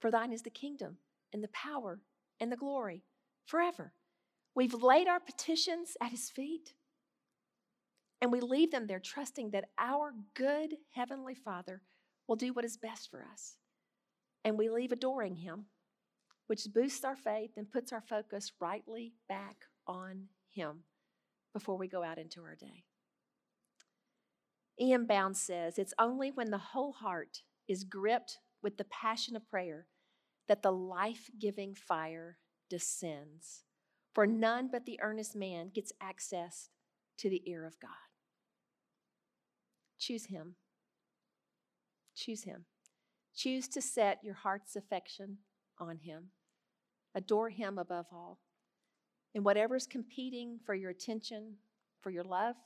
For 0.00 0.10
thine 0.10 0.32
is 0.32 0.42
the 0.42 0.50
kingdom 0.50 0.98
and 1.32 1.42
the 1.42 1.48
power 1.48 2.00
and 2.40 2.52
the 2.52 2.56
glory 2.56 3.02
forever. 3.46 3.92
We've 4.54 4.74
laid 4.74 5.08
our 5.08 5.20
petitions 5.20 5.96
at 6.00 6.10
his 6.10 6.30
feet 6.30 6.74
and 8.20 8.32
we 8.32 8.40
leave 8.40 8.70
them 8.70 8.86
there 8.86 9.00
trusting 9.00 9.50
that 9.50 9.68
our 9.78 10.14
good 10.34 10.76
heavenly 10.90 11.34
Father 11.34 11.82
will 12.26 12.36
do 12.36 12.52
what 12.52 12.64
is 12.64 12.76
best 12.76 13.10
for 13.10 13.24
us. 13.30 13.56
And 14.44 14.56
we 14.56 14.70
leave 14.70 14.92
adoring 14.92 15.36
him, 15.36 15.66
which 16.46 16.66
boosts 16.72 17.04
our 17.04 17.16
faith 17.16 17.52
and 17.56 17.70
puts 17.70 17.92
our 17.92 18.00
focus 18.00 18.52
rightly 18.60 19.12
back 19.28 19.56
on 19.86 20.28
him 20.48 20.84
before 21.52 21.76
we 21.76 21.88
go 21.88 22.02
out 22.02 22.18
into 22.18 22.42
our 22.42 22.54
day. 22.54 22.84
E.M. 24.80 25.06
Bounds 25.06 25.40
says 25.40 25.78
it's 25.78 25.94
only 25.98 26.30
when 26.30 26.50
the 26.50 26.58
whole 26.58 26.92
heart 26.92 27.42
is 27.66 27.84
gripped 27.84 28.38
with 28.62 28.76
the 28.76 28.84
passion 28.84 29.34
of 29.34 29.48
prayer 29.48 29.86
that 30.48 30.62
the 30.62 30.72
life 30.72 31.30
giving 31.38 31.74
fire 31.74 32.38
descends. 32.68 33.64
For 34.14 34.26
none 34.26 34.68
but 34.70 34.86
the 34.86 35.00
earnest 35.02 35.34
man 35.34 35.70
gets 35.74 35.92
access 36.00 36.68
to 37.18 37.30
the 37.30 37.42
ear 37.46 37.66
of 37.66 37.80
God. 37.80 37.90
Choose 39.98 40.26
Him. 40.26 40.56
Choose 42.14 42.44
Him. 42.44 42.64
Choose 43.34 43.68
to 43.68 43.82
set 43.82 44.20
your 44.22 44.34
heart's 44.34 44.76
affection 44.76 45.38
on 45.78 45.98
Him. 45.98 46.30
Adore 47.14 47.50
Him 47.50 47.78
above 47.78 48.06
all. 48.12 48.38
And 49.34 49.44
whatever's 49.44 49.86
competing 49.86 50.58
for 50.64 50.74
your 50.74 50.90
attention, 50.90 51.54
for 52.00 52.10
your 52.10 52.24
love, 52.24 52.56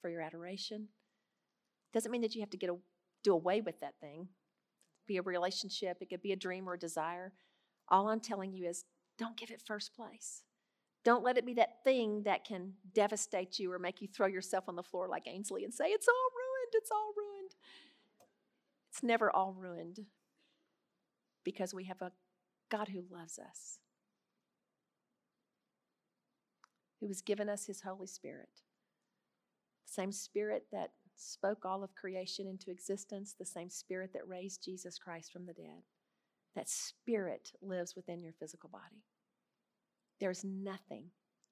for 0.00 0.08
your 0.08 0.20
adoration, 0.20 0.88
doesn't 1.92 2.10
mean 2.10 2.22
that 2.22 2.34
you 2.34 2.40
have 2.40 2.50
to 2.50 2.56
get 2.56 2.70
a, 2.70 2.76
do 3.24 3.32
away 3.32 3.60
with 3.60 3.80
that 3.80 3.94
thing 4.00 4.28
be 5.06 5.16
a 5.16 5.22
relationship, 5.22 5.98
it 6.00 6.08
could 6.08 6.22
be 6.22 6.32
a 6.32 6.36
dream 6.36 6.68
or 6.68 6.74
a 6.74 6.78
desire. 6.78 7.32
All 7.88 8.08
I'm 8.08 8.20
telling 8.20 8.52
you 8.52 8.68
is 8.68 8.84
don't 9.18 9.36
give 9.36 9.50
it 9.50 9.60
first 9.60 9.94
place. 9.94 10.42
Don't 11.04 11.24
let 11.24 11.36
it 11.36 11.44
be 11.44 11.54
that 11.54 11.82
thing 11.84 12.22
that 12.24 12.44
can 12.44 12.74
devastate 12.94 13.58
you 13.58 13.72
or 13.72 13.78
make 13.78 14.00
you 14.00 14.08
throw 14.08 14.26
yourself 14.26 14.64
on 14.68 14.76
the 14.76 14.82
floor 14.82 15.08
like 15.08 15.26
Ainsley 15.26 15.64
and 15.64 15.74
say, 15.74 15.86
It's 15.86 16.08
all 16.08 16.14
ruined, 16.14 16.72
it's 16.74 16.90
all 16.90 17.12
ruined. 17.16 17.50
It's 18.90 19.02
never 19.02 19.34
all 19.34 19.52
ruined 19.52 20.00
because 21.44 21.74
we 21.74 21.84
have 21.84 22.00
a 22.02 22.12
God 22.72 22.88
who 22.88 23.02
loves 23.14 23.38
us, 23.38 23.78
who 27.00 27.06
has 27.08 27.20
given 27.20 27.50
us 27.50 27.66
his 27.66 27.82
Holy 27.82 28.06
Spirit. 28.06 28.48
The 29.86 29.92
same 29.92 30.12
Spirit 30.12 30.64
that 30.72 30.92
spoke 31.16 31.66
all 31.66 31.84
of 31.84 31.94
creation 31.94 32.46
into 32.46 32.70
existence, 32.70 33.34
the 33.38 33.44
same 33.44 33.68
spirit 33.68 34.12
that 34.14 34.26
raised 34.26 34.64
Jesus 34.64 34.98
Christ 34.98 35.30
from 35.32 35.44
the 35.44 35.52
dead. 35.52 35.82
That 36.56 36.68
spirit 36.68 37.52
lives 37.60 37.94
within 37.94 38.22
your 38.22 38.32
physical 38.32 38.70
body. 38.70 39.04
There's 40.18 40.44
nothing, 40.44 41.06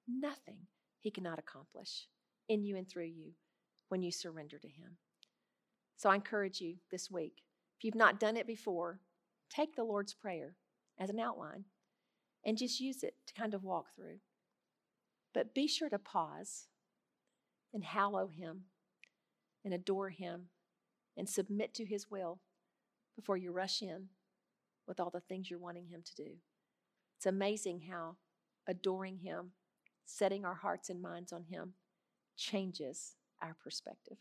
nothing 0.09 0.67
he 1.01 1.11
cannot 1.11 1.39
accomplish 1.39 2.07
in 2.49 2.65
you 2.65 2.77
and 2.77 2.89
through 2.89 3.05
you 3.05 3.33
when 3.89 4.03
you 4.03 4.11
surrender 4.11 4.59
to 4.59 4.69
him. 4.69 4.97
So 5.97 6.11
I 6.11 6.15
encourage 6.15 6.61
you 6.61 6.77
this 6.91 7.11
week, 7.11 7.43
if 7.79 7.85
you've 7.85 7.95
not 7.95 8.21
done 8.21 8.37
it 8.37 8.47
before, 8.47 9.01
take 9.51 9.77
the 9.77 9.85
Lord's 9.85 10.15
Prayer 10.15 10.57
as 11.01 11.11
an 11.11 11.19
outline 11.19 11.65
and 12.45 12.57
just 12.57 12.79
use 12.79 13.03
it 13.03 13.15
to 13.27 13.35
kind 13.35 13.55
of 13.55 13.65
walk 13.65 13.87
through. 13.97 14.19
But 15.35 15.55
be 15.55 15.67
sure 15.67 15.89
to 15.89 15.99
pause 15.99 16.67
and 17.75 17.83
hallow 17.83 18.29
him 18.29 18.67
and 19.65 19.75
adore 19.75 20.11
Him 20.11 20.49
and 21.17 21.29
submit 21.29 21.75
to 21.75 21.85
His 21.85 22.11
will 22.11 22.41
before 23.17 23.37
you 23.37 23.53
rush 23.53 23.83
in 23.83 24.09
with 24.87 25.01
all 25.01 25.11
the 25.11 25.21
things 25.21 25.51
you're 25.51 25.59
wanting 25.59 25.87
Him 25.87 26.03
to 26.05 26.15
do. 26.15 26.31
It's 27.17 27.27
amazing 27.27 27.83
how 27.91 28.17
adoring 28.67 29.19
Him, 29.19 29.53
setting 30.07 30.45
our 30.45 30.55
hearts 30.55 30.91
and 30.91 31.03
minds 31.03 31.33
on 31.33 31.45
Him, 31.45 31.75
changes 32.37 33.17
our 33.43 33.57
perspective. 33.63 34.17